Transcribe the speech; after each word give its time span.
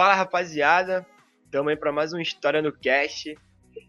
Fala 0.00 0.14
rapaziada, 0.14 1.06
estamos 1.44 1.68
aí 1.68 1.76
para 1.76 1.92
mais 1.92 2.14
uma 2.14 2.22
história 2.22 2.62
no 2.62 2.72
cast. 2.72 3.36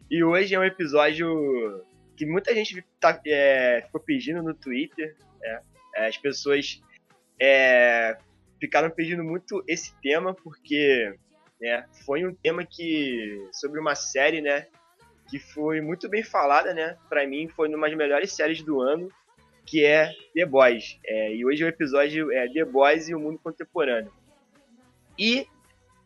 E 0.10 0.22
hoje 0.22 0.54
é 0.54 0.60
um 0.60 0.64
episódio 0.66 1.86
que 2.18 2.26
muita 2.26 2.54
gente 2.54 2.86
tá, 3.00 3.18
é, 3.26 3.84
ficou 3.86 4.02
pedindo 4.02 4.44
no 4.44 4.54
Twitter. 4.54 5.16
É, 5.42 5.62
é, 5.96 6.08
as 6.10 6.18
pessoas 6.18 6.82
é, 7.40 8.18
ficaram 8.60 8.90
pedindo 8.90 9.24
muito 9.24 9.64
esse 9.66 9.96
tema 10.02 10.34
porque 10.34 11.18
né, 11.62 11.86
foi 12.06 12.28
um 12.28 12.36
tema 12.36 12.66
que 12.66 13.48
sobre 13.54 13.80
uma 13.80 13.96
série, 13.96 14.42
né, 14.42 14.68
que 15.30 15.40
foi 15.40 15.80
muito 15.80 16.10
bem 16.10 16.24
falada, 16.26 16.74
né? 16.74 16.98
Para 17.08 17.26
mim 17.26 17.48
foi 17.48 17.70
uma 17.70 17.88
das 17.88 17.98
melhores 17.98 18.34
séries 18.34 18.62
do 18.62 18.82
ano, 18.82 19.10
que 19.66 19.86
é 19.86 20.12
The 20.36 20.46
Boys. 20.46 21.00
É, 21.06 21.34
e 21.34 21.46
hoje 21.46 21.64
o 21.64 21.70
episódio 21.70 22.34
é 22.34 22.50
The 22.50 22.66
Boys 22.66 23.08
e 23.08 23.16
o 23.16 23.20
mundo 23.22 23.40
contemporâneo. 23.42 24.12
E 25.18 25.48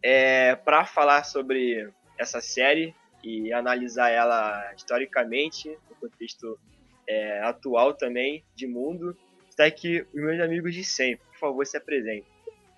é, 0.06 0.56
para 0.56 0.86
falar 0.86 1.24
sobre 1.24 1.90
essa 2.16 2.40
série 2.40 2.94
e 3.24 3.52
analisar 3.52 4.12
ela 4.12 4.72
historicamente, 4.76 5.76
no 5.90 5.96
contexto 5.96 6.60
é, 7.08 7.42
atual 7.42 7.92
também, 7.92 8.44
de 8.56 8.68
mundo, 8.68 9.18
está 9.50 9.66
aqui 9.66 10.06
os 10.14 10.22
meus 10.22 10.40
amigos 10.40 10.76
de 10.76 10.84
sempre. 10.84 11.26
Por 11.32 11.40
favor, 11.40 11.66
se 11.66 11.76
apresente. 11.76 12.28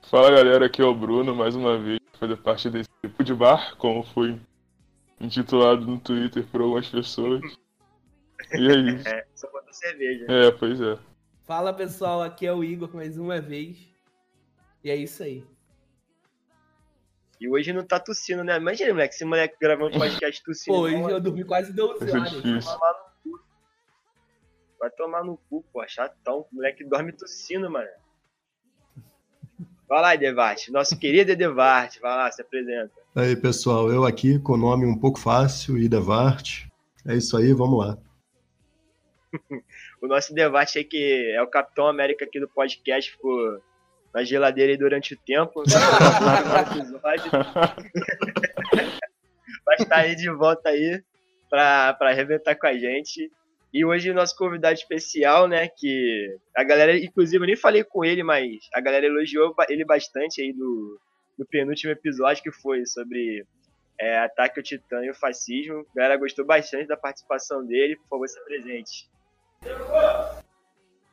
Fala 0.10 0.32
galera, 0.32 0.68
aqui 0.68 0.82
é 0.82 0.86
o 0.86 0.96
Bruno, 0.96 1.36
mais 1.36 1.54
uma 1.54 1.78
vez, 1.78 2.00
fazer 2.18 2.38
parte 2.38 2.70
desse 2.70 2.90
tipo 3.02 3.22
de 3.26 3.34
bar, 3.34 3.76
como 3.76 4.04
fui 4.04 4.40
intitulado 5.20 5.86
no 5.86 6.00
Twitter 6.00 6.46
por 6.48 6.62
algumas 6.62 6.88
pessoas. 6.88 7.42
E 8.54 8.72
é 8.72 8.78
isso. 8.96 9.08
É, 9.10 9.26
só 9.36 9.52
falta 9.52 9.74
cerveja. 9.74 10.26
É, 10.30 10.52
pois 10.52 10.80
é. 10.80 10.98
Fala 11.44 11.74
pessoal, 11.74 12.22
aqui 12.22 12.48
é 12.48 12.54
o 12.54 12.64
Igor 12.64 12.96
mais 12.96 13.18
uma 13.18 13.42
vez. 13.42 13.78
E 14.82 14.90
é 14.90 14.96
isso 14.96 15.24
aí. 15.24 15.44
E 17.40 17.48
hoje 17.48 17.72
não 17.72 17.84
tá 17.86 18.00
tossindo, 18.00 18.44
né? 18.44 18.58
Imagina, 18.58 18.94
moleque, 18.94 19.14
esse 19.14 19.26
moleque 19.26 19.56
gravando 19.62 19.98
podcast 19.98 20.44
tossindo. 20.44 20.78
Pô, 20.78 20.84
hoje 20.84 20.96
eu 20.96 21.22
dormi 21.22 21.44
quase 21.44 21.72
12 21.72 22.00
Vai 22.00 22.10
ser 22.10 22.18
horas. 22.18 22.32
difícil. 22.32 22.80
Vai 24.80 24.90
tomar 24.92 25.24
no 25.24 25.38
cu, 25.50 25.64
pô, 25.72 25.88
chatão. 25.88 26.46
O 26.52 26.56
moleque 26.56 26.84
dorme 26.84 27.12
tossindo, 27.12 27.70
mano. 27.70 27.88
Vai 29.88 30.02
lá, 30.02 30.16
Edevarte. 30.16 30.72
Nosso 30.72 30.98
querido 31.00 31.32
Edevarte. 31.32 32.00
Vai 32.00 32.16
lá, 32.16 32.32
se 32.32 32.42
apresenta. 32.42 32.92
Aí, 33.16 33.36
pessoal, 33.36 33.92
eu 33.92 34.06
aqui 34.06 34.38
com 34.40 34.54
o 34.54 34.58
nome 34.58 34.86
um 34.86 34.98
pouco 34.98 35.20
fácil, 35.20 35.78
Idevart. 35.78 36.66
É 37.08 37.16
isso 37.16 37.38
aí, 37.38 37.54
vamos 37.54 37.80
lá. 37.80 37.98
O 40.00 40.06
nosso 40.06 40.32
Edevarte 40.32 40.78
aí, 40.78 40.84
que 40.84 41.32
é 41.34 41.42
o 41.42 41.48
Capitão 41.48 41.88
América 41.88 42.24
aqui 42.24 42.40
do 42.40 42.48
podcast, 42.48 43.12
ficou 43.12 43.60
na 44.14 44.24
geladeira 44.24 44.72
aí 44.72 44.78
durante 44.78 45.14
o 45.14 45.18
tempo. 45.18 45.64
Vai 49.66 49.76
estar 49.80 49.98
aí 49.98 50.16
de 50.16 50.30
volta 50.30 50.70
aí 50.70 51.04
pra, 51.50 51.94
pra 51.94 52.10
arrebentar 52.10 52.56
com 52.56 52.68
a 52.68 52.74
gente. 52.74 53.32
E 53.74 53.84
hoje 53.84 54.10
o 54.10 54.14
nosso 54.14 54.36
convidado 54.36 54.74
especial, 54.74 55.48
né, 55.48 55.68
que 55.68 56.38
a 56.56 56.64
galera, 56.64 56.98
inclusive, 56.98 57.44
eu 57.44 57.48
nem 57.48 57.56
falei 57.56 57.84
com 57.84 58.04
ele, 58.04 58.24
mas 58.24 58.48
a 58.74 58.80
galera 58.80 59.06
elogiou 59.06 59.54
ele 59.68 59.84
bastante 59.84 60.42
aí 60.42 60.54
do, 60.54 61.00
do 61.38 61.46
penúltimo 61.46 61.92
episódio, 61.92 62.42
que 62.42 62.52
foi 62.52 62.86
sobre 62.86 63.46
é, 64.00 64.20
ataque 64.20 64.60
ao 64.60 64.64
titã 64.64 65.04
e 65.04 65.10
o 65.10 65.16
fascismo. 65.16 65.86
A 65.92 65.96
galera 65.96 66.18
gostou 66.18 66.46
bastante 66.46 66.88
da 66.88 66.96
participação 66.96 67.66
dele, 67.66 67.98
por 67.98 68.08
favor, 68.10 68.28
se 68.28 68.44
presente. 68.46 69.10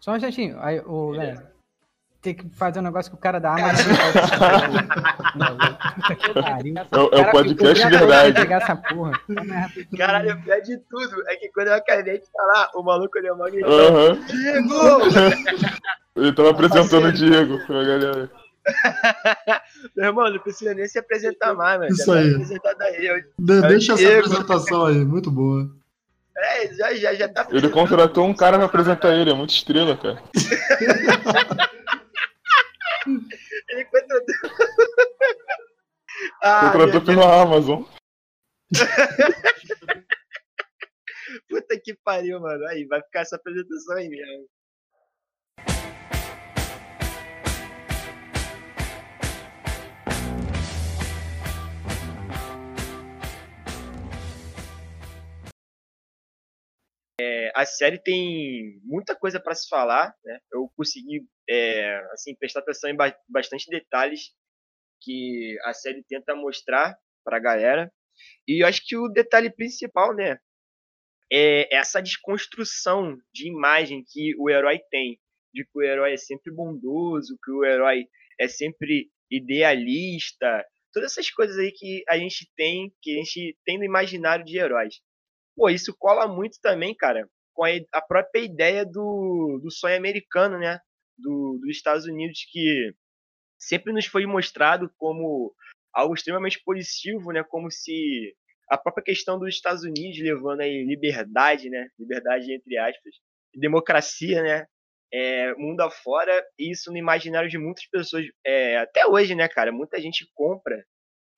Só 0.01 0.13
um 0.13 0.17
instantinho. 0.17 0.59
Aí, 0.61 0.81
o 0.81 1.13
galera, 1.13 1.54
tem 2.25 2.35
que 2.35 2.49
fazer 2.57 2.81
um 2.81 2.83
negócio 2.83 3.11
que 3.13 3.17
o 3.17 3.21
cara 3.21 3.39
da 3.39 3.51
Amazon. 3.53 3.85
É 6.93 6.99
o- 6.99 7.11
é 7.13 7.21
o 7.21 7.31
podcast 7.31 7.89
verdade. 7.89 8.33
pegar 8.35 8.57
essa 8.57 8.77
porra. 8.77 9.13
Caralho, 9.97 10.35
o 10.35 10.43
pior 10.43 10.61
de 10.61 10.77
tudo 10.89 11.23
é 11.29 11.37
que 11.37 11.49
quando 11.51 11.69
eu 11.69 11.75
acabei 11.75 12.19
de 12.19 12.27
falar, 12.33 12.71
o 12.75 12.83
maluco 12.83 13.19
uma 13.33 13.51
gritou. 13.51 13.89
Aham. 13.89 14.19
Diego! 14.27 14.75
Ele 16.17 16.33
tava 16.33 16.51
apresentando 16.51 17.09
o 17.09 17.13
Diego 17.13 17.59
pra 17.67 17.83
galera. 17.85 18.31
Meu 19.97 20.07
irmão, 20.07 20.31
não 20.31 20.39
precisa 20.39 20.73
nem 20.75 20.87
se 20.87 20.99
apresentar 20.99 21.53
mais, 21.55 21.79
mano. 21.81 21.93
Isso 21.93 22.07
tá 22.07 22.15
aí. 22.15 23.25
De- 23.39 23.59
É 23.59 23.69
deixa 23.69 23.93
essa 23.95 24.03
Diego. 24.03 24.19
apresentação 24.27 24.87
aí, 24.87 25.05
muito 25.05 25.31
boa. 25.31 25.69
É, 26.37 26.73
já, 26.75 26.95
já, 26.95 27.15
já 27.15 27.29
tá 27.29 27.47
Ele 27.51 27.69
contratou 27.69 28.27
um 28.27 28.35
cara 28.35 28.57
pra 28.57 28.67
apresentar 28.67 29.15
ele, 29.15 29.31
é 29.31 29.35
muito 29.35 29.51
estrela, 29.51 29.97
cara. 29.97 30.21
Ele 33.07 33.85
contratou. 33.85 34.35
ah, 36.43 36.73
Contratou 36.73 36.93
meu 36.93 37.05
pela 37.05 37.43
Amazon. 37.43 37.85
puta 41.49 41.81
que 41.81 41.95
pariu, 41.95 42.41
mano. 42.41 42.67
Aí, 42.69 42.85
vai 42.87 43.01
ficar 43.03 43.21
essa 43.21 43.37
apresentação 43.37 43.97
aí 43.97 44.09
mesmo. 44.09 44.49
É, 57.21 57.53
a 57.55 57.65
série 57.65 57.99
tem 57.99 58.81
muita 58.83 59.15
coisa 59.15 59.39
para 59.41 59.55
se 59.55 59.69
falar, 59.69 60.15
né? 60.25 60.39
Eu 60.53 60.71
consegui, 60.77 61.25
é, 61.49 61.97
assim, 62.13 62.35
prestar 62.35 62.61
atenção 62.61 62.91
em 62.91 62.97
ba- 62.97 63.17
bastante 63.29 63.71
detalhes 63.71 64.33
que 65.03 65.59
a 65.65 65.75
série 65.75 66.05
tenta 66.05 66.35
mostrar 66.37 66.97
pra 67.25 67.39
galera. 67.41 67.93
E 68.49 68.63
eu 68.65 68.69
acho 68.69 68.87
que 68.87 68.97
o 68.97 69.09
detalhe 69.09 69.51
principal, 69.51 70.15
né, 70.15 70.39
é 71.33 71.75
essa 71.75 72.01
desconstrução 72.03 73.17
de 73.33 73.49
imagem 73.49 74.05
que 74.07 74.35
o 74.39 74.51
herói 74.51 74.81
tem, 74.91 75.19
de 75.53 75.65
que 75.65 75.79
o 75.79 75.83
herói 75.83 76.15
é 76.15 76.17
sempre 76.17 76.53
bondoso, 76.53 77.39
que 77.45 77.51
o 77.51 77.65
herói 77.65 78.07
é 78.39 78.49
sempre 78.49 79.11
idealista, 79.31 80.65
todas 80.93 81.13
essas 81.13 81.31
coisas 81.31 81.59
aí 81.59 81.73
que 81.73 82.05
a 82.09 82.19
gente 82.19 82.51
tem, 82.57 82.93
que 83.03 83.13
a 83.15 83.17
gente 83.19 83.57
tem 83.65 83.79
no 83.79 83.85
imaginário 83.85 84.45
de 84.45 84.59
heróis. 84.59 85.01
Pô, 85.57 85.69
isso 85.69 85.95
cola 85.97 86.27
muito 86.27 86.59
também, 86.61 86.95
cara, 86.95 87.29
com 87.55 87.65
a, 87.65 87.71
a 87.93 88.03
própria 88.03 88.41
ideia 88.45 88.85
do, 88.85 89.61
do 89.63 89.71
sonho 89.71 89.97
americano, 89.97 90.59
né? 90.59 90.79
Do, 91.17 91.59
dos 91.61 91.77
Estados 91.77 92.07
Unidos, 92.07 92.45
que 92.51 92.93
sempre 93.59 93.93
nos 93.93 94.07
foi 94.07 94.27
mostrado 94.27 94.91
como 94.99 95.55
algo 95.93 96.15
extremamente 96.15 96.61
positivo, 96.65 97.33
né? 97.33 97.45
Como 97.45 97.71
se 97.71 98.35
a 98.69 98.77
própria 98.77 99.05
questão 99.05 99.39
dos 99.39 99.55
Estados 99.55 99.85
Unidos 99.85 100.19
levando 100.19 100.61
aí 100.61 100.85
liberdade, 100.85 101.71
né? 101.71 101.89
Liberdade 101.99 102.53
entre 102.53 102.77
aspas, 102.77 103.15
democracia, 103.55 104.43
né? 104.43 104.67
É, 105.13 105.55
mundo 105.55 105.81
afora, 105.81 106.45
e 106.59 106.73
isso 106.73 106.91
no 106.91 106.99
imaginário 106.99 107.49
de 107.49 107.57
muitas 107.57 107.87
pessoas, 107.87 108.27
é, 108.45 108.79
até 108.79 109.07
hoje, 109.07 109.37
né, 109.37 109.47
cara? 109.49 109.71
Muita 109.71 110.01
gente 110.01 110.29
compra 110.35 110.85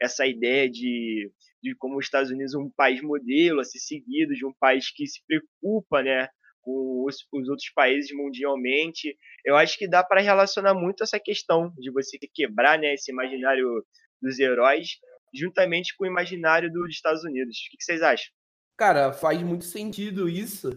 essa 0.01 0.27
ideia 0.27 0.71
de, 0.71 1.31
de 1.63 1.75
como 1.77 1.99
os 1.99 2.07
Estados 2.07 2.31
Unidos 2.31 2.55
é 2.55 2.59
um 2.59 2.71
país 2.71 3.01
modelo 3.03 3.61
a 3.61 3.65
ser 3.65 3.79
seguido, 3.79 4.35
de 4.35 4.45
um 4.45 4.53
país 4.59 4.91
que 4.91 5.07
se 5.07 5.21
preocupa, 5.27 6.03
né, 6.03 6.29
com 6.61 7.05
os, 7.07 7.17
os 7.33 7.49
outros 7.49 7.71
países 7.75 8.15
mundialmente. 8.15 9.17
Eu 9.45 9.57
acho 9.57 9.79
que 9.79 9.89
dá 9.89 10.03
para 10.03 10.21
relacionar 10.21 10.75
muito 10.75 11.03
essa 11.03 11.19
questão 11.19 11.73
de 11.79 11.91
você 11.91 12.19
quebrar, 12.35 12.79
né, 12.79 12.95
esse 12.95 13.11
imaginário 13.11 13.85
dos 14.21 14.39
heróis 14.39 14.99
juntamente 15.35 15.95
com 15.97 16.05
o 16.05 16.09
imaginário 16.09 16.73
dos 16.73 16.91
Estados 16.91 17.25
Unidos. 17.25 17.57
O 17.57 17.77
que, 17.77 17.85
vocês 17.85 18.03
acham? 18.03 18.33
Cara, 18.77 19.13
faz 19.13 19.41
muito 19.43 19.65
sentido 19.65 20.29
isso. 20.29 20.71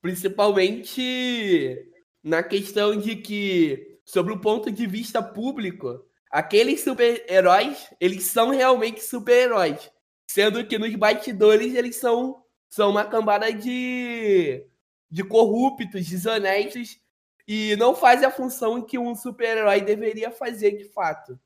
Principalmente 0.00 1.88
na 2.22 2.42
questão 2.42 2.96
de 2.96 3.16
que, 3.16 4.00
sobre 4.04 4.32
o 4.32 4.40
ponto 4.40 4.70
de 4.70 4.86
vista 4.86 5.22
público, 5.22 6.04
aqueles 6.32 6.82
super-heróis, 6.82 7.90
eles 8.00 8.24
são 8.24 8.48
realmente 8.48 9.02
super-heróis. 9.02 9.90
Sendo 10.26 10.66
que 10.66 10.78
nos 10.78 10.94
bastidores 10.96 11.74
eles 11.74 11.96
são, 11.96 12.42
são 12.70 12.90
uma 12.90 13.04
cambada 13.04 13.52
de, 13.52 14.66
de 15.10 15.22
corruptos, 15.22 16.08
desonestos, 16.08 16.98
e 17.46 17.76
não 17.76 17.94
fazem 17.94 18.26
a 18.26 18.30
função 18.30 18.80
que 18.80 18.98
um 18.98 19.14
super-herói 19.14 19.82
deveria 19.82 20.30
fazer 20.30 20.72
de 20.72 20.84
fato. 20.84 21.38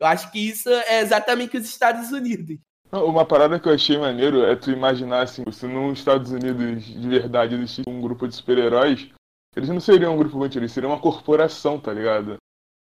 Eu 0.00 0.06
acho 0.08 0.32
que 0.32 0.40
isso 0.40 0.68
é 0.68 1.00
exatamente 1.00 1.56
os 1.56 1.64
Estados 1.64 2.10
Unidos. 2.10 2.58
Uma 2.90 3.24
parada 3.24 3.60
que 3.60 3.68
eu 3.68 3.72
achei 3.72 3.96
maneiro 3.96 4.44
é 4.44 4.56
tu 4.56 4.70
imaginar 4.70 5.22
assim, 5.22 5.44
se 5.52 5.66
nos 5.66 5.98
Estados 5.98 6.32
Unidos 6.32 6.84
de 6.84 7.08
verdade 7.08 7.54
existisse 7.54 7.88
um 7.88 8.00
grupo 8.00 8.26
de 8.26 8.34
super-heróis, 8.34 9.08
eles 9.54 9.68
não 9.68 9.80
seriam 9.80 10.14
um 10.14 10.18
grupo 10.18 10.36
muito, 10.36 10.58
eles 10.58 10.72
seriam 10.72 10.90
uma 10.92 11.00
corporação, 11.00 11.78
tá 11.78 11.92
ligado? 11.92 12.36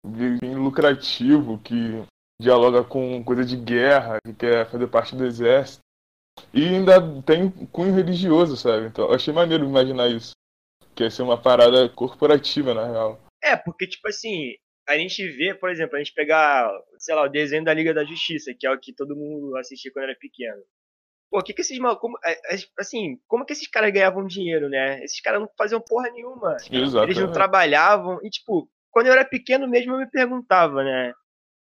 Bem 0.05 0.55
lucrativo, 0.55 1.59
que 1.59 2.03
dialoga 2.41 2.83
com 2.83 3.23
coisa 3.23 3.45
de 3.45 3.55
guerra, 3.55 4.17
que 4.25 4.33
quer 4.33 4.69
fazer 4.69 4.87
parte 4.87 5.15
do 5.15 5.25
exército. 5.25 5.81
E 6.53 6.65
ainda 6.65 6.99
tem 7.21 7.49
cunho 7.67 7.93
religioso, 7.93 8.57
sabe? 8.57 8.87
Então 8.87 9.05
eu 9.05 9.13
achei 9.13 9.33
maneiro 9.33 9.65
imaginar 9.65 10.09
isso. 10.09 10.31
Que 10.95 11.03
ia 11.03 11.11
ser 11.11 11.21
uma 11.21 11.41
parada 11.41 11.87
corporativa, 11.89 12.73
na 12.73 12.85
real. 12.85 13.21
É, 13.43 13.55
porque, 13.55 13.87
tipo 13.87 14.07
assim, 14.07 14.55
a 14.87 14.97
gente 14.97 15.25
vê, 15.29 15.53
por 15.53 15.69
exemplo, 15.69 15.95
a 15.95 15.99
gente 15.99 16.13
pegar, 16.13 16.69
sei 16.97 17.15
lá, 17.15 17.23
o 17.23 17.29
desenho 17.29 17.63
da 17.63 17.73
Liga 17.73 17.93
da 17.93 18.03
Justiça, 18.03 18.53
que 18.57 18.67
é 18.67 18.71
o 18.71 18.79
que 18.79 18.93
todo 18.93 19.15
mundo 19.15 19.55
assistia 19.57 19.91
quando 19.91 20.05
era 20.05 20.15
pequeno. 20.15 20.61
Pô, 21.29 21.39
o 21.39 21.43
que 21.43 21.53
que 21.53 21.61
esses 21.61 21.79
como, 21.99 22.17
é, 22.25 22.55
é, 22.55 22.59
assim, 22.77 23.17
como 23.27 23.45
que 23.45 23.53
esses 23.53 23.67
caras 23.67 23.93
ganhavam 23.93 24.27
dinheiro, 24.27 24.67
né? 24.67 25.01
Esses 25.03 25.21
caras 25.21 25.39
não 25.39 25.49
faziam 25.57 25.79
porra 25.79 26.09
nenhuma. 26.11 26.57
Exato. 26.69 27.05
Eles 27.05 27.17
não 27.17 27.31
trabalhavam. 27.31 28.19
E, 28.21 28.29
tipo, 28.29 28.69
quando 28.91 29.07
eu 29.07 29.13
era 29.13 29.25
pequeno 29.25 29.67
mesmo, 29.67 29.93
eu 29.93 29.99
me 29.99 30.09
perguntava, 30.09 30.83
né? 30.83 31.13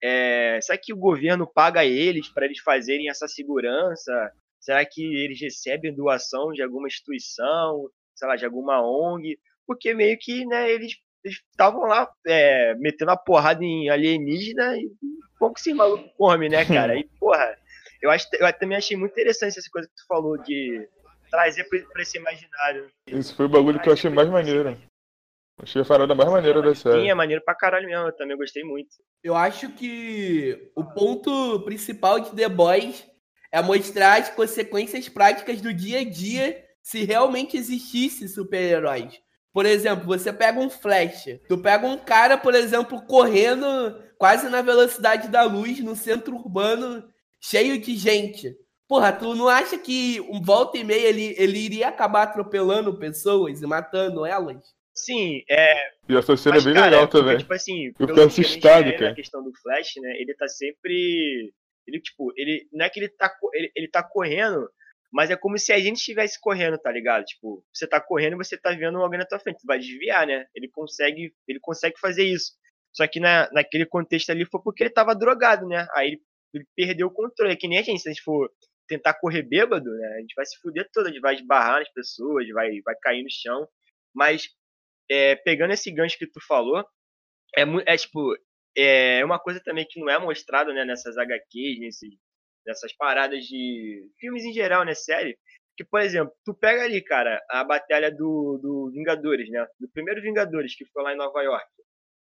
É, 0.01 0.59
será 0.61 0.77
que 0.77 0.93
o 0.93 0.97
governo 0.97 1.45
paga 1.45 1.85
eles 1.85 2.29
para 2.29 2.45
eles 2.45 2.59
fazerem 2.59 3.09
essa 3.09 3.27
segurança? 3.27 4.31
Será 4.59 4.85
que 4.85 5.01
eles 5.01 5.39
recebem 5.39 5.93
doação 5.93 6.51
de 6.51 6.61
alguma 6.61 6.87
instituição, 6.87 7.89
sei 8.15 8.27
lá, 8.27 8.35
de 8.35 8.45
alguma 8.45 8.81
ONG? 8.81 9.37
Porque 9.65 9.93
meio 9.93 10.17
que, 10.19 10.45
né, 10.45 10.69
eles 10.71 10.93
estavam 11.23 11.81
lá 11.81 12.09
é, 12.25 12.73
metendo 12.75 13.11
a 13.11 13.17
porrada 13.17 13.63
em 13.63 13.89
alienígena 13.89 14.77
e 14.77 14.89
como 15.37 15.53
que 15.53 15.59
esse 15.59 15.73
maluco 15.73 16.09
come, 16.17 16.49
né, 16.49 16.65
cara? 16.65 16.97
E, 16.97 17.03
porra, 17.19 17.57
eu, 18.01 18.09
acho, 18.09 18.27
eu 18.33 18.53
também 18.53 18.77
achei 18.77 18.97
muito 18.97 19.11
interessante 19.11 19.59
essa 19.59 19.69
coisa 19.69 19.87
que 19.87 19.95
tu 19.95 20.05
falou 20.07 20.37
de 20.37 20.87
trazer 21.29 21.65
pra 21.65 22.01
esse 22.01 22.17
imaginário. 22.17 22.89
Isso 23.07 23.35
foi 23.35 23.45
o 23.45 23.49
bagulho 23.49 23.79
que 23.79 23.87
eu 23.87 23.93
achei 23.93 24.09
mais 24.09 24.29
maneiro. 24.29 24.77
Achei 25.61 25.81
a 25.81 25.85
parada 25.85 26.15
mais 26.15 26.29
maneira 26.29 26.61
da 26.61 26.73
série. 26.73 27.01
Sim, 27.01 27.09
é 27.09 27.13
maneiro 27.13 27.43
pra 27.43 27.53
caralho 27.53 27.85
mesmo, 27.85 28.07
eu 28.07 28.15
também 28.15 28.37
gostei 28.37 28.63
muito. 28.63 28.89
Eu 29.23 29.35
acho 29.35 29.69
que 29.69 30.71
o 30.75 30.83
ponto 30.83 31.59
principal 31.61 32.19
de 32.19 32.31
The 32.31 32.47
Boys 32.47 33.05
é 33.51 33.61
mostrar 33.61 34.19
as 34.19 34.29
consequências 34.29 35.09
práticas 35.09 35.59
do 35.59 35.73
dia 35.73 35.99
a 35.99 36.03
dia 36.03 36.63
se 36.81 37.03
realmente 37.03 37.57
existisse 37.57 38.27
super-heróis. 38.27 39.19
Por 39.51 39.65
exemplo, 39.65 40.05
você 40.05 40.31
pega 40.31 40.59
um 40.59 40.69
Flash, 40.69 41.25
tu 41.47 41.57
pega 41.57 41.85
um 41.85 41.97
cara, 41.97 42.37
por 42.37 42.53
exemplo, 42.53 43.01
correndo 43.05 43.67
quase 44.17 44.47
na 44.47 44.61
velocidade 44.61 45.27
da 45.27 45.43
luz 45.43 45.79
no 45.79 45.95
centro 45.95 46.35
urbano, 46.35 47.03
cheio 47.41 47.79
de 47.79 47.95
gente. 47.95 48.55
Porra, 48.87 49.11
tu 49.11 49.35
não 49.35 49.47
acha 49.47 49.77
que 49.77 50.21
um 50.29 50.41
volta 50.41 50.77
e 50.77 50.83
meia 50.83 51.07
ele, 51.07 51.35
ele 51.37 51.59
iria 51.59 51.89
acabar 51.89 52.23
atropelando 52.23 52.97
pessoas 52.97 53.61
e 53.61 53.67
matando 53.67 54.25
elas? 54.25 54.78
Sim, 55.05 55.43
é. 55.49 55.91
E 56.09 56.15
essa 56.15 56.35
cena 56.35 56.55
Mas, 56.55 56.65
é 56.65 56.69
bem 56.69 56.75
cara, 56.75 56.89
legal 56.91 57.07
também. 57.07 57.37
Tipo 57.37 57.53
assim, 57.53 57.93
eu 57.97 58.07
fico 58.07 58.21
assustado, 58.21 58.91
cara. 58.93 59.11
A 59.11 59.15
questão 59.15 59.41
do 59.41 59.51
Flash, 59.61 59.93
né? 60.01 60.11
Ele 60.19 60.33
tá 60.33 60.47
sempre. 60.47 61.53
Ele, 61.87 62.01
tipo, 62.01 62.33
ele. 62.35 62.67
Não 62.73 62.85
é 62.85 62.89
que 62.89 62.99
ele 62.99 63.07
tá, 63.07 63.33
ele, 63.53 63.71
ele 63.75 63.87
tá 63.87 64.03
correndo, 64.03 64.69
mas 65.11 65.29
é 65.29 65.37
como 65.37 65.57
se 65.57 65.71
a 65.71 65.79
gente 65.79 65.97
estivesse 65.97 66.39
correndo, 66.39 66.77
tá 66.77 66.91
ligado? 66.91 67.23
Tipo, 67.23 67.63
você 67.73 67.87
tá 67.87 68.01
correndo 68.01 68.33
e 68.33 68.37
você 68.37 68.57
tá 68.57 68.71
vendo 68.71 68.97
alguém 68.97 69.19
na 69.19 69.25
tua 69.25 69.39
frente, 69.39 69.61
tu 69.61 69.67
vai 69.67 69.79
desviar, 69.79 70.27
né? 70.27 70.45
Ele 70.53 70.67
consegue, 70.67 71.33
ele 71.47 71.59
consegue 71.61 71.97
fazer 71.99 72.25
isso. 72.25 72.51
Só 72.91 73.07
que 73.07 73.19
na, 73.19 73.49
naquele 73.53 73.85
contexto 73.85 74.31
ali 74.31 74.45
foi 74.45 74.61
porque 74.61 74.83
ele 74.83 74.89
tava 74.89 75.15
drogado, 75.15 75.65
né? 75.65 75.87
Aí 75.93 76.09
ele, 76.09 76.21
ele 76.53 76.67
perdeu 76.75 77.07
o 77.07 77.13
controle. 77.13 77.53
É 77.53 77.55
que 77.55 77.67
nem 77.67 77.79
a 77.79 77.83
gente, 77.83 78.01
se 78.01 78.09
a 78.09 78.11
gente 78.11 78.23
for 78.23 78.51
tentar 78.87 79.13
correr 79.13 79.43
bêbado, 79.43 79.89
né? 79.89 80.15
A 80.17 80.19
gente 80.19 80.35
vai 80.35 80.45
se 80.45 80.57
fuder 80.59 80.89
todo, 80.91 81.07
a 81.07 81.09
gente 81.09 81.21
vai 81.21 81.35
esbarrar 81.35 81.79
nas 81.79 81.89
pessoas, 81.93 82.47
vai, 82.49 82.81
vai 82.81 82.95
cair 83.01 83.23
no 83.23 83.29
chão. 83.31 83.67
Mas, 84.13 84.49
é, 85.09 85.35
pegando 85.35 85.73
esse 85.73 85.91
gancho 85.91 86.17
que 86.17 86.27
tu 86.27 86.39
falou, 86.45 86.85
é, 87.57 87.63
é 87.85 87.97
tipo, 87.97 88.35
é 88.75 89.23
uma 89.25 89.39
coisa 89.39 89.61
também 89.63 89.85
que 89.89 89.99
não 89.99 90.09
é 90.09 90.19
mostrado 90.19 90.73
né, 90.73 90.85
nessas 90.85 91.17
HQs, 91.17 91.79
nesses, 91.79 92.13
dessas 92.65 92.93
paradas 92.93 93.45
de 93.45 94.09
filmes 94.19 94.43
em 94.43 94.53
geral, 94.53 94.85
né, 94.85 94.93
série, 94.93 95.37
que, 95.75 95.83
por 95.83 96.01
exemplo, 96.01 96.33
tu 96.45 96.53
pega 96.53 96.83
ali, 96.83 97.01
cara, 97.01 97.41
a 97.49 97.63
batalha 97.63 98.11
do, 98.11 98.59
do 98.61 98.91
Vingadores, 98.91 99.49
né, 99.49 99.65
do 99.79 99.89
primeiro 99.89 100.21
Vingadores, 100.21 100.75
que 100.75 100.85
foi 100.85 101.03
lá 101.03 101.13
em 101.13 101.17
Nova 101.17 101.41
York, 101.41 101.67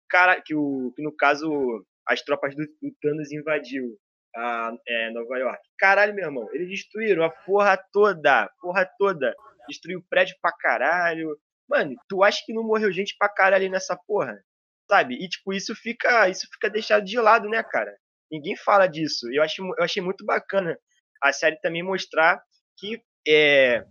cara, 0.10 0.42
que, 0.42 0.56
o, 0.56 0.94
que 0.96 1.04
no 1.04 1.16
caso 1.16 1.86
as 2.08 2.22
tropas 2.22 2.56
do, 2.56 2.64
do 2.82 2.96
Thanos 3.02 3.32
invadiu 3.32 3.98
a 4.36 4.72
é, 4.88 5.12
Nova 5.12 5.38
York. 5.38 5.62
Caralho, 5.78 6.14
meu 6.14 6.26
irmão, 6.26 6.50
eles 6.54 6.70
destruíram 6.70 7.24
a 7.24 7.30
porra 7.30 7.78
toda, 7.92 8.50
porra 8.60 8.90
toda, 8.98 9.36
destruiu 9.68 10.04
prédio 10.10 10.36
pra 10.42 10.52
caralho, 10.52 11.38
Mano, 11.74 11.96
tu 12.08 12.24
acha 12.24 12.40
que 12.46 12.54
não 12.54 12.62
morreu 12.62 12.92
gente 12.92 13.16
pra 13.18 13.28
caralho 13.28 13.68
nessa 13.68 13.98
porra? 14.06 14.40
Sabe? 14.88 15.16
E, 15.16 15.28
tipo, 15.28 15.52
isso 15.52 15.74
fica, 15.74 16.30
isso 16.30 16.48
fica 16.54 16.70
deixado 16.70 17.04
de 17.04 17.20
lado, 17.20 17.50
né, 17.50 17.64
cara? 17.64 17.92
Ninguém 18.32 18.56
fala 18.56 18.86
disso. 18.86 19.28
Eu, 19.34 19.42
acho, 19.42 19.64
eu 19.64 19.84
achei 19.84 20.00
muito 20.00 20.24
bacana 20.24 20.78
a 21.20 21.34
série 21.34 21.60
também 21.62 21.82
mostrar 21.82 22.44
que 22.78 23.02
é, 23.28 23.84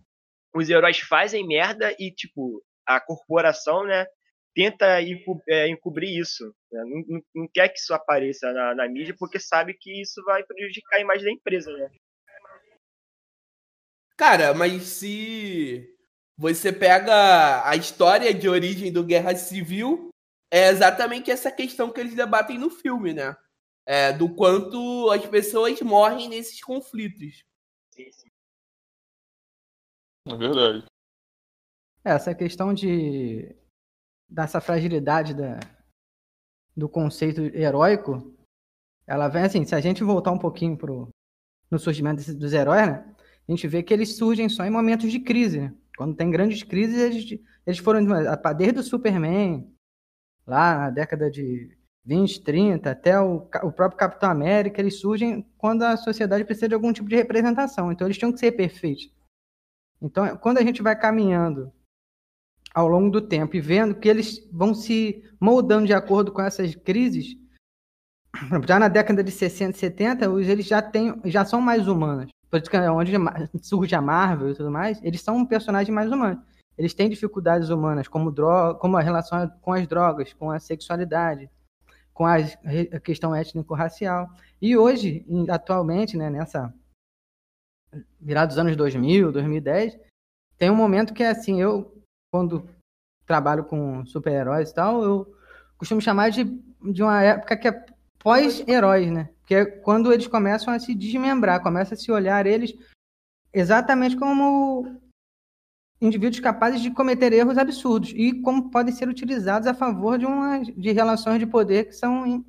os 0.54 0.70
heróis 0.70 1.00
fazem 1.00 1.44
merda 1.44 1.92
e, 1.98 2.12
tipo, 2.12 2.62
a 2.86 3.00
corporação, 3.00 3.84
né, 3.84 4.06
tenta 4.54 5.00
é, 5.48 5.66
encobrir 5.66 6.16
isso. 6.16 6.54
Né? 6.70 6.84
Não, 6.84 7.04
não, 7.08 7.22
não, 7.34 7.48
quer 7.52 7.68
que 7.68 7.80
isso 7.80 7.92
apareça 7.92 8.52
na, 8.52 8.76
na, 8.76 8.88
mídia 8.88 9.16
porque 9.18 9.40
sabe 9.40 9.74
que 9.74 10.00
isso 10.00 10.22
vai 10.24 10.44
prejudicar 10.44 10.98
a 10.98 11.00
imagem 11.00 11.24
da 11.24 11.32
empresa, 11.32 11.72
né? 11.72 11.90
Cara, 14.16 14.54
mas 14.54 14.82
se 14.84 15.91
você 16.36 16.72
pega 16.72 17.66
a 17.68 17.76
história 17.76 18.32
de 18.34 18.48
origem 18.48 18.92
do 18.92 19.04
Guerra 19.04 19.34
Civil, 19.34 20.08
é 20.50 20.68
exatamente 20.68 21.30
essa 21.30 21.50
questão 21.50 21.90
que 21.90 22.00
eles 22.00 22.14
debatem 22.14 22.58
no 22.58 22.70
filme, 22.70 23.12
né? 23.12 23.36
é, 23.86 24.12
do 24.12 24.32
quanto 24.32 25.10
as 25.10 25.26
pessoas 25.26 25.80
morrem 25.80 26.28
nesses 26.28 26.62
conflitos. 26.62 27.42
É 30.28 30.36
verdade. 30.36 30.84
Essa 32.04 32.34
questão 32.34 32.72
de 32.72 33.54
dessa 34.28 34.60
fragilidade 34.60 35.34
da, 35.34 35.58
do 36.76 36.88
conceito 36.88 37.42
heróico, 37.54 38.34
ela 39.06 39.28
vem 39.28 39.42
assim, 39.42 39.64
se 39.64 39.74
a 39.74 39.80
gente 39.80 40.02
voltar 40.02 40.32
um 40.32 40.38
pouquinho 40.38 40.76
pro, 40.76 41.08
no 41.70 41.78
surgimento 41.78 42.16
desse- 42.16 42.34
dos 42.34 42.52
heróis, 42.52 42.86
né? 42.86 43.14
A 43.46 43.52
gente 43.52 43.66
vê 43.68 43.82
que 43.82 43.92
eles 43.92 44.16
surgem 44.16 44.48
só 44.48 44.64
em 44.64 44.70
momentos 44.70 45.10
de 45.10 45.20
crise, 45.20 45.60
né? 45.60 45.74
Quando 45.96 46.16
tem 46.16 46.30
grandes 46.30 46.62
crises, 46.62 46.96
eles, 46.96 47.40
eles 47.66 47.78
foram 47.78 48.00
desde 48.56 48.80
o 48.80 48.82
Superman, 48.82 49.70
lá 50.46 50.78
na 50.78 50.90
década 50.90 51.30
de 51.30 51.76
20, 52.04 52.42
30, 52.42 52.90
até 52.90 53.20
o, 53.20 53.36
o 53.62 53.72
próprio 53.72 53.98
Capitão 53.98 54.30
América, 54.30 54.80
eles 54.80 55.00
surgem 55.00 55.46
quando 55.56 55.82
a 55.82 55.96
sociedade 55.96 56.44
precisa 56.44 56.68
de 56.68 56.74
algum 56.74 56.92
tipo 56.92 57.08
de 57.08 57.16
representação. 57.16 57.92
Então 57.92 58.06
eles 58.06 58.18
tinham 58.18 58.32
que 58.32 58.40
ser 58.40 58.52
perfeitos. 58.52 59.10
Então, 60.00 60.36
quando 60.38 60.58
a 60.58 60.62
gente 60.62 60.82
vai 60.82 60.98
caminhando 60.98 61.72
ao 62.74 62.88
longo 62.88 63.10
do 63.10 63.20
tempo 63.20 63.54
e 63.54 63.60
vendo 63.60 63.94
que 63.94 64.08
eles 64.08 64.48
vão 64.50 64.74
se 64.74 65.22
moldando 65.38 65.86
de 65.86 65.92
acordo 65.92 66.32
com 66.32 66.42
essas 66.42 66.74
crises, 66.74 67.36
já 68.66 68.78
na 68.78 68.88
década 68.88 69.22
de 69.22 69.30
60 69.30 69.76
e 69.76 69.80
70, 69.80 70.30
os- 70.30 70.48
eles 70.48 70.66
já, 70.66 70.80
têm, 70.82 71.14
já 71.26 71.44
são 71.44 71.60
mais 71.60 71.86
humanos. 71.86 72.30
É 72.52 72.90
onde 72.90 73.12
surge 73.62 73.94
a 73.94 74.02
Marvel 74.02 74.50
e 74.50 74.54
tudo 74.54 74.70
mais, 74.70 75.02
eles 75.02 75.22
são 75.22 75.36
um 75.38 75.46
personagem 75.46 75.94
mais 75.94 76.12
humano. 76.12 76.42
Eles 76.76 76.92
têm 76.92 77.08
dificuldades 77.08 77.70
humanas, 77.70 78.08
como, 78.08 78.30
droga, 78.30 78.78
como 78.78 78.96
a 78.96 79.00
relação 79.00 79.48
com 79.60 79.72
as 79.72 79.86
drogas, 79.86 80.32
com 80.34 80.50
a 80.50 80.60
sexualidade, 80.60 81.50
com 82.12 82.26
a 82.26 82.36
questão 83.02 83.34
étnico-racial. 83.34 84.28
E 84.60 84.76
hoje, 84.76 85.24
atualmente, 85.48 86.16
né, 86.16 86.28
nessa 86.28 86.72
virada 88.20 88.48
dos 88.48 88.58
anos 88.58 88.76
2000, 88.76 89.32
2010, 89.32 89.98
tem 90.58 90.70
um 90.70 90.76
momento 90.76 91.14
que 91.14 91.22
é 91.22 91.30
assim, 91.30 91.60
eu, 91.60 92.02
quando 92.30 92.68
trabalho 93.26 93.64
com 93.64 94.04
super-heróis 94.04 94.70
e 94.70 94.74
tal, 94.74 95.02
eu 95.02 95.34
costumo 95.78 96.00
chamar 96.00 96.30
de, 96.30 96.44
de 96.44 97.02
uma 97.02 97.22
época 97.22 97.56
que 97.56 97.68
é 97.68 97.86
pós-heróis, 98.22 99.10
né? 99.10 99.28
Que 99.46 99.54
é 99.54 99.64
quando 99.64 100.12
eles 100.12 100.26
começam 100.26 100.72
a 100.72 100.78
se 100.78 100.94
desmembrar, 100.94 101.62
começam 101.62 101.94
a 101.94 102.00
se 102.00 102.10
olhar 102.10 102.46
eles 102.46 102.72
exatamente 103.52 104.16
como 104.16 105.00
indivíduos 106.00 106.40
capazes 106.40 106.80
de 106.80 106.90
cometer 106.90 107.32
erros 107.32 107.58
absurdos 107.58 108.12
e 108.14 108.40
como 108.40 108.70
podem 108.70 108.94
ser 108.94 109.08
utilizados 109.08 109.68
a 109.68 109.74
favor 109.74 110.18
de 110.18 110.26
uma 110.26 110.60
de 110.60 110.92
relações 110.92 111.38
de 111.38 111.46
poder 111.46 111.86
que 111.86 111.92
são 111.92 112.44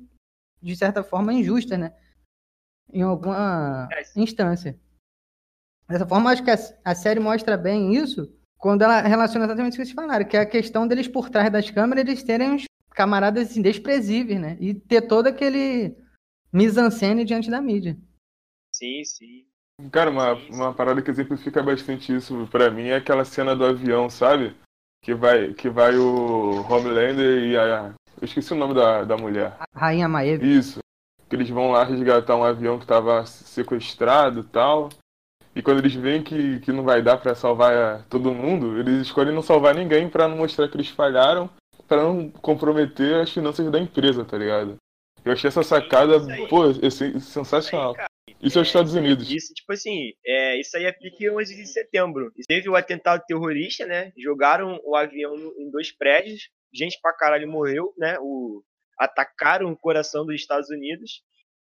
de 0.62 0.76
certa 0.76 1.02
forma 1.02 1.32
injustas, 1.32 1.78
né? 1.78 1.94
Em 2.92 3.02
alguma 3.02 3.88
instância. 4.16 4.78
Dessa 5.88 6.06
forma, 6.06 6.30
acho 6.30 6.42
que 6.42 6.50
a, 6.50 6.56
a 6.84 6.94
série 6.94 7.20
mostra 7.20 7.56
bem 7.56 7.94
isso 7.94 8.32
quando 8.56 8.82
ela 8.82 9.02
relaciona 9.02 9.44
exatamente 9.44 9.74
o 9.74 9.76
que 9.76 9.84
vocês 9.84 9.94
falaram, 9.94 10.24
que 10.26 10.36
é 10.36 10.40
a 10.40 10.46
questão 10.46 10.88
deles 10.88 11.06
por 11.06 11.28
trás 11.28 11.52
das 11.52 11.70
câmeras, 11.70 12.02
eles 12.02 12.22
terem 12.22 12.52
uns 12.52 12.64
camaradas 12.94 13.50
assim, 13.50 13.60
desprezíveis, 13.60 14.40
né? 14.40 14.56
E 14.60 14.72
ter 14.72 15.02
todo 15.02 15.26
aquele 15.26 15.96
mise-en-scène 16.52 17.24
diante 17.24 17.50
da 17.50 17.60
mídia. 17.60 17.98
Sim, 18.72 19.04
sim. 19.04 19.44
Cara, 19.90 20.10
uma, 20.10 20.34
uma 20.50 20.72
parada 20.72 21.02
que 21.02 21.10
exemplifica 21.10 21.62
bastante 21.62 22.14
isso 22.14 22.48
pra 22.50 22.70
mim 22.70 22.86
é 22.86 22.96
aquela 22.96 23.24
cena 23.24 23.56
do 23.56 23.64
avião, 23.64 24.08
sabe? 24.08 24.54
Que 25.02 25.14
vai, 25.14 25.52
que 25.52 25.68
vai 25.68 25.96
o 25.96 26.64
Homelander 26.70 27.44
e 27.44 27.56
a. 27.56 27.92
Eu 28.20 28.24
esqueci 28.24 28.52
o 28.52 28.56
nome 28.56 28.74
da, 28.74 29.02
da 29.02 29.16
mulher. 29.16 29.56
A 29.58 29.66
Rainha 29.78 30.08
Maeve. 30.08 30.46
Isso. 30.46 30.78
Que 31.28 31.34
eles 31.34 31.50
vão 31.50 31.72
lá 31.72 31.84
resgatar 31.84 32.36
um 32.36 32.44
avião 32.44 32.78
que 32.78 32.86
tava 32.86 33.26
sequestrado 33.26 34.40
e 34.40 34.44
tal. 34.44 34.88
E 35.56 35.62
quando 35.62 35.78
eles 35.78 35.94
veem 35.94 36.22
que, 36.22 36.60
que 36.60 36.72
não 36.72 36.84
vai 36.84 37.02
dar 37.02 37.16
pra 37.18 37.34
salvar 37.34 38.04
todo 38.04 38.32
mundo, 38.32 38.78
eles 38.78 39.02
escolhem 39.02 39.34
não 39.34 39.42
salvar 39.42 39.74
ninguém 39.74 40.08
pra 40.08 40.28
não 40.28 40.36
mostrar 40.36 40.68
que 40.68 40.76
eles 40.76 40.88
falharam, 40.88 41.50
pra 41.86 42.02
não 42.02 42.30
comprometer 42.30 43.14
as 43.16 43.30
finanças 43.30 43.70
da 43.70 43.78
empresa, 43.78 44.24
tá 44.24 44.36
ligado? 44.38 44.76
Eu 45.24 45.32
achei 45.32 45.48
essa 45.48 45.62
sacada, 45.62 46.16
Isso 46.16 46.48
pô, 46.48 46.70
esse- 46.70 47.20
sensacional. 47.20 47.94
Isso 48.42 48.58
é 48.58 48.62
os 48.62 48.68
Estados 48.68 48.94
Unidos. 48.94 49.30
Isso, 49.30 49.54
tipo 49.54 49.72
assim, 49.72 50.12
é, 50.24 50.60
isso 50.60 50.76
aí 50.76 50.84
é 50.84 50.92
pique 50.92 51.30
11 51.30 51.54
de 51.56 51.66
setembro. 51.66 52.30
Teve 52.46 52.68
o 52.68 52.76
atentado 52.76 53.22
terrorista, 53.26 53.86
né? 53.86 54.12
Jogaram 54.18 54.78
o 54.84 54.94
avião 54.94 55.34
em 55.58 55.70
dois 55.70 55.90
prédios, 55.90 56.50
gente 56.72 56.98
pra 57.00 57.14
caralho 57.14 57.48
morreu, 57.50 57.94
né? 57.96 58.18
O, 58.20 58.62
atacaram 58.98 59.72
o 59.72 59.76
coração 59.76 60.26
dos 60.26 60.34
Estados 60.34 60.68
Unidos 60.68 61.22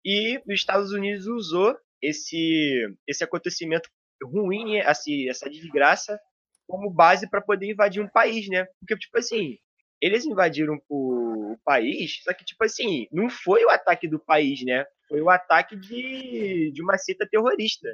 e 0.03 0.37
os 0.47 0.53
Estados 0.55 0.91
Unidos 0.91 1.27
usou 1.27 1.75
esse, 2.01 2.87
esse 3.07 3.23
acontecimento 3.23 3.87
ruim, 4.23 4.79
assim, 4.81 5.29
essa 5.29 5.49
desgraça, 5.49 6.19
como 6.67 6.89
base 6.89 7.29
para 7.29 7.41
poder 7.41 7.71
invadir 7.71 8.01
um 8.01 8.07
país, 8.09 8.47
né? 8.49 8.65
Porque, 8.79 8.97
tipo 8.97 9.17
assim, 9.17 9.57
eles 10.05 10.25
invadiram 10.25 10.77
o, 10.89 11.53
o 11.53 11.57
país, 11.63 12.21
só 12.23 12.33
que, 12.33 12.43
tipo 12.43 12.63
assim, 12.63 13.07
não 13.11 13.29
foi 13.29 13.63
o 13.63 13.69
ataque 13.69 14.07
do 14.07 14.19
país, 14.19 14.63
né? 14.65 14.85
Foi 15.07 15.21
o 15.21 15.29
ataque 15.29 15.75
de, 15.75 16.71
de 16.73 16.81
uma 16.81 16.97
seita 16.97 17.27
terrorista. 17.29 17.87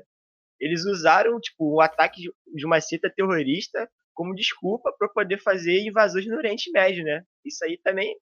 Eles 0.59 0.85
usaram, 0.85 1.39
tipo, 1.39 1.75
o 1.75 1.81
ataque 1.81 2.21
de- 2.53 2.65
uma 2.65 2.81
seita 2.81 3.09
terrorista 3.09 3.87
como 4.13 4.33
desculpa 4.35 4.91
para 4.97 5.07
poder 5.09 5.37
fazer 5.41 5.81
invasões 5.87 6.25
no 6.27 6.35
Oriente 6.37 6.71
Médio, 6.71 7.03
né? 7.03 7.23
Isso 7.45 7.63
aí 7.63 7.77
também 7.83 8.13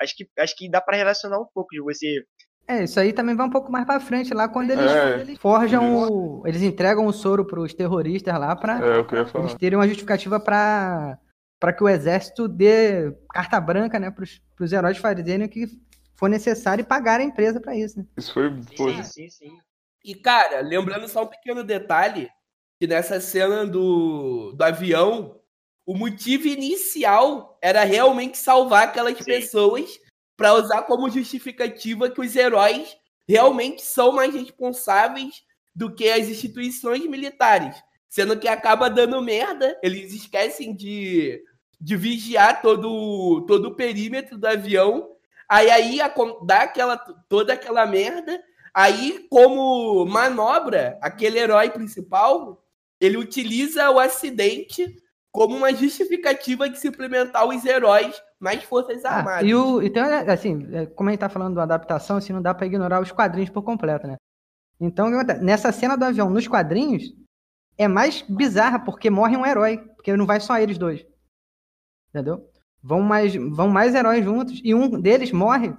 acho 0.00 0.16
que 0.16 0.26
acho 0.38 0.56
que 0.56 0.68
dá 0.68 0.80
para 0.80 0.96
relacionar 0.96 1.38
um 1.38 1.46
pouco 1.54 1.68
de 1.72 1.80
você 1.80 2.24
É, 2.66 2.82
isso 2.84 2.98
aí 2.98 3.12
também 3.12 3.36
vai 3.36 3.46
um 3.46 3.50
pouco 3.50 3.70
mais 3.70 3.84
pra 3.86 4.00
frente, 4.00 4.34
lá 4.34 4.48
quando 4.48 4.70
eles, 4.70 4.90
É. 4.90 5.10
quando 5.12 5.20
eles 5.20 5.38
forjam 5.38 6.08
o. 6.08 6.46
Eles 6.46 6.62
entregam 6.62 7.06
o 7.06 7.12
soro 7.12 7.44
pros 7.46 7.74
terroristas 7.74 8.34
lá 8.40 8.56
pra 8.56 8.80
É 8.80 9.38
eles 9.38 9.54
terem 9.54 9.78
uma 9.78 9.86
justificativa 9.86 10.40
pra, 10.40 11.18
pra 11.64 11.72
que 11.72 11.82
o 11.82 11.88
exército 11.88 12.46
dê 12.46 13.10
carta 13.32 13.58
branca, 13.58 13.98
né, 13.98 14.10
pros, 14.10 14.38
pros 14.54 14.70
heróis 14.70 14.98
fazerem 14.98 15.46
o 15.46 15.48
que 15.48 15.66
for 16.14 16.28
necessário 16.28 16.82
e 16.82 16.86
pagar 16.86 17.20
a 17.20 17.24
empresa 17.24 17.58
pra 17.58 17.74
isso, 17.74 17.98
né? 17.98 18.06
Isso 18.18 18.34
foi, 18.34 18.50
Sim, 18.76 19.02
sim, 19.02 19.30
sim. 19.30 19.58
E, 20.04 20.14
cara, 20.14 20.60
lembrando 20.60 21.08
só 21.08 21.22
um 21.22 21.26
pequeno 21.26 21.64
detalhe, 21.64 22.28
que 22.78 22.86
nessa 22.86 23.18
cena 23.18 23.64
do, 23.64 24.52
do 24.52 24.62
avião, 24.62 25.40
o 25.86 25.96
motivo 25.96 26.46
inicial 26.48 27.58
era 27.62 27.82
realmente 27.82 28.36
salvar 28.36 28.88
aquelas 28.88 29.16
Sim. 29.16 29.24
pessoas 29.24 29.98
para 30.36 30.52
usar 30.52 30.82
como 30.82 31.08
justificativa 31.08 32.10
que 32.10 32.20
os 32.20 32.36
heróis 32.36 32.94
realmente 33.26 33.80
são 33.80 34.12
mais 34.12 34.34
responsáveis 34.34 35.42
do 35.74 35.94
que 35.94 36.10
as 36.10 36.28
instituições 36.28 37.06
militares. 37.06 37.82
Sendo 38.06 38.38
que 38.38 38.46
acaba 38.46 38.90
dando 38.90 39.20
merda, 39.22 39.76
eles 39.82 40.12
esquecem 40.12 40.72
de, 40.72 41.42
de 41.80 41.96
vigiar 41.96 42.62
todo, 42.62 43.44
todo 43.46 43.66
o 43.68 43.74
perímetro 43.74 44.38
do 44.38 44.46
avião. 44.46 45.10
Aí 45.48 45.70
aí 45.70 45.98
dá 46.46 46.62
aquela, 46.62 46.96
toda 47.28 47.52
aquela 47.52 47.86
merda. 47.86 48.42
Aí, 48.72 49.26
como 49.30 50.04
manobra, 50.04 50.98
aquele 51.00 51.38
herói 51.38 51.70
principal, 51.70 52.64
ele 53.00 53.16
utiliza 53.16 53.88
o 53.90 54.00
acidente 54.00 54.96
como 55.30 55.56
uma 55.56 55.72
justificativa 55.72 56.68
de 56.68 56.78
se 56.78 56.88
implementar 56.88 57.46
os 57.46 57.64
heróis 57.64 58.20
nas 58.40 58.62
Forças 58.64 59.04
Ah, 59.04 59.18
Armadas. 59.18 59.48
e 59.48 59.54
o, 59.54 59.82
então, 59.82 60.04
é, 60.04 60.30
assim, 60.30 60.68
é, 60.72 60.86
como 60.86 61.08
a 61.08 61.12
gente 61.12 61.20
tá 61.20 61.28
falando 61.28 61.54
da 61.56 61.62
adaptação, 61.64 62.16
assim, 62.16 62.32
não 62.32 62.42
dá 62.42 62.54
pra 62.54 62.66
ignorar 62.66 63.00
os 63.00 63.10
quadrinhos 63.12 63.50
por 63.50 63.62
completo, 63.62 64.06
né? 64.06 64.16
Então, 64.80 65.08
nessa 65.40 65.70
cena 65.72 65.96
do 65.96 66.04
avião, 66.04 66.28
nos 66.30 66.46
quadrinhos, 66.48 67.04
é 67.78 67.88
mais 67.88 68.22
bizarra, 68.22 68.78
porque 68.80 69.10
morre 69.10 69.36
um 69.36 69.46
herói, 69.46 69.78
porque 69.78 70.16
não 70.16 70.26
vai 70.26 70.40
só 70.40 70.58
eles 70.58 70.78
dois. 70.78 71.04
Entendeu? 72.14 72.48
Vão 72.80 73.00
mais, 73.00 73.34
vão 73.34 73.68
mais 73.68 73.94
heróis 73.94 74.24
juntos, 74.24 74.60
e 74.62 74.72
um 74.72 74.88
deles 75.00 75.32
morre, 75.32 75.74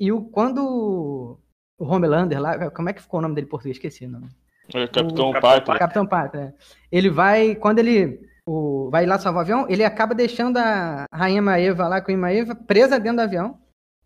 e 0.00 0.10
o, 0.10 0.22
quando 0.22 1.38
o 1.78 1.84
Homelander 1.84 2.40
lá, 2.40 2.70
como 2.70 2.88
é 2.88 2.94
que 2.94 3.02
ficou 3.02 3.18
o 3.18 3.22
nome 3.22 3.34
dele 3.34 3.46
em 3.46 3.50
português? 3.50 3.76
Esqueci 3.76 4.06
o 4.06 4.08
nome. 4.08 4.28
é 4.72 4.86
Capitão 4.86 5.32
Capitão 5.32 5.40
Pátria. 5.40 5.78
Capitão 5.78 6.06
Pátria. 6.06 6.44
né? 6.46 6.54
Ele 6.90 7.10
vai, 7.10 7.54
quando 7.56 7.78
ele 7.78 8.26
o, 8.46 8.88
vai 8.90 9.04
lá 9.04 9.18
salvar 9.18 9.40
o 9.40 9.44
avião, 9.44 9.66
ele 9.68 9.84
acaba 9.84 10.14
deixando 10.14 10.56
a 10.56 11.04
Rainha 11.12 11.42
Maeva 11.42 11.88
lá 11.88 12.00
com 12.00 12.10
a 12.10 12.16
Maeva 12.16 12.54
presa 12.54 12.98
dentro 12.98 13.18
do 13.18 13.22
avião. 13.22 13.58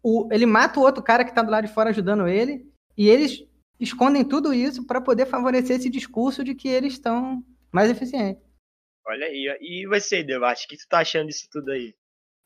O, 0.02 0.28
ele 0.32 0.46
mata 0.46 0.80
o 0.80 0.82
outro 0.82 1.02
cara 1.02 1.24
que 1.24 1.34
tá 1.34 1.42
do 1.42 1.50
lado 1.50 1.66
de 1.66 1.72
fora 1.72 1.90
ajudando 1.90 2.26
ele. 2.26 2.68
E 2.96 3.08
eles 3.08 3.44
escondem 3.78 4.24
tudo 4.24 4.52
isso 4.52 4.86
para 4.86 5.00
poder 5.00 5.26
favorecer 5.26 5.76
esse 5.76 5.88
discurso 5.88 6.42
de 6.42 6.54
que 6.54 6.68
eles 6.68 6.94
estão 6.94 7.44
mais 7.70 7.90
eficientes. 7.90 8.42
Olha 9.06 9.26
aí. 9.26 9.58
E 9.60 9.86
você, 9.86 10.22
Debate, 10.22 10.66
o 10.66 10.68
que 10.68 10.76
tu 10.76 10.86
tá 10.88 10.98
achando 10.98 11.28
disso 11.28 11.48
tudo 11.50 11.70
aí? 11.70 11.94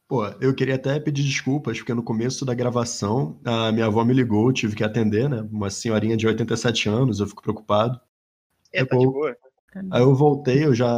Pô, 0.06 0.26
eu 0.40 0.54
queria 0.54 0.74
até 0.74 1.00
pedir 1.00 1.22
desculpas, 1.22 1.78
porque 1.78 1.94
no 1.94 2.02
começo 2.02 2.44
da 2.44 2.54
gravação 2.54 3.40
a 3.44 3.72
minha 3.72 3.86
avó 3.86 4.04
me 4.04 4.12
ligou, 4.12 4.48
eu 4.48 4.52
tive 4.52 4.76
que 4.76 4.84
atender, 4.84 5.28
né? 5.28 5.40
Uma 5.50 5.70
senhorinha 5.70 6.16
de 6.16 6.26
87 6.26 6.88
anos, 6.88 7.20
eu 7.20 7.26
fico 7.26 7.42
preocupado. 7.42 7.98
É, 8.72 8.84
tá 8.84 8.96
de 8.96 9.06
boa? 9.06 9.36
Aí 9.90 10.02
eu 10.02 10.14
voltei, 10.14 10.64
eu 10.64 10.74
já. 10.74 10.88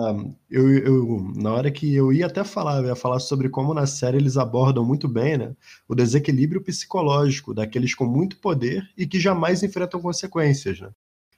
Eu, 0.50 0.68
eu, 0.78 1.32
na 1.34 1.52
hora 1.52 1.70
que 1.70 1.94
eu 1.94 2.12
ia 2.12 2.26
até 2.26 2.44
falar, 2.44 2.82
eu 2.82 2.88
ia 2.88 2.96
falar 2.96 3.20
sobre 3.20 3.48
como 3.48 3.72
na 3.72 3.86
série 3.86 4.18
eles 4.18 4.36
abordam 4.36 4.84
muito 4.84 5.08
bem, 5.08 5.38
né? 5.38 5.56
O 5.88 5.94
desequilíbrio 5.94 6.62
psicológico 6.62 7.54
daqueles 7.54 7.94
com 7.94 8.04
muito 8.04 8.38
poder 8.38 8.86
e 8.96 9.06
que 9.06 9.18
jamais 9.18 9.62
enfrentam 9.62 10.00
consequências, 10.00 10.80
né? 10.80 10.90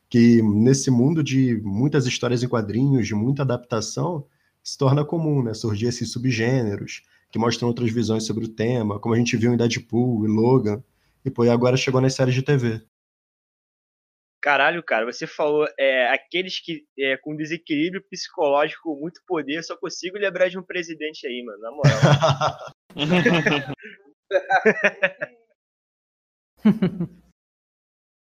Que 0.09 0.43
nesse 0.43 0.91
mundo 0.91 1.23
de 1.23 1.61
muitas 1.63 2.07
histórias 2.07 2.43
em 2.43 2.49
quadrinhos, 2.49 3.07
de 3.07 3.15
muita 3.15 3.43
adaptação, 3.43 4.27
se 4.63 4.77
torna 4.77 5.05
comum, 5.05 5.43
né? 5.43 5.55
Surgir 5.55 5.87
esses 5.87 6.13
subgêneros 6.13 7.03
que 7.31 7.39
mostram 7.39 7.69
outras 7.69 7.93
visões 7.93 8.27
sobre 8.27 8.45
o 8.45 8.49
tema, 8.49 8.99
como 8.99 9.15
a 9.15 9.19
gente 9.19 9.37
viu 9.37 9.53
em 9.53 9.57
Deadpool 9.57 10.25
e 10.25 10.29
Logan, 10.29 10.83
e 11.25 11.31
pô, 11.31 11.45
e 11.45 11.51
agora 11.51 11.77
chegou 11.77 12.01
nas 12.01 12.15
séries 12.15 12.35
de 12.35 12.43
TV. 12.43 12.81
Caralho, 14.41 14.83
cara, 14.83 15.05
você 15.05 15.27
falou 15.27 15.67
é, 15.79 16.09
aqueles 16.11 16.61
que 16.61 16.87
é, 16.99 17.17
com 17.17 17.37
desequilíbrio 17.37 18.03
psicológico, 18.09 18.97
muito 18.99 19.21
poder, 19.27 19.63
só 19.65 19.77
consigo 19.77 20.17
lembrar 20.17 20.49
de 20.49 20.59
um 20.59 20.63
presidente 20.63 21.27
aí, 21.27 21.45
mano, 21.45 21.61
na 21.61 21.71
moral. 21.71 21.99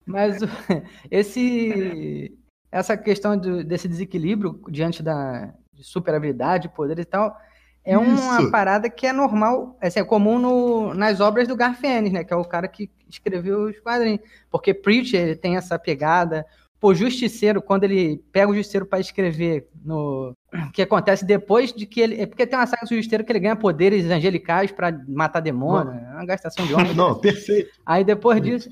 Mas 0.08 0.38
esse, 1.10 2.36
essa 2.70 2.96
questão 2.96 3.36
do- 3.36 3.64
desse 3.64 3.88
desequilíbrio 3.88 4.60
diante 4.68 5.02
da 5.02 5.52
de 5.72 5.84
super 5.84 6.12
habilidade, 6.14 6.68
poder 6.70 6.98
e 6.98 7.04
tal, 7.04 7.36
é 7.84 7.96
uma 7.96 8.40
Isso. 8.40 8.50
parada 8.50 8.90
que 8.90 9.06
é 9.06 9.12
normal, 9.12 9.78
assim, 9.80 10.00
é 10.00 10.04
comum 10.04 10.36
no- 10.38 10.92
nas 10.92 11.20
obras 11.20 11.46
do 11.46 11.54
Garfienes, 11.54 12.12
né? 12.12 12.24
Que 12.24 12.32
é 12.32 12.36
o 12.36 12.44
cara 12.44 12.66
que 12.66 12.90
escreveu 13.08 13.62
os 13.62 13.78
quadrinhos. 13.78 14.20
Porque 14.50 14.74
Preacher 14.74 15.20
ele 15.20 15.36
tem 15.36 15.56
essa 15.56 15.78
pegada. 15.78 16.44
Pô, 16.80 16.92
Justiceiro, 16.94 17.62
quando 17.62 17.84
ele 17.84 18.22
pega 18.32 18.50
o 18.50 18.54
Justiceiro 18.54 18.86
para 18.86 18.98
escrever 19.00 19.68
no. 19.84 20.32
que 20.72 20.82
acontece 20.82 21.24
depois 21.24 21.72
de 21.72 21.86
que 21.86 22.00
ele. 22.00 22.20
É 22.20 22.26
porque 22.26 22.46
tem 22.46 22.58
uma 22.58 22.66
saga 22.66 22.82
do 22.84 22.94
Justiceiro 22.94 23.24
que 23.24 23.30
ele 23.32 23.40
ganha 23.40 23.56
poderes 23.56 24.04
angelicais 24.10 24.70
para 24.72 24.92
matar 25.08 25.40
demônio. 25.40 25.92
É 25.92 26.10
uma 26.14 26.26
gastação 26.26 26.66
de 26.66 26.74
honra. 26.74 26.92
Não, 26.94 27.14
perfeito. 27.20 27.70
Aí 27.86 28.02
depois 28.04 28.40
disso, 28.42 28.68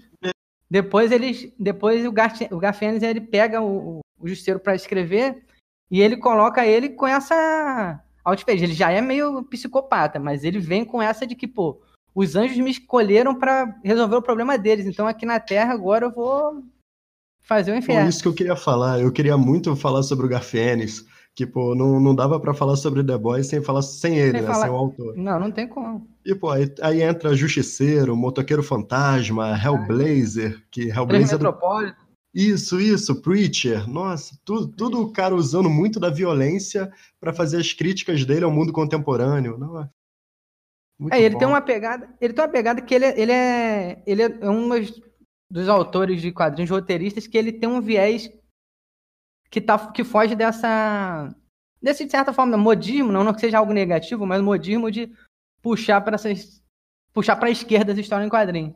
depois 0.71 1.13
eles, 1.13 1.53
depois 1.59 2.05
o, 2.05 2.13
Garf- 2.13 2.49
o 2.51 2.59
Garfienes 2.59 3.03
ele 3.03 3.21
pega 3.21 3.61
o, 3.63 4.01
o 4.19 4.29
Justiceiro 4.29 4.61
para 4.61 4.75
escrever 4.75 5.45
e 5.91 6.01
ele 6.03 6.17
coloca 6.17 6.67
ele 6.67 6.91
com 6.91 7.07
essa 7.07 8.01
outfit. 8.25 8.51
Ele 8.63 8.75
já 8.75 8.91
é 8.91 9.01
meio 9.01 9.45
psicopata, 9.45 10.19
mas 10.19 10.43
ele 10.43 10.59
vem 10.59 10.85
com 10.85 11.01
essa 11.01 11.27
de 11.27 11.35
que, 11.37 11.47
pô, 11.47 11.81
os 12.15 12.35
anjos 12.35 12.57
me 12.59 12.71
escolheram 12.71 13.35
para 13.35 13.79
resolver 13.85 14.17
o 14.17 14.23
problema 14.23 14.59
deles. 14.59 14.87
Então 14.87 15.07
aqui 15.07 15.25
na 15.25 15.39
Terra 15.39 15.73
agora 15.73 16.07
eu 16.07 16.11
vou 16.11 16.65
fazer 17.43 17.71
o 17.73 17.77
inferno. 17.77 18.09
isso 18.09 18.23
que 18.23 18.29
eu 18.29 18.35
queria 18.35 18.57
falar. 18.57 19.01
Eu 19.01 19.13
queria 19.13 19.37
muito 19.37 19.77
falar 19.77 20.03
sobre 20.03 20.27
o 20.27 20.29
Garfienes, 20.29 21.05
que, 21.37 21.47
pô, 21.47 21.75
não, 21.75 22.01
não 22.01 22.15
dava 22.15 22.41
pra 22.41 22.55
falar 22.55 22.77
sobre 22.77 23.05
The 23.05 23.19
Boys 23.19 23.47
sem 23.47 23.63
falar 23.63 23.83
sem 23.83 24.19
ele, 24.19 24.39
Sem 24.39 24.41
né? 24.41 24.47
falar- 24.47 24.63
Sem 24.65 24.71
o 24.71 24.75
autor. 24.77 25.17
Não, 25.17 25.39
não 25.39 25.51
tem 25.53 25.69
como. 25.69 26.09
E, 26.25 26.35
pô, 26.35 26.49
aí, 26.49 26.73
aí 26.81 27.03
entra 27.03 27.37
Justiceiro, 27.37 28.17
Motoqueiro 28.17 28.63
Fantasma, 28.63 29.55
Hellblazer, 29.63 30.65
que 30.71 30.89
Hellblazer... 30.89 31.35
é 31.35 31.39
do-. 31.39 31.97
Isso, 32.35 32.81
isso, 32.81 33.21
Preacher. 33.21 33.87
Nossa, 33.89 34.35
tudo, 34.45 34.69
tudo 34.69 35.01
o 35.03 35.13
cara 35.13 35.35
usando 35.35 35.69
muito 35.69 36.01
da 36.01 36.09
violência 36.11 36.91
pra 37.21 37.33
fazer 37.35 37.59
as 37.59 37.73
críticas 37.73 38.25
dele 38.25 38.45
ao 38.45 38.51
mundo 38.51 38.73
contemporâneo. 38.73 39.59
Não, 39.59 39.89
muito 40.99 41.15
É, 41.15 41.21
ele 41.21 41.35
bom. 41.35 41.39
tem 41.39 41.49
uma 41.49 41.61
pegada. 41.61 42.09
Ele 42.19 42.33
tem 42.33 42.45
uma 42.45 42.51
pegada 42.51 42.81
que 42.81 42.95
ele, 42.95 43.05
é- 43.05 43.21
ele 43.21 43.33
é. 43.33 44.03
Ele 44.07 44.23
é 44.23 44.51
um 44.51 44.69
dos, 44.71 45.03
dos 45.51 45.69
autores 45.69 46.21
de 46.23 46.33
quadrinhos 46.33 46.71
roteiristas 46.71 47.27
que 47.27 47.37
ele 47.37 47.53
tem 47.53 47.69
um 47.69 47.81
viés 47.81 48.31
que, 49.51 49.61
tá, 49.61 49.91
que 49.93 50.05
foge 50.05 50.35
dessa. 50.35 51.35
Desse, 51.81 52.05
de 52.05 52.11
certa 52.11 52.33
forma, 52.33 52.57
modismo, 52.57 53.13
não, 53.13 53.23
não 53.23 53.35
que 53.35 53.41
seja 53.41 53.59
algo 53.59 53.73
negativo, 53.73 54.27
mas 54.27 54.43
modismo 54.43 54.91
de 54.91 55.13
puxar 55.63 56.01
para 56.01 56.15
essas. 56.17 56.63
puxar 57.13 57.37
pra 57.37 57.51
esquerda 57.51 57.93
as 57.93 57.99
histórias 57.99 58.27
em 58.27 58.31
quadrinho. 58.31 58.75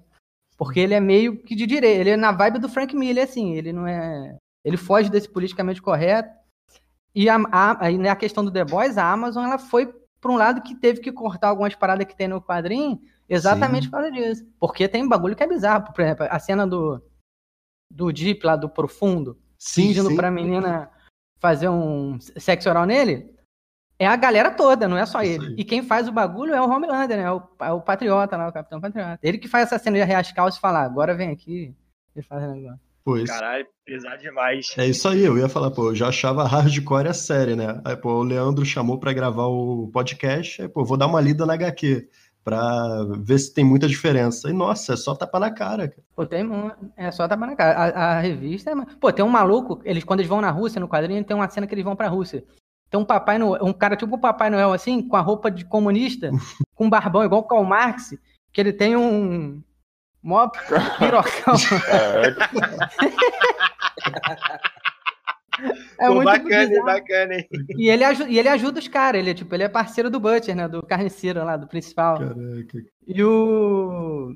Porque 0.57 0.81
ele 0.81 0.95
é 0.95 1.01
meio 1.01 1.43
que 1.43 1.55
de 1.55 1.67
direita. 1.67 2.01
Ele 2.01 2.11
é 2.11 2.17
na 2.17 2.33
vibe 2.33 2.59
do 2.59 2.69
Frank 2.69 2.95
Miller, 2.95 3.25
assim. 3.25 3.55
Ele 3.55 3.73
não 3.73 3.87
é. 3.87 4.37
Ele 4.65 4.77
foge 4.77 5.11
desse 5.11 5.29
politicamente 5.29 5.81
correto. 5.81 6.31
E 7.15 7.29
a, 7.29 7.37
a, 7.51 7.87
aí 7.87 7.99
na 7.99 8.15
questão 8.15 8.45
do 8.45 8.53
The 8.53 8.65
Boys, 8.65 8.99
a 8.99 9.11
Amazon 9.11 9.45
ela 9.45 9.59
foi 9.59 9.93
para 10.21 10.31
um 10.31 10.37
lado 10.37 10.61
que 10.63 10.75
teve 10.75 11.01
que 11.01 11.11
cortar 11.11 11.49
algumas 11.49 11.75
paradas 11.75 12.07
que 12.07 12.15
tem 12.15 12.29
no 12.29 12.43
quadrinho 12.43 13.01
exatamente 13.29 13.85
Sim. 13.85 13.91
por 13.91 13.97
causa 13.97 14.13
disso. 14.13 14.47
Porque 14.59 14.87
tem 14.87 15.09
bagulho 15.09 15.35
que 15.35 15.43
é 15.43 15.49
bizarro. 15.49 15.93
Por 15.93 16.03
exemplo, 16.03 16.27
a 16.29 16.39
cena 16.39 16.67
do, 16.67 17.03
do 17.91 18.13
Deep 18.13 18.45
lá 18.45 18.55
do 18.55 18.69
Profundo, 18.69 19.39
Sim, 19.61 19.89
pedindo 19.89 20.09
sim. 20.09 20.17
pra 20.17 20.31
menina 20.31 20.91
fazer 21.39 21.69
um 21.69 22.19
sexo 22.21 22.69
oral 22.69 22.87
nele, 22.87 23.31
é 23.99 24.07
a 24.07 24.17
galera 24.17 24.51
toda, 24.51 24.89
não 24.89 24.97
é 24.97 25.05
só 25.05 25.23
Isso 25.23 25.33
ele. 25.43 25.47
aí. 25.49 25.55
E 25.59 25.65
quem 25.65 25.83
faz 25.83 26.09
o 26.09 26.13
bagulho 26.13 26.55
é 26.55 26.61
o 26.61 26.69
Homelander, 26.69 27.19
né? 27.19 27.25
É 27.25 27.31
o, 27.31 27.43
é 27.61 27.71
o 27.73 27.81
Patriota 27.83 28.37
lá, 28.37 28.49
o 28.49 28.53
Capitão 28.53 28.81
Patriota. 28.81 29.19
Ele 29.23 29.37
que 29.37 29.47
faz 29.49 29.67
essa 29.67 29.79
cena 29.79 30.23
de 30.23 30.35
calças 30.35 30.57
e 30.57 30.61
falar, 30.61 30.83
agora 30.85 31.15
vem 31.15 31.31
aqui. 31.31 31.75
Ele 32.17 32.25
faz 32.27 32.43
o 32.43 32.47
negócio. 32.51 32.81
Pô, 33.05 33.17
isso- 33.17 33.27
Caralho, 33.33 33.67
pesado 33.85 34.19
demais. 34.23 34.67
É 34.79 34.87
isso 34.87 35.09
aí, 35.09 35.23
eu 35.23 35.37
ia 35.39 35.49
falar, 35.49 35.71
pô, 35.71 35.89
eu 35.91 35.95
já 35.95 36.09
achava 36.09 36.45
hardcore 36.47 37.09
a 37.09 37.15
série, 37.15 37.55
né? 37.57 37.81
Aí, 37.85 37.97
pô, 37.97 38.15
o 38.15 38.23
Leandro 38.23 38.65
chamou 38.65 38.99
pra 38.99 39.13
gravar 39.13 39.47
o 39.47 39.91
podcast, 39.93 40.63
aí, 40.63 40.69
pô, 40.69 40.85
vou 40.85 40.97
dar 40.97 41.07
uma 41.07 41.21
lida 41.21 41.45
na 41.45 41.55
HQ 41.55 42.09
pra 42.45 43.05
ver 43.19 43.39
se 43.39 43.53
tem 43.53 43.65
muita 43.65 43.87
diferença. 43.87 44.49
E, 44.49 44.53
nossa, 44.53 44.95
é 44.95 44.97
só 44.97 45.15
tapa 45.15 45.39
na 45.39 45.51
cara, 45.51 45.89
cara. 45.89 46.03
Pô, 46.15 46.27
tem 46.27 46.45
um, 46.47 46.71
é 46.97 47.11
só 47.11 47.29
tapa 47.29 47.47
na 47.47 47.57
cara. 47.57 47.79
A, 47.79 48.17
a 48.17 48.21
revista 48.21 48.71
é. 48.71 48.75
Pô, 49.01 49.13
tem 49.13 49.25
um 49.25 49.29
maluco, 49.29 49.81
eles, 49.85 50.05
quando 50.05 50.21
eles 50.21 50.29
vão 50.29 50.41
na 50.41 50.51
Rússia, 50.51 50.81
no 50.81 50.89
quadrinho, 50.89 51.25
tem 51.25 51.37
uma 51.37 51.49
cena 51.49 51.67
que 51.67 51.75
eles 51.75 51.85
vão 51.85 51.97
pra 51.97 52.09
Rússia. 52.09 52.45
Tem 52.91 52.99
um 52.99 53.05
papai 53.05 53.39
Noel, 53.39 53.65
um 53.65 53.73
cara 53.73 53.95
tipo 53.97 54.17
o 54.17 54.21
Papai 54.21 54.51
Noel, 54.51 54.73
assim, 54.73 55.07
com 55.07 55.17
a 55.17 55.21
roupa 55.21 55.51
de 55.51 55.65
comunista, 55.65 56.31
com 56.75 56.87
um 56.87 56.91
barbão 56.91 57.25
igual 57.25 57.41
o 57.43 57.45
Karl 57.45 57.65
Marx, 57.65 58.17
que 58.53 58.61
ele 58.61 58.73
tem 58.73 58.97
um. 58.97 59.63
Mó 60.23 60.49
pirocão. 60.99 61.55
É 65.99 66.07
Pô, 66.07 66.15
muito 66.15 66.25
bacana, 66.27 66.67
bizarro. 66.69 66.87
bacana, 66.87 67.35
hein? 67.35 67.49
E 67.77 67.89
ele, 67.91 68.05
aju- 68.05 68.27
e 68.29 68.39
ele 68.39 68.49
ajuda 68.49 68.79
os 68.79 68.89
caras, 68.89 69.19
ele 69.21 69.31
é 69.31 69.35
tipo, 69.35 69.55
ele 69.55 69.63
é 69.65 69.69
parceiro 69.69 70.09
do 70.11 70.19
Butcher, 70.21 70.55
né? 70.57 70.67
Do 70.69 70.83
carniceiro 70.83 71.45
lá, 71.45 71.57
do 71.57 71.67
principal. 71.67 72.19
Caraca. 72.19 72.79
E 73.07 73.23
o. 73.25 74.35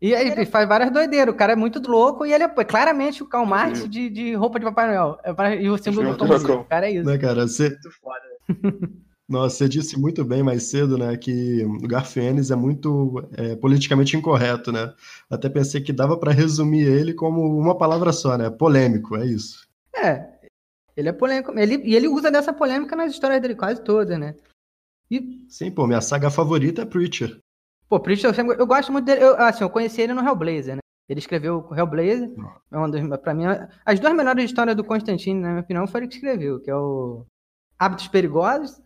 E 0.00 0.14
aí, 0.14 0.28
ele 0.30 0.46
faz 0.46 0.68
várias 0.68 0.92
doideiras. 0.92 1.34
O 1.34 1.36
cara 1.36 1.54
é 1.54 1.56
muito 1.56 1.80
louco 1.90 2.24
e 2.24 2.32
ele 2.32 2.44
é 2.44 2.48
claramente 2.64 3.22
o 3.22 3.26
Karl 3.26 3.44
Marx 3.44 3.88
de, 3.88 4.08
de 4.08 4.32
roupa 4.34 4.58
de 4.60 4.64
Papai 4.64 4.86
Noel. 4.88 5.18
É 5.24 5.32
pra- 5.32 5.54
E 5.56 5.68
o 5.68 5.76
símbolo 5.76 6.14
do 6.16 6.24
pirocão. 6.24 6.60
O 6.60 6.64
cara 6.64 6.86
é 6.88 6.92
isso. 6.92 7.04
Né, 7.08 7.18
cara, 7.18 7.46
você, 7.48 7.68
Muito 7.70 7.90
foda. 8.00 8.20
né? 8.48 8.88
nossa, 9.28 9.56
você 9.56 9.68
disse 9.68 9.98
muito 9.98 10.24
bem 10.24 10.42
mais 10.42 10.62
cedo, 10.70 10.96
né, 10.96 11.16
que 11.16 11.62
o 11.64 11.86
Garfienes 11.86 12.50
é 12.52 12.56
muito 12.56 13.28
é, 13.36 13.56
politicamente 13.56 14.16
incorreto, 14.16 14.70
né? 14.72 14.92
Até 15.28 15.48
pensei 15.48 15.80
que 15.80 15.92
dava 15.92 16.16
pra 16.16 16.32
resumir 16.32 16.86
ele 16.86 17.12
como 17.12 17.42
uma 17.58 17.76
palavra 17.76 18.12
só, 18.12 18.38
né? 18.38 18.48
Polêmico, 18.48 19.16
é 19.16 19.26
isso. 19.26 19.67
É. 20.02 20.38
Ele 20.96 21.08
é 21.08 21.12
polêmico. 21.12 21.56
Ele, 21.58 21.76
e 21.84 21.94
ele 21.94 22.08
usa 22.08 22.30
dessa 22.30 22.52
polêmica 22.52 22.96
nas 22.96 23.12
histórias 23.12 23.40
dele, 23.40 23.54
quase 23.54 23.82
todas, 23.82 24.18
né? 24.18 24.34
E, 25.10 25.44
Sim, 25.48 25.70
pô, 25.70 25.86
minha 25.86 26.00
saga 26.00 26.30
favorita 26.30 26.82
é 26.82 26.84
Preacher. 26.86 27.38
pô, 27.88 27.98
Preacher, 28.00 28.28
eu, 28.30 28.34
sempre- 28.34 28.60
eu 28.60 28.66
gosto 28.66 28.92
muito 28.92 29.04
dele. 29.06 29.22
Eu, 29.22 29.36
assim, 29.38 29.62
eu 29.64 29.70
conheci 29.70 30.00
ele 30.02 30.12
no 30.12 30.22
Hellblazer, 30.26 30.76
né? 30.76 30.80
Ele 31.08 31.20
escreveu 31.20 31.66
o 31.70 31.74
Hellblazer. 31.74 32.30
É 32.70 32.76
uma 32.76 32.88
das, 32.90 33.20
pra 33.20 33.32
mim, 33.32 33.44
as 33.84 33.98
duas 33.98 34.14
melhores 34.14 34.44
histórias 34.44 34.76
do 34.76 34.84
Constantine, 34.84 35.40
na 35.40 35.48
minha 35.50 35.60
opinião, 35.62 35.86
foi 35.86 36.00
ele 36.00 36.08
que 36.08 36.16
escreveu, 36.16 36.60
que 36.60 36.70
é 36.70 36.76
o 36.76 37.24
Hábitos 37.78 38.08
Perigosos 38.08 38.78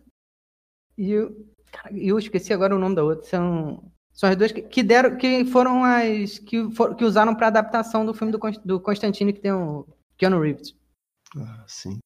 e 0.97 1.17
o. 1.17 1.35
cara, 1.71 1.93
E 1.93 2.07
eu 2.07 2.17
esqueci 2.19 2.53
agora 2.53 2.75
o 2.75 2.79
nome 2.79 2.95
da 2.95 3.03
outra. 3.03 3.25
São, 3.27 3.83
são 4.13 4.29
as 4.29 4.35
duas 4.37 4.51
que, 4.53 4.61
que 4.61 4.81
deram, 4.83 5.17
que 5.17 5.43
foram 5.45 5.83
as. 5.83 6.39
que, 6.39 6.71
for, 6.71 6.95
que 6.95 7.03
usaram 7.03 7.35
pra 7.35 7.47
adaptação 7.47 8.05
do 8.05 8.13
filme 8.13 8.31
do, 8.31 8.39
do 8.63 8.79
Constantine 8.79 9.33
que 9.33 9.41
tem 9.41 9.51
o 9.51 9.85
Keanu 10.15 10.39
Reeves. 10.39 10.73
Ah, 11.37 11.65
sim. 11.67 11.99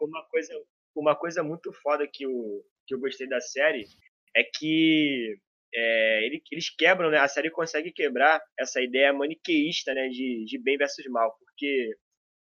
Uma 0.00 0.22
coisa, 0.26 0.52
uma 0.94 1.16
coisa 1.16 1.42
muito 1.42 1.72
foda 1.72 2.06
que 2.06 2.24
eu, 2.24 2.64
que 2.86 2.94
eu 2.94 3.00
gostei 3.00 3.26
da 3.28 3.40
série 3.40 3.84
é 4.36 4.42
que 4.44 5.36
é, 5.74 6.26
ele- 6.26 6.42
eles 6.52 6.70
quebram, 6.70 7.10
né? 7.10 7.18
A 7.18 7.28
série 7.28 7.50
consegue 7.50 7.90
quebrar 7.92 8.40
essa 8.58 8.80
ideia 8.82 9.12
maniqueísta, 9.12 9.94
né? 9.94 10.08
De, 10.08 10.44
de 10.44 10.58
bem 10.58 10.76
versus 10.76 11.04
mal. 11.06 11.34
Porque 11.38 11.96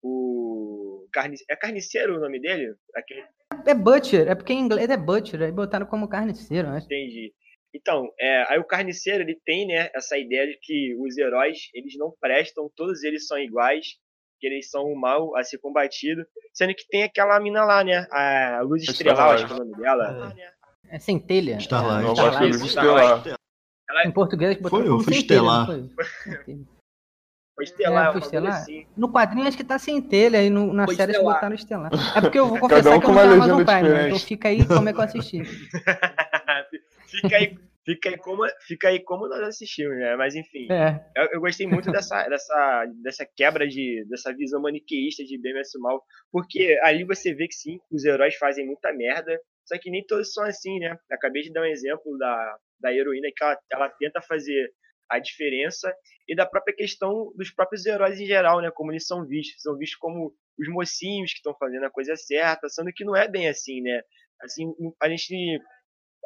o. 0.04 0.85
Carne, 1.16 1.38
é 1.50 1.56
carniceiro 1.56 2.18
o 2.18 2.20
nome 2.20 2.42
dele? 2.42 2.76
Aquele, 2.94 3.24
É 3.66 3.74
Butcher, 3.74 4.28
é 4.28 4.36
porque 4.36 4.52
em 4.52 4.60
inglês 4.60 4.90
é 4.90 4.98
Butcher, 4.98 5.42
aí 5.42 5.52
botaram 5.52 5.86
como 5.86 6.10
carniceiro, 6.10 6.70
né? 6.70 6.82
entendi. 6.84 7.34
Então, 7.74 8.10
é, 8.20 8.44
aí 8.52 8.60
o 8.60 8.66
carniceiro 8.66 9.24
ele 9.24 9.40
tem, 9.46 9.66
né, 9.66 9.90
essa 9.96 10.18
ideia 10.18 10.46
de 10.46 10.60
que 10.62 10.94
os 11.00 11.18
heróis 11.18 11.70
eles 11.74 11.98
não 11.98 12.14
prestam, 12.20 12.70
todos 12.76 13.02
eles 13.04 13.28
são 13.28 13.38
iguais, 13.38 13.86
que 14.40 14.48
eles 14.48 14.70
são 14.70 14.84
o 14.84 15.00
mal 15.00 15.34
a 15.38 15.44
ser 15.44 15.58
combatido, 15.60 16.26
sendo 16.54 16.76
que 16.76 16.86
tem 16.90 17.04
aquela 17.04 17.40
mina 17.40 17.64
lá, 17.64 17.82
né, 17.82 18.06
a 18.12 18.60
Luz 18.62 18.84
Estrelar, 18.84 19.36
acho 19.36 19.48
que 19.48 19.54
é 19.54 19.56
o 19.56 19.60
nome 19.60 19.78
dela. 19.78 20.36
É 20.90 21.00
centelha. 21.00 21.58
Starlight. 21.58 22.00
É, 22.00 22.04
não 22.04 22.14
Starlight. 22.14 22.66
Starlight. 22.68 23.30
estelar. 23.30 24.06
Em 24.06 24.12
português 24.12 24.58
botaram 24.58 24.84
Foi, 24.84 24.94
eu 24.94 25.00
centelha, 25.00 25.20
estelar. 25.20 25.68
foi? 27.56 27.64
Estelar, 27.64 28.06
É, 28.06 28.10
é, 28.10 28.12
foi 28.12 28.22
Estelar? 28.22 28.54
assim. 28.54 28.86
No 28.98 29.12
quadrinho 29.12 29.48
acho 29.48 29.58
que 29.58 29.64
tá 29.64 29.80
centelha, 29.80 30.40
aí 30.40 30.50
no- 30.50 30.74
na 30.74 30.86
Foi 30.86 30.96
série 30.96 31.12
eles 31.12 31.18
Estelar. 31.18 31.36
botaram 31.36 31.56
estelar. 31.56 31.92
É 32.18 32.22
porque 32.22 32.38
eu 32.40 32.48
vou 32.48 32.60
confessar 32.60 32.96
um 32.96 33.00
que 33.00 33.06
com 33.06 33.12
eu 33.12 33.16
não 33.16 33.22
uma 33.22 33.22
tenho 33.22 33.34
Amazon 33.36 33.58
legenda 33.58 33.66
Prime, 33.72 33.82
né? 33.82 33.88
diferente. 33.96 34.08
então 34.16 34.28
fica 34.28 34.48
aí 34.50 34.68
como 34.68 34.90
é 34.90 34.94
que 34.94 35.00
eu 35.00 35.04
assisti. 35.04 35.42
Fica 37.08 37.38
aí, 37.38 37.58
Fica 37.86 38.10
aí 38.10 38.18
como, 38.18 38.42
fica 38.66 38.88
aí 38.90 39.00
como 39.00 39.28
nós 39.28 39.42
assistimos, 39.42 39.96
né? 39.98 40.16
Mas 40.16 40.34
enfim. 40.36 40.68
É. 40.72 41.06
Eu, 41.16 41.30
eu 41.34 41.40
gostei 41.40 41.68
muito 41.68 41.92
dessa, 41.92 42.28
dessa, 42.28 42.86
dessa 43.04 43.26
quebra 43.36 43.68
de, 43.68 44.04
dessa 44.10 44.34
visão 44.34 44.60
maniqueísta 44.60 45.24
de 45.24 45.38
bem 45.40 45.54
versus 45.54 45.80
mal. 45.80 46.04
Porque 46.32 46.80
ali 46.82 47.04
você 47.04 47.34
vê 47.36 47.48
que 47.48 47.54
sim, 47.54 47.78
os 47.92 48.04
heróis 48.04 48.36
fazem 48.38 48.66
muita 48.66 48.92
merda. 48.92 49.40
Só 49.66 49.78
que 49.80 49.92
nem 49.92 50.04
todos 50.06 50.34
são 50.34 50.44
assim, 50.46 50.80
né? 50.80 50.98
Acabei 51.12 51.44
de 51.44 51.54
dar 51.54 51.62
um 51.62 51.66
exemplo 51.66 52.18
da, 52.18 52.56
da 52.80 52.92
heroína 52.92 53.28
que 53.36 53.44
ela, 53.44 53.58
ela 53.72 53.90
tenta 54.00 54.20
fazer 54.20 54.68
a 55.10 55.20
diferença 55.20 55.94
e 56.28 56.36
da 56.36 56.46
própria 56.46 56.76
questão 56.76 57.32
dos 57.36 57.52
próprios 57.52 57.86
heróis 57.86 58.20
em 58.20 58.26
geral, 58.26 58.62
né? 58.62 58.72
Como 58.72 58.92
eles 58.92 59.06
são 59.06 59.26
vistos. 59.26 59.62
São 59.62 59.78
vistos 59.78 60.00
como 60.00 60.34
os 60.58 60.68
mocinhos 60.70 61.32
que 61.32 61.38
estão 61.38 61.56
fazendo 61.58 61.86
a 61.86 61.92
coisa 61.92 62.16
certa, 62.16 62.70
sendo 62.70 62.92
que 62.94 63.04
não 63.04 63.16
é 63.16 63.28
bem 63.28 63.48
assim, 63.48 63.82
né? 63.82 64.02
Assim, 64.42 64.74
a 65.02 65.10
gente 65.10 65.60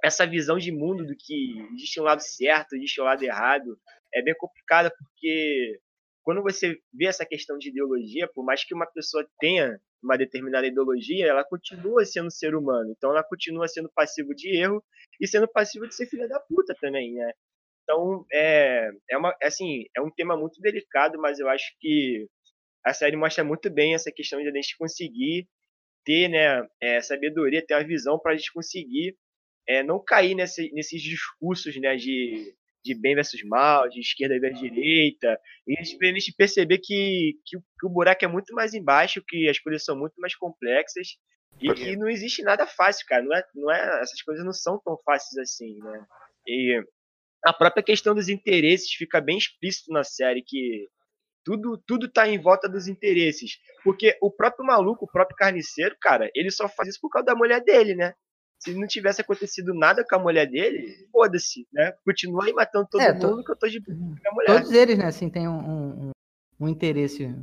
essa 0.04 0.26
visão 0.26 0.58
de 0.58 0.72
mundo 0.72 1.06
do 1.06 1.14
que 1.14 1.60
existe 1.74 2.00
um 2.00 2.04
lado 2.04 2.22
certo, 2.22 2.74
existe 2.74 3.02
um 3.02 3.04
lado 3.04 3.22
errado, 3.22 3.78
é 4.14 4.22
bem 4.22 4.34
complicada 4.38 4.90
porque 4.98 5.80
quando 6.24 6.42
você 6.42 6.78
vê 6.94 7.08
essa 7.08 7.26
questão 7.26 7.58
de 7.58 7.70
ideologia, 7.70 8.30
por 8.34 8.46
mais 8.46 8.64
que 8.64 8.74
uma 8.74 8.86
pessoa 8.86 9.28
tenha 9.40 9.80
uma 10.02 10.18
determinada 10.18 10.68
ideologia, 10.68 11.28
ela 11.28 11.44
continua 11.44 12.06
sendo 12.06 12.32
ser 12.32 12.56
humano. 12.56 12.94
Então 12.96 13.12
ela 13.12 13.24
continua 13.24 13.68
sendo 13.68 13.92
passivo 13.94 14.34
de 14.34 14.56
erro 14.56 14.84
e 15.20 15.28
sendo 15.28 15.48
passivo 15.48 15.88
de 15.88 15.96
ser 15.96 16.06
filha 16.06 16.28
da 16.28 16.40
puta 16.40 16.74
também, 16.80 17.14
né? 17.14 17.34
Então 17.90 18.24
é, 18.32 18.92
é 19.10 19.18
uma 19.18 19.36
assim, 19.42 19.86
é 19.98 20.02
um 20.02 20.12
tema 20.12 20.38
muito 20.38 20.62
delicado, 20.62 21.18
mas 21.20 21.40
eu 21.40 21.50
acho 21.50 21.74
que 21.80 22.28
a 22.86 22.94
série 22.94 23.16
mostra 23.16 23.44
muito 23.44 23.68
bem 23.68 23.96
essa 23.96 24.12
questão 24.12 24.40
de 24.40 24.48
a 24.48 24.52
gente 24.52 24.78
conseguir 24.78 25.48
ter, 26.06 26.30
né, 26.30 26.68
é, 26.80 27.02
sabedoria, 27.02 27.66
ter 27.66 27.74
a 27.74 27.84
visão 27.84 28.20
para 28.20 28.34
a 28.34 28.36
gente 28.38 28.54
conseguir 28.54 29.18
é, 29.68 29.82
não 29.82 30.00
cair 30.04 30.36
nesse, 30.36 30.72
nesses 30.72 31.02
discursos 31.02 31.76
né, 31.78 31.96
de, 31.96 32.56
de 32.86 32.94
bem 32.94 33.16
versus 33.16 33.44
mal, 33.44 33.90
de 33.90 34.00
esquerda 34.00 34.40
versus 34.40 34.62
direita, 34.62 35.40
e 35.68 35.78
a 35.78 35.84
gente 35.84 36.34
perceber 36.38 36.78
que, 36.78 37.40
que, 37.44 37.58
que, 37.58 37.86
o 37.88 37.90
buraco 37.90 38.24
é 38.24 38.28
muito 38.28 38.54
mais 38.54 38.74
embaixo, 38.74 39.24
que 39.28 39.50
as 39.50 39.60
coisas 39.60 39.84
são 39.84 39.98
muito 39.98 40.20
mais 40.22 40.36
complexas, 40.36 41.18
e 41.62 41.74
que 41.74 41.96
não 41.98 42.08
existe 42.08 42.42
nada 42.42 42.66
fácil, 42.66 43.06
cara. 43.06 43.22
Não 43.24 43.36
é, 43.36 43.44
não 43.54 43.72
é, 43.72 44.02
essas 44.02 44.22
coisas 44.22 44.46
não 44.46 44.54
são 44.54 44.80
tão 44.80 44.98
fáceis 45.04 45.38
assim, 45.38 45.78
né? 45.80 46.06
E 46.48 46.82
a 47.44 47.54
própria 47.54 47.84
questão 47.84 48.14
dos 48.14 48.30
interesses 48.30 48.92
fica 48.94 49.22
bem 49.22 49.38
explícito 49.38 49.92
na 49.92 50.04
série, 50.04 50.44
que 50.46 50.88
tudo, 51.44 51.82
tudo 51.86 52.12
tá 52.12 52.28
em 52.28 52.40
volta 52.40 52.68
dos 52.68 52.88
interesses. 52.88 53.58
Porque 53.84 54.18
o 54.22 54.32
próprio 54.32 54.66
maluco, 54.66 55.06
o 55.06 55.12
próprio 55.12 55.38
carniceiro, 55.38 55.96
cara, 56.02 56.30
ele 56.36 56.52
só 56.52 56.68
faz 56.68 56.90
isso 56.90 57.00
por 57.02 57.10
causa 57.10 57.28
da 57.28 57.36
mulher 57.36 57.64
dele, 57.64 57.96
né? 57.96 58.14
se 58.60 58.74
não 58.74 58.86
tivesse 58.86 59.22
acontecido 59.22 59.74
nada 59.74 60.04
com 60.08 60.16
a 60.16 60.20
mulher 60.20 60.46
dele, 60.46 61.08
foda-se, 61.12 61.66
né? 61.72 61.94
Continua 62.06 62.46
aí 62.46 62.54
matando 62.54 62.88
todo 62.92 63.02
é, 63.02 63.14
mundo 63.14 63.38
to... 63.38 63.44
que 63.46 63.52
eu 63.52 63.56
tô 63.56 63.68
de 63.68 63.82
com 63.82 63.92
a 64.28 64.34
mulher. 64.34 64.48
Todos 64.48 64.72
eles, 64.72 64.98
né, 64.98 65.06
assim, 65.06 65.30
tem 65.30 65.48
um, 65.48 65.60
um, 65.60 66.12
um 66.60 66.68
interesse. 66.68 67.34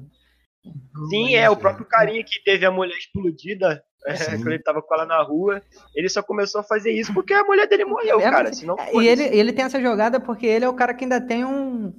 Sim, 1.09 1.35
é, 1.35 1.49
o 1.49 1.57
próprio 1.57 1.87
carinha 1.87 2.23
que 2.23 2.43
teve 2.45 2.67
a 2.67 2.71
mulher 2.71 2.97
explodida 2.97 3.83
é, 4.07 4.37
quando 4.37 4.53
ele 4.53 4.63
tava 4.63 4.81
com 4.81 4.95
ela 4.95 5.05
na 5.05 5.21
rua, 5.23 5.61
ele 5.95 6.09
só 6.09 6.23
começou 6.23 6.61
a 6.61 6.65
fazer 6.65 6.93
isso 6.93 7.13
porque 7.13 7.35
a 7.35 7.45
mulher 7.45 7.67
dele 7.67 7.85
morreu, 7.85 8.21
é, 8.21 8.31
cara. 8.31 8.53
Senão, 8.53 8.77
e 8.95 9.07
ele, 9.07 9.25
ele 9.25 9.53
tem 9.53 9.65
essa 9.65 9.81
jogada 9.81 10.21
porque 10.21 10.47
ele 10.47 10.65
é 10.65 10.69
o 10.69 10.75
cara 10.75 10.95
que 10.95 11.05
ainda 11.05 11.21
tem 11.21 11.45
um, 11.45 11.93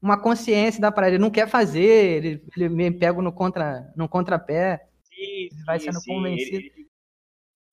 uma 0.00 0.18
consciência 0.18 0.80
da 0.80 0.90
parada. 0.90 1.12
Ele 1.12 1.22
não 1.22 1.30
quer 1.30 1.48
fazer, 1.48 1.82
ele, 1.82 2.44
ele 2.56 2.68
me 2.68 2.90
pega 2.90 3.20
no, 3.20 3.32
contra, 3.32 3.92
no 3.94 4.08
contrapé. 4.08 4.88
Sim, 5.04 5.48
sim, 5.50 5.64
vai 5.66 5.78
sendo 5.78 6.00
sim, 6.00 6.14
convencido. 6.14 6.56
Ele, 6.56 6.86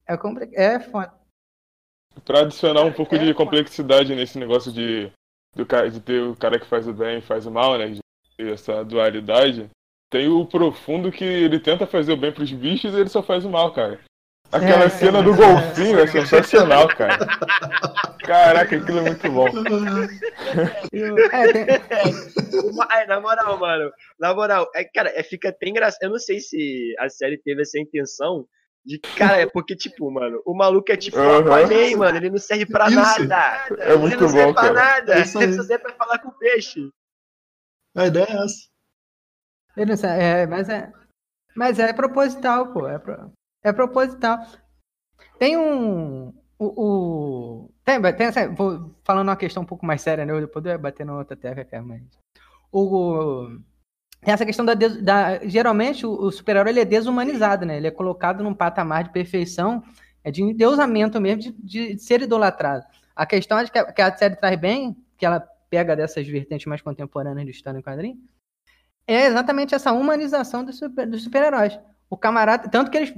é, 0.07 0.17
compli... 0.17 0.49
é 0.53 0.79
foda. 0.79 1.13
Pra 2.25 2.41
adicionar 2.41 2.84
um 2.84 2.91
pouco 2.91 3.15
é, 3.15 3.19
de 3.19 3.34
complexidade 3.34 4.13
nesse 4.13 4.38
negócio 4.38 4.71
de, 4.71 5.10
do, 5.55 5.65
de 5.89 5.99
ter 6.01 6.21
o 6.23 6.36
cara 6.36 6.60
que 6.60 6.67
faz 6.67 6.88
o 6.88 6.93
bem 6.93 7.19
e 7.19 7.21
faz 7.21 7.45
o 7.45 7.51
mal, 7.51 7.77
né? 7.77 7.88
De 7.88 8.01
ter 8.36 8.51
essa 8.51 8.84
dualidade. 8.84 9.69
Tem 10.12 10.28
o 10.28 10.45
profundo 10.45 11.10
que 11.10 11.24
ele 11.24 11.58
tenta 11.58 11.88
fazer 11.88 12.12
o 12.12 12.17
bem 12.17 12.34
pros 12.34 12.52
bichos 12.52 12.93
e 12.93 13.00
ele 13.00 13.08
só 13.08 13.24
faz 13.24 13.45
o 13.45 13.50
mal, 13.50 13.74
cara. 13.74 13.97
Aquela 14.52 14.84
é, 14.84 14.89
cena 14.89 15.19
é, 15.19 15.24
do 15.24 15.34
golfinho 15.34 16.00
é, 16.00 16.04
é 16.04 16.08
sensacional, 16.08 16.89
cara. 16.89 17.26
Caraca, 18.19 18.76
aquilo 18.76 19.00
é 19.00 19.02
muito 19.04 19.32
bom. 19.32 19.47
É, 22.91 23.04
é, 23.04 23.08
na 23.08 23.21
moral, 23.21 23.58
mano. 23.58 23.89
Na 24.19 24.34
moral, 24.34 24.69
é, 24.76 24.84
cara, 24.84 25.10
é, 25.15 25.24
fica 25.24 25.47
até 25.50 25.69
engraçado. 25.69 26.04
Eu 26.04 26.10
não 26.10 26.19
sei 26.19 26.41
se 26.41 26.93
a 27.00 27.08
série 27.08 27.38
teve 27.38 27.62
essa 27.62 27.80
intenção, 27.80 28.45
de, 28.86 29.00
cara, 29.00 29.38
é 29.38 29.45
porque, 29.45 29.76
tipo, 29.76 30.12
mano, 30.12 30.41
o 30.45 30.54
maluco 30.54 30.91
é 30.91 30.97
tipo 30.97 31.17
uhum. 31.17 31.39
Aquaman, 31.39 31.97
mano. 31.97 32.17
Ele 32.17 32.30
não 32.30 32.38
serve 32.38 32.65
pra 32.65 32.88
Isso. 32.88 32.95
nada. 32.95 33.65
É 33.80 33.95
muito 33.95 34.15
ele 34.15 34.21
não 34.21 34.30
serve 34.30 34.54
pra 34.54 34.74
nada. 34.74 35.15
Ele 35.15 35.26
só 35.26 35.39
serve 35.39 35.80
pra 35.80 35.93
falar 35.93 36.19
com 36.19 36.28
o 36.28 36.38
peixe. 36.38 36.89
A 37.95 38.08
ideia 38.08 38.28
é 38.30 38.43
essa. 38.43 38.70
Ele 39.75 39.91
não 39.91 39.97
serve, 39.97 40.23
é, 40.23 40.47
mas 40.47 40.69
é. 40.69 40.91
Mas 41.55 41.79
é 41.79 41.91
proposital, 41.93 42.71
pô. 42.71 42.88
É, 42.88 42.97
pro, 42.97 43.31
é 43.63 43.73
proposital. 43.73 44.39
Tem 45.38 45.57
um. 45.57 46.34
O. 46.57 46.65
o 46.65 47.71
tem, 47.84 48.01
tem 48.13 48.27
essa, 48.27 48.47
vou 48.49 48.95
falando 49.03 49.29
uma 49.29 49.36
questão 49.36 49.63
um 49.63 49.65
pouco 49.65 49.86
mais 49.86 50.01
séria, 50.01 50.25
né? 50.25 50.34
Eu 50.34 50.47
poder 50.47 50.77
bater 50.77 51.05
na 51.05 51.17
outra 51.17 51.36
terra, 51.36 51.65
cara, 51.65 51.84
mas. 51.84 52.01
O 52.71 53.49
tem 54.23 54.34
essa 54.34 54.45
questão 54.45 54.63
da, 54.63 54.75
da 54.75 55.39
geralmente 55.47 56.05
o, 56.05 56.12
o 56.12 56.31
super-herói 56.31 56.79
é 56.79 56.86
desumanizado, 56.86 57.65
né? 57.65 57.77
Ele 57.77 57.88
é 57.88 57.91
colocado 57.91 58.43
num 58.43 58.53
patamar 58.53 59.03
de 59.03 59.10
perfeição, 59.10 59.84
é 60.23 60.29
de 60.29 60.43
endeusamento 60.43 61.19
mesmo, 61.19 61.41
de, 61.41 61.51
de 61.51 61.99
ser 61.99 62.21
idolatrado. 62.21 62.86
A 63.15 63.25
questão 63.25 63.57
é 63.57 63.67
que 63.67 63.79
a, 63.79 63.91
que 63.91 64.01
a 64.01 64.15
série 64.15 64.36
traz 64.36 64.60
bem, 64.60 64.95
que 65.17 65.25
ela 65.25 65.39
pega 65.69 65.95
dessas 65.95 66.27
vertentes 66.27 66.67
mais 66.67 66.81
contemporâneas 66.81 67.45
de 67.45 67.51
história 67.51 67.79
em 67.79 67.81
quadrinho, 67.81 68.17
é 69.08 69.26
exatamente 69.26 69.76
essa 69.76 69.92
humanização 69.92 70.64
dos, 70.64 70.78
super, 70.78 71.08
dos 71.08 71.24
super-heróis. 71.24 71.80
O 72.10 72.18
camarada, 72.18 72.70
tanto 72.70 72.92
que 72.92 72.98
eles 72.98 73.14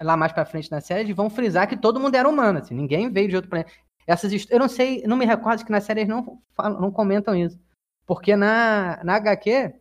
lá 0.00 0.16
mais 0.16 0.32
para 0.32 0.44
frente 0.44 0.70
na 0.70 0.80
série 0.80 1.02
eles 1.02 1.16
vão 1.16 1.30
frisar 1.30 1.68
que 1.68 1.76
todo 1.76 2.00
mundo 2.00 2.14
era 2.16 2.28
humano, 2.28 2.58
assim, 2.58 2.74
ninguém 2.74 3.10
veio 3.10 3.28
de 3.28 3.36
outro 3.36 3.50
planeta. 3.50 3.70
Essas 4.06 4.32
eu 4.50 4.58
não 4.58 4.68
sei, 4.68 5.02
não 5.06 5.16
me 5.16 5.24
recordo 5.24 5.64
que 5.64 5.70
na 5.70 5.80
série 5.80 6.00
eles 6.00 6.10
não 6.10 6.42
falam, 6.56 6.80
não 6.80 6.90
comentam 6.90 7.36
isso. 7.36 7.58
Porque 8.04 8.34
na, 8.34 9.00
na 9.04 9.14
HQ 9.16 9.74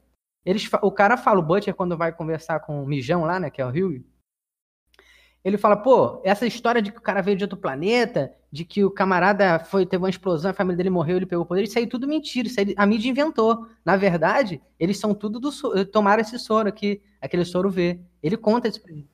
eles, 0.46 0.70
o 0.82 0.92
cara 0.92 1.18
fala, 1.18 1.40
o 1.40 1.44
Butcher, 1.44 1.74
quando 1.76 1.98
vai 1.98 2.12
conversar 2.12 2.60
com 2.62 2.84
o 2.84 2.88
Mijão 2.88 3.24
lá, 3.26 3.40
né, 3.40 3.50
que 3.50 3.62
é 3.62 3.66
o 3.66 3.70
Rio, 3.70 4.04
ele 5.44 5.58
fala, 5.58 5.76
pô, 5.76 6.22
essa 6.24 6.46
história 6.46 6.82
de 6.82 6.92
que 6.92 7.00
o 7.00 7.02
cara 7.02 7.22
veio 7.22 7.36
de 7.36 7.44
outro 7.44 7.58
planeta, 7.58 8.32
de 8.52 8.64
que 8.64 8.84
o 8.84 8.92
camarada 8.92 9.60
foi, 9.60 9.86
teve 9.86 10.04
uma 10.04 10.10
explosão, 10.10 10.52
a 10.52 10.54
família 10.54 10.78
dele 10.78 10.90
morreu, 10.90 11.18
ele 11.18 11.26
pegou 11.26 11.44
o 11.44 11.48
poder, 11.48 11.64
isso 11.64 11.78
aí 11.78 11.86
é 11.86 11.88
tudo 11.88 12.08
mentira, 12.08 12.48
isso 12.48 12.60
aí 12.60 12.76
a 12.78 12.86
mídia 12.86 13.10
inventou. 13.10 13.68
Na 13.84 13.96
verdade, 13.96 14.62
eles 14.80 15.00
são 15.00 15.16
tudo 15.16 15.40
do 15.40 15.52
tomaram 15.86 16.22
esse 16.22 16.38
soro 16.38 16.70
aqui, 16.70 17.02
aquele 17.20 17.44
soro 17.44 17.70
V. 17.70 18.00
Ele 18.22 18.38
conta 18.38 18.68
isso 18.68 18.82
pra 18.82 18.92
ele. 18.92 19.10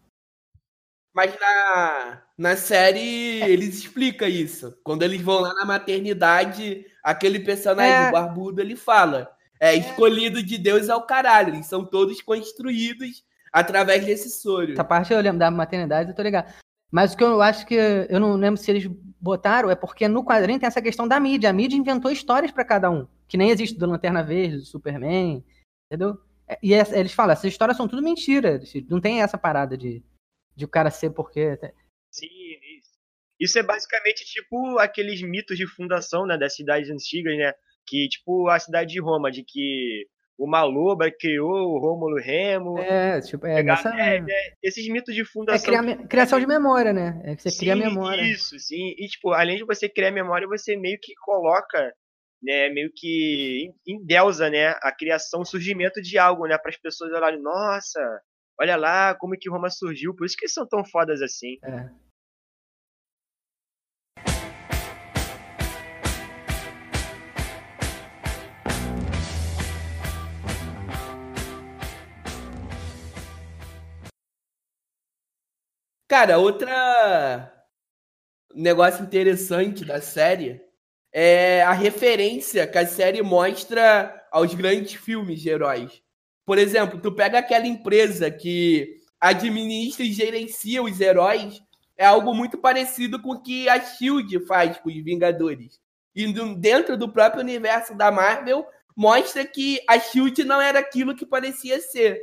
Mas 1.13 1.33
na, 1.39 2.21
na 2.37 2.55
série 2.57 3.41
é. 3.41 3.49
eles 3.49 3.79
explicam 3.79 4.27
isso. 4.27 4.77
Quando 4.83 5.03
eles 5.03 5.21
vão 5.21 5.39
lá 5.39 5.53
na 5.53 5.65
maternidade, 5.65 6.85
aquele 7.03 7.39
personagem 7.39 8.07
é... 8.07 8.11
barbudo, 8.11 8.61
ele 8.61 8.75
fala 8.75 9.31
é, 9.59 9.75
escolhido 9.75 10.41
de 10.43 10.57
Deus 10.57 10.89
é 10.89 10.95
o 10.95 11.01
caralho. 11.01 11.55
Eles 11.55 11.65
são 11.65 11.85
todos 11.85 12.21
construídos 12.21 13.23
através 13.59 14.05
desse 14.05 14.29
soro. 14.29 14.73
Essa 14.73 14.83
parte 14.83 15.13
eu 15.13 15.19
lembro 15.19 15.39
da 15.39 15.51
maternidade, 15.51 16.09
eu 16.09 16.15
tô 16.15 16.21
ligado. 16.21 16.53
Mas 16.91 17.13
o 17.13 17.17
que 17.17 17.23
eu 17.23 17.41
acho 17.41 17.65
que 17.65 17.75
eu 17.75 18.19
não 18.19 18.35
lembro 18.35 18.59
se 18.59 18.71
eles 18.71 18.87
botaram 19.19 19.69
é 19.69 19.75
porque 19.75 20.07
no 20.07 20.23
quadrinho 20.23 20.59
tem 20.59 20.67
essa 20.67 20.81
questão 20.81 21.07
da 21.07 21.19
mídia. 21.19 21.49
A 21.49 21.53
mídia 21.53 21.75
inventou 21.75 22.09
histórias 22.09 22.51
para 22.51 22.63
cada 22.63 22.89
um, 22.89 23.07
que 23.27 23.37
nem 23.37 23.49
existe 23.49 23.77
do 23.77 23.85
Lanterna 23.85 24.23
Verde, 24.23 24.57
do 24.57 24.65
Superman, 24.65 25.43
entendeu? 25.85 26.17
E 26.63 26.73
eles 26.73 27.11
falam, 27.11 27.33
essas 27.33 27.51
histórias 27.51 27.75
são 27.75 27.87
tudo 27.87 28.01
mentira. 28.01 28.61
Não 28.89 29.01
tem 29.01 29.21
essa 29.21 29.37
parada 29.37 29.77
de, 29.77 30.01
de 30.55 30.63
o 30.63 30.69
cara 30.69 30.89
ser 30.89 31.09
porque. 31.09 31.59
Sim, 32.09 32.27
isso. 32.77 32.91
Isso 33.37 33.59
é 33.59 33.63
basicamente 33.63 34.23
tipo 34.25 34.79
aqueles 34.79 35.21
mitos 35.21 35.57
de 35.57 35.67
fundação, 35.67 36.25
né, 36.25 36.37
das 36.37 36.55
cidades 36.55 36.89
antigas, 36.89 37.37
né? 37.37 37.53
que 37.87 38.07
tipo 38.09 38.49
a 38.49 38.59
cidade 38.59 38.91
de 38.91 38.99
Roma, 38.99 39.31
de 39.31 39.43
que 39.43 40.07
o 40.37 40.47
Maloba 40.47 41.09
criou 41.11 41.73
o 41.73 41.79
Rômulo 41.79 42.17
Remo. 42.17 42.77
É, 42.77 43.19
tipo, 43.21 43.47
é, 43.47 43.63
nessa... 43.63 43.89
é, 43.89 44.17
é, 44.17 44.53
esses 44.61 44.87
mitos 44.87 45.15
de 45.15 45.25
fundação. 45.25 45.73
É 45.73 45.81
criar, 45.81 46.07
criação 46.07 46.39
de 46.39 46.45
memória, 46.45 46.93
né? 46.93 47.19
É 47.23 47.35
que 47.35 47.41
você 47.41 47.49
sim, 47.49 47.59
cria 47.59 47.75
memória. 47.75 48.21
Isso, 48.21 48.57
sim. 48.59 48.93
E, 48.97 49.07
tipo, 49.07 49.31
além 49.31 49.57
de 49.57 49.65
você 49.65 49.89
criar 49.89 50.11
memória, 50.11 50.47
você 50.47 50.77
meio 50.77 50.99
que 51.01 51.13
coloca, 51.25 51.91
né, 52.41 52.69
meio 52.69 52.91
que 52.95 53.71
endeusa, 53.87 54.49
né, 54.49 54.67
a 54.81 54.91
criação, 54.95 55.41
o 55.41 55.45
surgimento 55.45 55.99
de 56.01 56.19
algo, 56.19 56.45
né, 56.45 56.57
para 56.57 56.69
as 56.69 56.77
pessoas 56.77 57.11
olharem, 57.11 57.41
nossa, 57.41 57.99
olha 58.61 58.75
lá 58.75 59.15
como 59.15 59.35
que 59.39 59.49
Roma 59.49 59.71
surgiu, 59.71 60.15
por 60.15 60.25
isso 60.25 60.35
que 60.37 60.45
eles 60.45 60.53
são 60.53 60.67
tão 60.67 60.85
fodas 60.85 61.21
assim. 61.21 61.57
É. 61.63 61.89
Cara, 76.07 76.37
outra 76.37 77.53
negócio 78.55 79.03
interessante 79.03 79.83
da 79.83 80.01
série 80.01 80.61
é 81.11 81.61
a 81.63 81.73
referência 81.73 82.65
que 82.65 82.77
a 82.77 82.87
série 82.87 83.21
mostra 83.21 84.25
aos 84.31 84.53
grandes 84.53 84.93
filmes 84.93 85.41
de 85.41 85.49
heróis. 85.49 86.01
Por 86.45 86.57
exemplo, 86.57 87.01
tu 87.01 87.11
pega 87.11 87.39
aquela 87.39 87.67
empresa 87.67 88.31
que 88.31 89.01
administra 89.19 90.05
e 90.05 90.13
gerencia 90.13 90.81
os 90.81 91.01
heróis, 91.01 91.61
é 91.97 92.05
algo 92.05 92.33
muito 92.33 92.57
parecido 92.57 93.21
com 93.21 93.31
o 93.31 93.41
que 93.41 93.67
a 93.67 93.77
Shield 93.81 94.45
faz 94.45 94.77
com 94.77 94.87
os 94.87 95.03
Vingadores. 95.03 95.77
E 96.15 96.25
dentro 96.55 96.97
do 96.97 97.11
próprio 97.11 97.41
universo 97.41 97.93
da 97.95 98.11
Marvel, 98.11 98.65
mostra 98.95 99.45
que 99.45 99.81
a 99.89 99.99
Shield 99.99 100.45
não 100.45 100.61
era 100.61 100.79
aquilo 100.79 101.15
que 101.15 101.25
parecia 101.25 101.81
ser. 101.81 102.21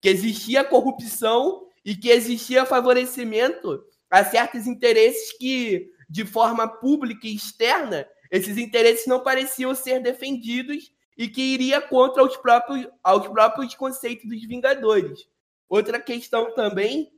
Que 0.00 0.08
existia 0.08 0.64
corrupção 0.64 1.66
e 1.86 1.94
que 1.94 2.10
existia 2.10 2.66
favorecimento 2.66 3.84
a 4.10 4.24
certos 4.24 4.66
interesses 4.66 5.32
que, 5.38 5.88
de 6.10 6.26
forma 6.26 6.66
pública 6.66 7.28
e 7.28 7.36
externa, 7.36 8.04
esses 8.28 8.58
interesses 8.58 9.06
não 9.06 9.22
pareciam 9.22 9.72
ser 9.72 10.00
defendidos 10.00 10.92
e 11.16 11.28
que 11.28 11.40
iria 11.40 11.80
contra 11.80 12.24
os 12.24 12.36
próprios, 12.36 12.88
aos 13.04 13.28
próprios 13.28 13.72
conceitos 13.76 14.28
dos 14.28 14.44
Vingadores. 14.44 15.28
Outra 15.68 16.00
questão 16.00 16.52
também 16.56 17.12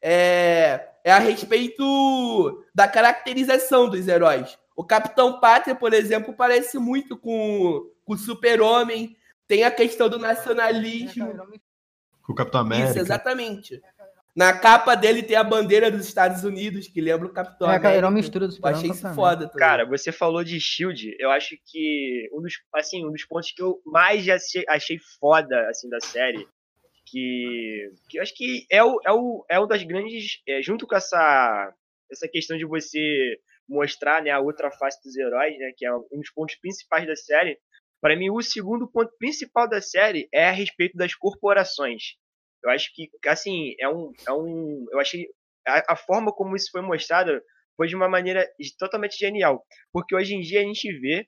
é, 0.00 0.88
é 1.04 1.12
a 1.12 1.18
respeito 1.18 2.64
da 2.74 2.88
caracterização 2.88 3.90
dos 3.90 4.08
heróis. 4.08 4.58
O 4.74 4.82
Capitão 4.82 5.38
Pátria, 5.38 5.74
por 5.74 5.92
exemplo, 5.92 6.32
parece 6.32 6.78
muito 6.78 7.16
com, 7.16 7.90
com 8.04 8.14
o 8.14 8.18
Super-Homem. 8.18 9.16
Tem 9.46 9.64
a 9.64 9.70
questão 9.70 10.08
do 10.08 10.18
nacionalismo. 10.18 11.30
Com 12.22 12.32
o 12.32 12.34
Capitão 12.34 12.62
América. 12.62 12.90
Isso, 12.90 12.98
exatamente. 12.98 13.80
Na 14.36 14.52
capa 14.52 14.96
dele 14.96 15.22
tem 15.22 15.36
a 15.36 15.44
bandeira 15.44 15.90
dos 15.92 16.06
Estados 16.06 16.42
Unidos, 16.42 16.88
que 16.88 17.00
lembra 17.00 17.28
o 17.28 17.32
Capitão 17.32 17.70
é, 17.70 17.76
América. 17.76 17.98
É 17.98 18.04
uma 18.04 18.10
mistura 18.10 18.48
dos 18.48 18.58
Eu 18.58 18.66
achei 18.66 18.90
isso 18.90 19.14
foda 19.14 19.46
também. 19.46 19.60
Cara, 19.60 19.86
você 19.86 20.10
falou 20.10 20.42
de 20.42 20.58
Shield, 20.60 21.14
eu 21.20 21.30
acho 21.30 21.56
que 21.64 22.28
um 22.32 22.42
dos, 22.42 22.54
assim, 22.74 23.06
um 23.06 23.12
dos 23.12 23.24
pontos 23.24 23.52
que 23.52 23.62
eu 23.62 23.80
mais 23.86 24.28
achei, 24.28 24.64
achei 24.68 24.98
foda, 25.20 25.68
assim, 25.68 25.88
da 25.88 26.00
série, 26.00 26.48
que, 27.06 27.92
que 28.08 28.18
eu 28.18 28.22
acho 28.22 28.34
que 28.34 28.66
é 28.68 28.82
o, 28.82 28.98
é 29.06 29.12
o, 29.12 29.46
é 29.48 29.60
um 29.60 29.68
das 29.68 29.84
grandes, 29.84 30.42
é, 30.48 30.60
junto 30.60 30.84
com 30.84 30.96
essa, 30.96 31.72
essa 32.10 32.26
questão 32.26 32.58
de 32.58 32.64
você 32.64 33.38
mostrar, 33.68 34.20
né, 34.20 34.30
a 34.30 34.40
outra 34.40 34.68
face 34.72 35.00
dos 35.04 35.16
heróis, 35.16 35.56
né, 35.58 35.72
que 35.76 35.86
é 35.86 35.94
um 35.94 36.18
dos 36.18 36.30
pontos 36.32 36.56
principais 36.56 37.06
da 37.06 37.14
série, 37.14 37.56
para 38.00 38.16
mim 38.16 38.30
o 38.30 38.42
segundo 38.42 38.90
ponto 38.90 39.12
principal 39.16 39.68
da 39.68 39.80
série 39.80 40.28
é 40.34 40.48
a 40.48 40.52
respeito 40.52 40.96
das 40.96 41.14
corporações 41.14 42.16
eu 42.64 42.70
acho 42.70 42.92
que, 42.94 43.10
assim, 43.26 43.74
é 43.78 43.88
um. 43.88 44.12
É 44.26 44.32
um 44.32 44.86
eu 44.90 44.98
achei. 44.98 45.28
A, 45.66 45.92
a 45.92 45.96
forma 45.96 46.32
como 46.32 46.56
isso 46.56 46.70
foi 46.70 46.80
mostrado 46.80 47.40
foi 47.76 47.88
de 47.88 47.94
uma 47.94 48.08
maneira 48.08 48.48
totalmente 48.78 49.16
genial. 49.18 49.64
Porque 49.92 50.14
hoje 50.14 50.34
em 50.34 50.40
dia 50.40 50.60
a 50.60 50.64
gente 50.64 50.90
vê 50.98 51.26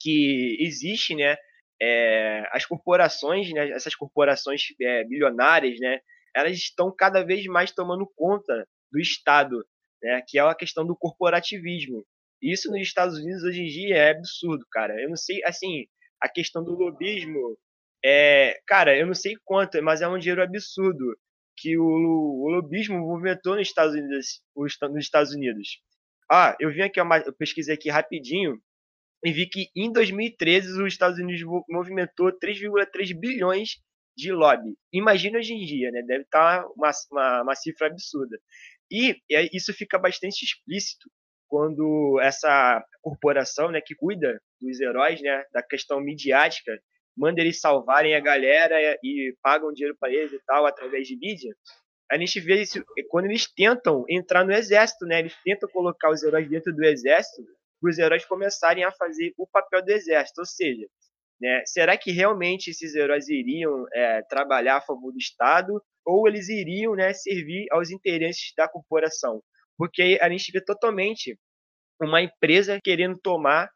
que 0.00 0.56
existe, 0.60 1.14
né? 1.14 1.36
É, 1.80 2.44
as 2.52 2.66
corporações, 2.66 3.52
né, 3.52 3.70
essas 3.70 3.94
corporações 3.94 4.62
é, 4.82 5.04
bilionárias, 5.04 5.78
né, 5.78 6.00
elas 6.34 6.56
estão 6.56 6.92
cada 6.92 7.22
vez 7.22 7.46
mais 7.46 7.70
tomando 7.70 8.04
conta 8.16 8.66
do 8.90 8.98
Estado, 8.98 9.64
né, 10.02 10.20
que 10.26 10.40
é 10.40 10.42
a 10.42 10.56
questão 10.56 10.84
do 10.84 10.96
corporativismo. 10.96 12.04
Isso 12.42 12.68
nos 12.72 12.80
Estados 12.80 13.18
Unidos 13.18 13.44
hoje 13.44 13.62
em 13.62 13.66
dia 13.66 13.96
é 13.96 14.10
absurdo, 14.10 14.66
cara. 14.72 15.00
Eu 15.00 15.08
não 15.08 15.16
sei, 15.16 15.40
assim, 15.44 15.86
a 16.20 16.28
questão 16.28 16.64
do 16.64 16.74
lobismo 16.74 17.56
é, 18.04 18.60
cara, 18.66 18.96
eu 18.96 19.06
não 19.06 19.14
sei 19.14 19.36
quanto, 19.44 19.82
mas 19.82 20.00
é 20.00 20.08
um 20.08 20.18
dinheiro 20.18 20.42
absurdo 20.42 21.16
que 21.56 21.76
o, 21.76 21.84
o 21.84 22.48
lobismo 22.50 22.98
movimentou 22.98 23.56
nos 23.56 23.68
Estados 23.68 23.94
Unidos. 23.94 24.42
Nos 24.56 25.04
Estados 25.04 25.32
Unidos. 25.32 25.80
Ah, 26.30 26.56
eu 26.60 26.70
vim 26.70 26.82
aqui, 26.82 27.00
eu 27.00 27.32
pesquisei 27.36 27.74
aqui 27.74 27.90
rapidinho 27.90 28.60
e 29.24 29.32
vi 29.32 29.46
que 29.48 29.68
em 29.74 29.90
2013 29.90 30.82
os 30.82 30.92
Estados 30.92 31.18
Unidos 31.18 31.42
movimentou 31.68 32.30
3,3 32.38 33.18
bilhões 33.18 33.80
de 34.16 34.32
lobby. 34.32 34.76
Imagina 34.92 35.38
hoje 35.38 35.54
em 35.54 35.64
dia, 35.64 35.90
né? 35.90 36.02
Deve 36.02 36.24
estar 36.24 36.62
tá 36.62 36.68
uma, 36.76 36.90
uma, 37.10 37.42
uma 37.42 37.54
cifra 37.54 37.86
absurda. 37.86 38.38
E, 38.90 39.16
e 39.30 39.50
isso 39.52 39.72
fica 39.72 39.98
bastante 39.98 40.44
explícito 40.44 41.10
quando 41.48 42.20
essa 42.20 42.84
corporação, 43.00 43.70
né, 43.70 43.80
que 43.80 43.94
cuida 43.94 44.40
dos 44.60 44.80
heróis, 44.80 45.20
né, 45.22 45.44
da 45.52 45.62
questão 45.62 46.00
midiática, 46.00 46.78
manda 47.18 47.40
eles 47.40 47.60
salvarem 47.60 48.14
a 48.14 48.20
galera 48.20 48.76
e 49.02 49.34
pagam 49.42 49.72
dinheiro 49.72 49.96
para 49.98 50.12
eles 50.12 50.32
e 50.32 50.40
tal 50.46 50.64
através 50.64 51.06
de 51.06 51.16
mídia. 51.16 51.54
A 52.10 52.16
gente 52.16 52.40
vê 52.40 52.62
isso 52.62 52.82
quando 53.10 53.26
eles 53.26 53.52
tentam 53.52 54.04
entrar 54.08 54.44
no 54.44 54.52
exército, 54.52 55.04
né? 55.04 55.18
Eles 55.18 55.36
tentam 55.44 55.68
colocar 55.68 56.10
os 56.10 56.22
heróis 56.22 56.48
dentro 56.48 56.74
do 56.74 56.82
exército 56.84 57.42
para 57.80 57.90
os 57.90 57.98
heróis 57.98 58.24
começarem 58.24 58.84
a 58.84 58.92
fazer 58.92 59.32
o 59.36 59.46
papel 59.46 59.84
do 59.84 59.90
exército. 59.90 60.40
Ou 60.40 60.46
seja, 60.46 60.86
né, 61.40 61.62
será 61.66 61.96
que 61.96 62.10
realmente 62.10 62.70
esses 62.70 62.94
heróis 62.94 63.28
iriam 63.28 63.84
é, 63.92 64.22
trabalhar 64.22 64.76
a 64.76 64.80
favor 64.80 65.12
do 65.12 65.18
Estado 65.18 65.82
ou 66.04 66.26
eles 66.26 66.48
iriam 66.48 66.94
né, 66.94 67.12
servir 67.12 67.66
aos 67.70 67.90
interesses 67.90 68.52
da 68.56 68.68
corporação? 68.68 69.42
Porque 69.76 70.18
a 70.20 70.28
gente 70.30 70.50
vê 70.50 70.60
totalmente 70.60 71.38
uma 72.00 72.22
empresa 72.22 72.80
querendo 72.82 73.18
tomar 73.18 73.70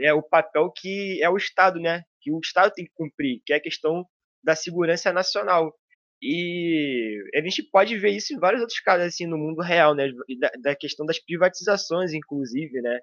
é, 0.00 0.12
o 0.12 0.22
papel 0.22 0.70
que 0.74 1.22
é 1.22 1.28
o 1.28 1.36
Estado, 1.36 1.80
né? 1.80 2.02
Que 2.22 2.32
o 2.32 2.38
Estado 2.38 2.72
tem 2.72 2.84
que 2.84 2.92
cumprir, 2.94 3.42
que 3.44 3.52
é 3.52 3.56
a 3.56 3.60
questão 3.60 4.06
da 4.42 4.54
segurança 4.54 5.12
nacional. 5.12 5.74
E 6.22 7.20
a 7.34 7.40
gente 7.40 7.64
pode 7.64 7.98
ver 7.98 8.10
isso 8.10 8.32
em 8.32 8.38
vários 8.38 8.60
outros 8.60 8.78
casos 8.78 9.06
assim 9.06 9.26
no 9.26 9.36
mundo 9.36 9.60
real, 9.60 9.94
né? 9.94 10.08
Da, 10.38 10.50
da, 10.62 10.76
questão 10.76 11.04
das 11.04 11.18
privatizações, 11.18 12.12
inclusive, 12.12 12.80
né? 12.80 12.98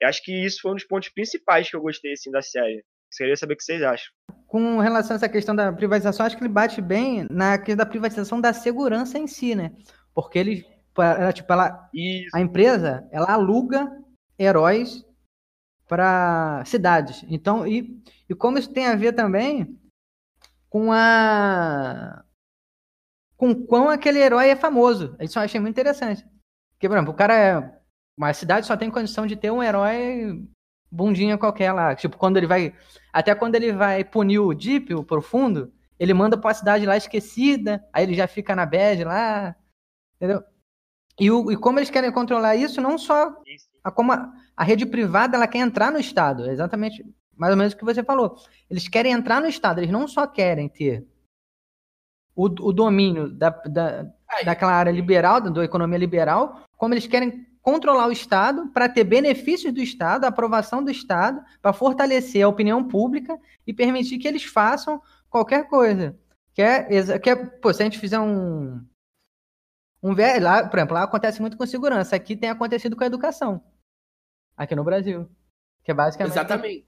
Eu 0.00 0.08
acho 0.08 0.22
que 0.22 0.32
isso 0.32 0.60
foi 0.62 0.70
um 0.70 0.74
dos 0.74 0.84
pontos 0.84 1.08
principais 1.08 1.68
que 1.68 1.74
eu 1.74 1.80
gostei 1.80 2.12
assim 2.12 2.30
da 2.30 2.40
série. 2.40 2.84
Queria 3.16 3.36
saber 3.36 3.54
o 3.54 3.56
que 3.56 3.64
vocês 3.64 3.82
acham. 3.82 4.06
Com 4.46 4.78
relação 4.78 5.14
a 5.14 5.16
essa 5.16 5.28
questão 5.28 5.54
da 5.54 5.72
privatização, 5.72 6.24
acho 6.24 6.36
que 6.36 6.42
ele 6.42 6.52
bate 6.52 6.80
bem 6.80 7.26
na 7.28 7.58
questão 7.58 7.76
da 7.76 7.86
privatização 7.86 8.40
da 8.40 8.52
segurança 8.52 9.18
em 9.18 9.26
si, 9.26 9.56
né? 9.56 9.72
Porque 10.14 10.38
ele, 10.38 10.64
ela, 10.96 11.32
tipo, 11.32 11.52
ela, 11.52 11.90
a 12.32 12.40
empresa, 12.40 13.06
ela 13.10 13.32
aluga 13.32 13.90
heróis 14.38 15.04
para 15.90 16.64
cidades. 16.64 17.24
Então, 17.28 17.66
e, 17.66 18.00
e 18.28 18.34
como 18.34 18.56
isso 18.56 18.72
tem 18.72 18.86
a 18.86 18.94
ver 18.94 19.12
também 19.12 19.76
com 20.68 20.92
a 20.92 22.24
com 23.36 23.52
quão 23.66 23.88
aquele 23.88 24.20
herói 24.20 24.50
é 24.50 24.56
famoso. 24.56 25.16
Isso 25.18 25.36
eu 25.36 25.42
achei 25.42 25.58
muito 25.58 25.74
interessante. 25.74 26.24
Porque, 26.74 26.88
por 26.88 26.96
exemplo, 26.96 27.12
o 27.12 27.16
cara 27.16 27.36
é. 27.36 27.80
Uma 28.16 28.32
cidade 28.32 28.66
só 28.66 28.76
tem 28.76 28.90
condição 28.90 29.26
de 29.26 29.34
ter 29.34 29.50
um 29.50 29.62
herói 29.62 30.46
bundinha 30.92 31.36
qualquer 31.36 31.72
lá. 31.72 31.96
Tipo, 31.96 32.16
quando 32.16 32.36
ele 32.36 32.46
vai. 32.46 32.72
Até 33.12 33.34
quando 33.34 33.56
ele 33.56 33.72
vai 33.72 34.04
punir 34.04 34.38
o 34.38 34.54
Deep, 34.54 34.94
o 34.94 35.02
profundo, 35.02 35.72
ele 35.98 36.14
manda 36.14 36.38
pra 36.38 36.54
cidade 36.54 36.86
lá 36.86 36.96
esquecida, 36.96 37.84
aí 37.92 38.04
ele 38.04 38.14
já 38.14 38.28
fica 38.28 38.54
na 38.54 38.64
bad 38.64 39.02
lá. 39.02 39.56
Entendeu? 40.16 40.44
E, 41.18 41.30
o, 41.30 41.50
e 41.50 41.56
como 41.56 41.80
eles 41.80 41.90
querem 41.90 42.12
controlar 42.12 42.54
isso, 42.54 42.80
não 42.80 42.96
só 42.96 43.34
a, 43.82 43.90
como 43.90 44.12
a, 44.12 44.32
a, 44.60 44.64
rede 44.64 44.86
privada 44.86 45.36
ela 45.36 45.46
quer 45.46 45.58
entrar 45.58 45.90
no 45.90 45.98
Estado, 45.98 46.46
é 46.46 46.52
exatamente 46.52 47.04
mais 47.36 47.52
ou 47.52 47.56
menos 47.56 47.72
o 47.72 47.76
que 47.76 47.84
você 47.84 48.04
falou. 48.04 48.36
Eles 48.68 48.86
querem 48.86 49.12
entrar 49.12 49.40
no 49.40 49.46
Estado, 49.46 49.80
eles 49.80 49.90
não 49.90 50.06
só 50.06 50.26
querem 50.26 50.68
ter 50.68 51.06
o, 52.34 52.44
o 52.44 52.72
domínio 52.72 53.30
da, 53.30 53.50
da, 53.50 54.06
daquela 54.44 54.72
área 54.72 54.90
liberal, 54.90 55.40
da, 55.40 55.50
da 55.50 55.64
economia 55.64 55.98
liberal, 55.98 56.64
como 56.76 56.94
eles 56.94 57.06
querem 57.06 57.46
controlar 57.62 58.06
o 58.06 58.12
Estado 58.12 58.68
para 58.68 58.88
ter 58.88 59.04
benefícios 59.04 59.72
do 59.72 59.80
Estado, 59.80 60.24
aprovação 60.24 60.82
do 60.82 60.90
Estado, 60.90 61.42
para 61.60 61.72
fortalecer 61.72 62.44
a 62.44 62.48
opinião 62.48 62.86
pública 62.86 63.38
e 63.66 63.72
permitir 63.72 64.18
que 64.18 64.28
eles 64.28 64.44
façam 64.44 65.00
qualquer 65.28 65.68
coisa. 65.68 66.18
Que 66.54 66.62
é, 66.62 67.18
que 67.18 67.30
é 67.30 67.36
pô, 67.36 67.72
se 67.72 67.82
a 67.82 67.84
gente 67.84 67.98
fizer 67.98 68.18
um, 68.18 68.84
um 70.02 70.14
lá, 70.40 70.66
por 70.66 70.78
exemplo, 70.78 70.94
lá 70.94 71.04
acontece 71.04 71.40
muito 71.40 71.56
com 71.56 71.66
segurança. 71.66 72.16
Aqui 72.16 72.36
tem 72.36 72.50
acontecido 72.50 72.96
com 72.96 73.04
a 73.04 73.06
educação. 73.06 73.62
Aqui 74.60 74.76
no 74.76 74.84
Brasil. 74.84 75.26
Que 75.82 75.90
é 75.90 75.94
basicamente. 75.94 76.34
Exatamente. 76.34 76.86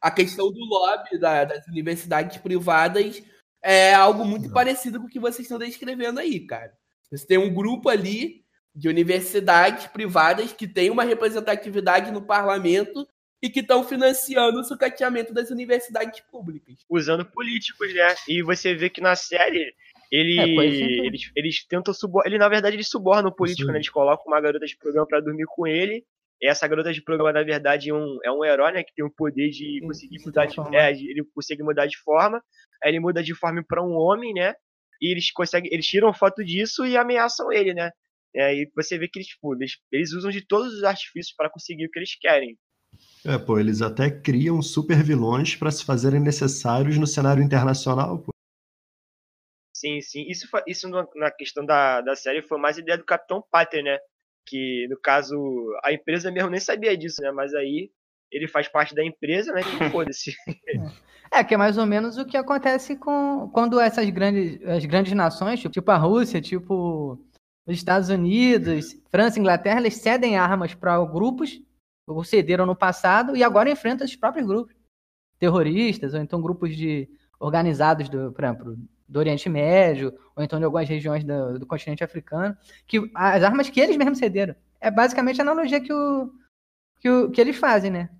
A 0.00 0.08
questão 0.08 0.52
do 0.52 0.64
lobby 0.64 1.18
da, 1.18 1.44
das 1.44 1.66
universidades 1.66 2.36
privadas 2.36 3.20
é 3.60 3.92
algo 3.92 4.24
muito 4.24 4.52
parecido 4.52 5.00
com 5.00 5.06
o 5.06 5.10
que 5.10 5.18
vocês 5.18 5.40
estão 5.40 5.58
descrevendo 5.58 6.20
aí, 6.20 6.38
cara. 6.38 6.72
Você 7.10 7.26
tem 7.26 7.36
um 7.36 7.52
grupo 7.52 7.88
ali 7.88 8.44
de 8.72 8.88
universidades 8.88 9.88
privadas 9.88 10.52
que 10.52 10.68
tem 10.68 10.90
uma 10.90 11.02
representatividade 11.02 12.12
no 12.12 12.22
parlamento 12.22 13.04
e 13.42 13.50
que 13.50 13.58
estão 13.58 13.82
financiando 13.82 14.60
o 14.60 14.64
sucateamento 14.64 15.34
das 15.34 15.50
universidades 15.50 16.20
públicas. 16.30 16.76
Usando 16.88 17.24
políticos, 17.24 17.92
né? 17.94 18.14
E 18.28 18.44
você 18.44 18.76
vê 18.76 18.88
que 18.88 19.00
na 19.00 19.16
série 19.16 19.74
ele, 20.08 20.38
é, 20.38 21.04
eles, 21.04 21.32
eles 21.34 21.64
tentam 21.64 21.92
subornar. 21.92 22.28
Ele, 22.28 22.38
na 22.38 22.48
verdade, 22.48 22.76
eles 22.76 22.88
subornam 22.88 23.30
o 23.30 23.34
político, 23.34 23.72
né? 23.72 23.78
Eles 23.78 23.88
colocam 23.88 24.26
uma 24.28 24.40
garota 24.40 24.64
de 24.64 24.76
programa 24.76 25.08
para 25.08 25.20
dormir 25.20 25.46
com 25.46 25.66
ele. 25.66 26.06
Essa 26.40 26.68
garota 26.68 26.92
de 26.92 27.02
programa, 27.02 27.32
na 27.32 27.42
verdade, 27.42 27.90
é 27.90 27.94
um, 27.94 28.18
é 28.24 28.30
um 28.30 28.44
herói, 28.44 28.72
né? 28.72 28.84
Que 28.84 28.94
tem 28.94 29.04
o 29.04 29.10
poder 29.10 29.50
de 29.50 29.80
conseguir 29.84 30.24
mudar 30.24 30.46
de, 30.46 30.76
é, 30.76 30.90
ele 30.92 31.24
consegue 31.34 31.62
mudar 31.62 31.86
de 31.86 31.98
forma. 31.98 32.42
Aí 32.82 32.90
ele 32.90 33.00
muda 33.00 33.22
de 33.22 33.34
forma 33.34 33.64
para 33.66 33.82
um 33.82 33.92
homem, 33.92 34.32
né? 34.32 34.54
E 35.00 35.10
eles 35.10 35.32
conseguem. 35.32 35.72
Eles 35.72 35.86
tiram 35.86 36.14
foto 36.14 36.44
disso 36.44 36.86
e 36.86 36.96
ameaçam 36.96 37.52
ele, 37.52 37.74
né? 37.74 37.90
É, 38.34 38.54
e 38.54 38.70
você 38.76 38.98
vê 38.98 39.08
que 39.08 39.18
eles, 39.18 39.28
tipo, 39.28 39.54
eles, 39.54 39.72
eles 39.90 40.12
usam 40.12 40.30
de 40.30 40.46
todos 40.46 40.74
os 40.74 40.84
artifícios 40.84 41.34
para 41.34 41.50
conseguir 41.50 41.86
o 41.86 41.90
que 41.90 41.98
eles 41.98 42.16
querem. 42.18 42.56
É, 43.24 43.36
pô, 43.38 43.58
eles 43.58 43.82
até 43.82 44.10
criam 44.10 44.62
super 44.62 45.02
vilões 45.02 45.56
para 45.56 45.70
se 45.70 45.84
fazerem 45.84 46.20
necessários 46.20 46.96
no 46.98 47.06
cenário 47.06 47.42
internacional, 47.42 48.18
pô. 48.18 48.30
Sim, 49.74 50.00
sim. 50.00 50.24
Isso, 50.28 50.48
isso 50.66 50.88
na 50.88 51.06
na 51.14 51.30
questão 51.30 51.64
da, 51.64 52.00
da 52.00 52.16
série 52.16 52.42
foi 52.42 52.58
mais 52.58 52.78
ideia 52.78 52.98
do 52.98 53.04
Capitão 53.04 53.42
Pátria, 53.50 53.82
né? 53.82 53.98
Que, 54.48 54.86
no 54.88 54.98
caso, 54.98 55.36
a 55.84 55.92
empresa 55.92 56.30
mesmo 56.30 56.50
nem 56.50 56.60
sabia 56.60 56.96
disso, 56.96 57.20
né? 57.20 57.30
Mas 57.30 57.54
aí 57.54 57.90
ele 58.30 58.48
faz 58.48 58.68
parte 58.68 58.94
da 58.94 59.04
empresa, 59.04 59.52
né? 59.52 59.60
E 59.60 59.64
foda-se. 59.90 60.34
É, 61.30 61.44
que 61.44 61.54
é 61.54 61.56
mais 61.56 61.76
ou 61.76 61.86
menos 61.86 62.16
o 62.16 62.24
que 62.24 62.36
acontece 62.36 62.96
com 62.96 63.50
quando 63.52 63.78
essas 63.78 64.08
grandes, 64.10 64.62
as 64.66 64.84
grandes 64.84 65.12
nações, 65.12 65.60
tipo, 65.60 65.72
tipo 65.72 65.90
a 65.90 65.96
Rússia, 65.96 66.40
tipo 66.40 67.18
os 67.66 67.76
Estados 67.76 68.08
Unidos, 68.08 68.96
França, 69.10 69.38
Inglaterra, 69.38 69.78
eles 69.78 69.96
cedem 69.96 70.38
armas 70.38 70.74
para 70.74 71.04
grupos, 71.04 71.60
ou 72.06 72.24
cederam 72.24 72.64
no 72.64 72.74
passado, 72.74 73.36
e 73.36 73.44
agora 73.44 73.70
enfrentam 73.70 74.06
esses 74.06 74.16
próprios 74.16 74.46
grupos 74.46 74.74
terroristas, 75.38 76.14
ou 76.14 76.20
então 76.20 76.40
grupos 76.40 76.74
de 76.74 77.06
organizados 77.38 78.08
do, 78.08 78.32
por 78.32 78.42
exemplo, 78.42 78.78
do 79.08 79.18
Oriente 79.18 79.48
Médio, 79.48 80.12
ou 80.36 80.44
então 80.44 80.58
de 80.58 80.64
algumas 80.66 80.88
regiões 80.88 81.24
do, 81.24 81.58
do 81.58 81.66
continente 81.66 82.04
africano, 82.04 82.56
que 82.86 83.10
as 83.14 83.42
armas 83.42 83.70
que 83.70 83.80
eles 83.80 83.96
mesmos 83.96 84.18
cederam. 84.18 84.54
É 84.80 84.90
basicamente 84.90 85.40
a 85.40 85.44
analogia 85.44 85.80
que, 85.80 85.92
o, 85.92 86.30
que, 87.00 87.08
o, 87.08 87.30
que 87.30 87.40
eles 87.40 87.56
fazem, 87.56 87.90
né? 87.90 88.10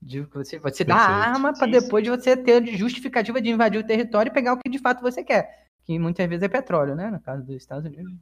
De 0.00 0.22
você, 0.22 0.58
você 0.58 0.82
dá 0.84 0.96
a 0.96 1.28
arma 1.30 1.52
para 1.52 1.66
depois 1.66 2.02
de 2.02 2.10
você 2.10 2.36
ter 2.36 2.66
justificativa 2.76 3.40
de 3.40 3.50
invadir 3.50 3.78
o 3.80 3.86
território 3.86 4.30
e 4.30 4.32
pegar 4.32 4.54
o 4.54 4.58
que 4.58 4.68
de 4.68 4.78
fato 4.78 5.02
você 5.02 5.22
quer. 5.22 5.66
Que 5.84 5.98
muitas 5.98 6.26
vezes 6.26 6.42
é 6.42 6.48
petróleo, 6.48 6.94
né? 6.94 7.10
No 7.10 7.20
caso 7.20 7.44
dos 7.44 7.56
Estados 7.56 7.84
Unidos. 7.84 8.12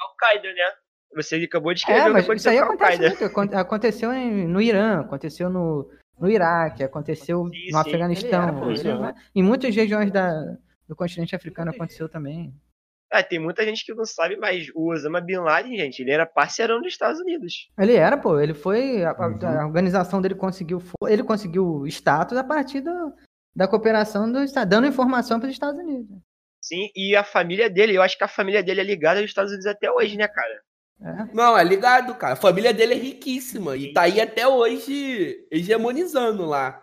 Al-Qaeda, 0.00 0.52
né? 0.52 0.72
Você 1.14 1.36
acabou 1.36 1.72
de 1.72 1.80
escrever 1.80 2.00
É, 2.00 2.02
o 2.02 2.06
que 2.06 2.12
mas 2.12 2.24
aconteceu 2.24 2.52
isso 2.52 2.60
aí 2.60 2.68
acontece 2.68 3.00
muito. 3.00 3.24
Acon- 3.24 3.56
Aconteceu 3.58 4.12
em- 4.12 4.46
no 4.48 4.60
Irã, 4.60 5.00
aconteceu 5.00 5.48
no, 5.48 5.88
no 6.18 6.28
Iraque, 6.28 6.82
aconteceu 6.82 7.44
Sim, 7.44 7.66
no 7.70 7.70
sim. 7.72 7.76
Afeganistão. 7.76 8.42
Era, 8.42 8.52
pô, 8.52 8.66
né? 8.66 9.14
Em 9.34 9.42
muitas 9.42 9.74
regiões 9.74 10.10
da, 10.10 10.56
do 10.88 10.94
continente 10.96 11.34
africano 11.34 11.70
aconteceu 11.70 12.08
também. 12.08 12.54
Ah, 13.12 13.22
tem 13.22 13.38
muita 13.38 13.64
gente 13.64 13.84
que 13.84 13.94
não 13.94 14.04
sabe, 14.04 14.36
mas 14.36 14.66
o 14.74 14.90
Osama 14.90 15.20
Bin 15.20 15.36
Laden, 15.36 15.76
gente, 15.76 16.00
ele 16.02 16.10
era 16.10 16.26
parceirão 16.26 16.80
dos 16.80 16.92
Estados 16.92 17.20
Unidos. 17.20 17.70
Ele 17.78 17.94
era, 17.94 18.16
pô, 18.16 18.40
ele 18.40 18.54
foi. 18.54 19.04
A, 19.04 19.10
a- 19.12 19.28
Uhum. 19.28 19.46
a 19.60 19.66
organização 19.66 20.20
dele 20.20 20.34
conseguiu. 20.34 20.82
Ele 21.06 21.22
conseguiu 21.22 21.86
status 21.86 22.36
a 22.36 22.42
partir 22.42 22.80
do- 22.80 23.12
da 23.54 23.68
cooperação 23.68 24.30
dos 24.30 24.42
Estados 24.44 24.68
dando 24.70 24.86
informação 24.86 25.38
para 25.38 25.46
os 25.48 25.52
Estados 25.52 25.80
Unidos. 25.80 26.18
Sim, 26.60 26.88
e 26.96 27.14
a 27.14 27.22
família 27.22 27.70
dele, 27.70 27.94
eu 27.96 28.02
acho 28.02 28.16
que 28.18 28.24
a 28.24 28.28
família 28.28 28.62
dele 28.64 28.80
é 28.80 28.84
ligada 28.84 29.20
aos 29.20 29.28
Estados 29.28 29.52
Unidos 29.52 29.66
até 29.66 29.90
hoje, 29.92 30.16
né, 30.16 30.26
cara? 30.26 30.62
É. 31.00 31.34
Não, 31.34 31.56
é 31.56 31.62
ligado, 31.62 32.14
cara. 32.16 32.32
A 32.32 32.36
família 32.36 32.72
dele 32.72 32.94
é 32.94 32.98
riquíssima 32.98 33.76
e 33.76 33.92
tá 33.92 34.02
aí 34.02 34.20
até 34.20 34.48
hoje 34.48 35.46
hegemonizando 35.52 36.44
lá. 36.46 36.82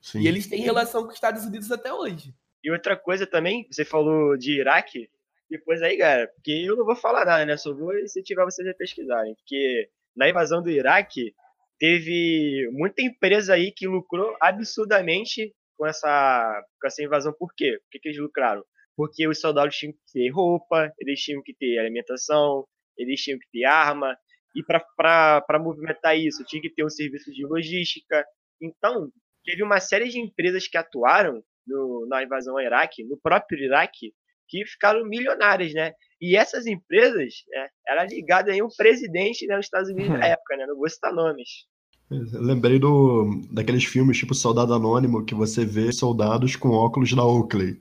Sim. 0.00 0.20
E 0.20 0.28
eles 0.28 0.46
têm 0.46 0.60
relação 0.60 1.02
com 1.02 1.08
os 1.08 1.14
Estados 1.14 1.44
Unidos 1.44 1.72
até 1.72 1.92
hoje. 1.92 2.34
E 2.66 2.70
outra 2.72 2.96
coisa 2.96 3.24
também, 3.24 3.64
você 3.70 3.84
falou 3.84 4.36
de 4.36 4.58
Iraque, 4.58 5.08
depois 5.48 5.80
aí, 5.82 5.98
cara, 5.98 6.26
porque 6.26 6.50
eu 6.50 6.74
não 6.74 6.84
vou 6.84 6.96
falar 6.96 7.24
nada, 7.24 7.46
né? 7.46 7.56
Só 7.56 7.72
vou 7.72 7.96
incentivar 7.96 8.44
vocês 8.44 8.66
a 8.66 8.74
pesquisarem. 8.74 9.36
Porque 9.36 9.88
na 10.16 10.28
invasão 10.28 10.60
do 10.60 10.68
Iraque, 10.68 11.32
teve 11.78 12.68
muita 12.72 13.02
empresa 13.02 13.54
aí 13.54 13.70
que 13.70 13.86
lucrou 13.86 14.36
absurdamente 14.40 15.54
com 15.78 15.86
essa, 15.86 16.60
com 16.80 16.88
essa 16.88 17.04
invasão. 17.04 17.32
Por 17.38 17.54
quê? 17.56 17.78
Por 17.84 17.90
que, 17.92 18.00
que 18.00 18.08
eles 18.08 18.18
lucraram? 18.18 18.64
Porque 18.96 19.28
os 19.28 19.40
soldados 19.40 19.76
tinham 19.76 19.92
que 19.92 20.00
ter 20.12 20.28
roupa, 20.30 20.92
eles 20.98 21.20
tinham 21.20 21.40
que 21.44 21.54
ter 21.54 21.78
alimentação, 21.78 22.66
eles 22.98 23.20
tinham 23.20 23.38
que 23.38 23.46
ter 23.52 23.64
arma. 23.64 24.18
E 24.56 24.64
para 24.64 25.60
movimentar 25.60 26.18
isso, 26.18 26.42
tinha 26.44 26.60
que 26.60 26.70
ter 26.70 26.84
um 26.84 26.90
serviço 26.90 27.30
de 27.30 27.46
logística. 27.46 28.26
Então, 28.60 29.08
teve 29.44 29.62
uma 29.62 29.78
série 29.78 30.08
de 30.08 30.18
empresas 30.18 30.66
que 30.66 30.76
atuaram 30.76 31.44
no- 31.66 32.06
na 32.08 32.22
invasão 32.22 32.54
ao 32.54 32.62
Iraque, 32.64 33.04
no 33.04 33.16
próprio 33.18 33.58
Iraque, 33.64 34.12
que 34.48 34.64
ficaram 34.64 35.04
milionárias, 35.04 35.72
né? 35.72 35.92
E 36.20 36.36
essas 36.36 36.66
empresas, 36.66 37.34
né, 37.48 37.68
era 37.88 38.04
ligada 38.04 38.52
aí 38.52 38.62
um 38.62 38.68
presidente 38.76 39.46
né, 39.46 39.56
nos 39.56 39.66
Estados 39.66 39.90
Unidos 39.90 40.08
na 40.18 40.26
época, 40.38 40.56
né? 40.56 40.66
Não 40.66 40.76
vou 40.76 40.88
citar 40.88 41.12
nomes. 41.12 41.66
Eu 42.08 42.40
lembrei 42.40 42.78
do, 42.78 43.42
daqueles 43.52 43.84
filmes 43.84 44.16
tipo 44.16 44.32
Soldado 44.32 44.72
Anônimo, 44.72 45.24
que 45.24 45.34
você 45.34 45.64
vê 45.64 45.90
soldados 45.92 46.54
com 46.54 46.68
óculos 46.70 47.12
da 47.14 47.24
Oakley. 47.24 47.80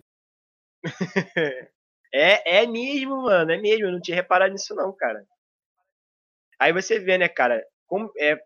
É, 2.18 2.62
é 2.62 2.66
mesmo, 2.66 3.24
mano, 3.24 3.52
é 3.52 3.60
mesmo. 3.60 3.88
Eu 3.88 3.92
não 3.92 4.00
tinha 4.00 4.16
reparado 4.16 4.54
nisso, 4.54 4.74
não, 4.74 4.96
cara. 4.96 5.22
Aí 6.58 6.72
você 6.72 6.98
vê, 6.98 7.18
né, 7.18 7.28
cara, 7.28 7.62
como, 7.86 8.10
é, 8.18 8.40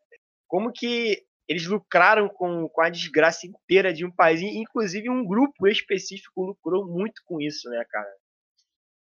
como 0.48 0.72
que 0.74 1.22
eles 1.50 1.66
lucraram 1.68 2.30
com, 2.30 2.70
com 2.70 2.82
a 2.82 2.90
desgraça 2.92 3.48
inteira 3.48 3.94
de 3.94 4.06
um 4.06 4.12
país, 4.12 4.42
e, 4.42 4.46
inclusive 4.60 5.10
um 5.10 5.26
grupo 5.26 5.68
específico 5.68 6.44
lucrou 6.46 6.88
muito 6.88 7.22
com 7.26 7.42
isso, 7.42 7.70
né, 7.70 7.84
cara. 7.90 8.10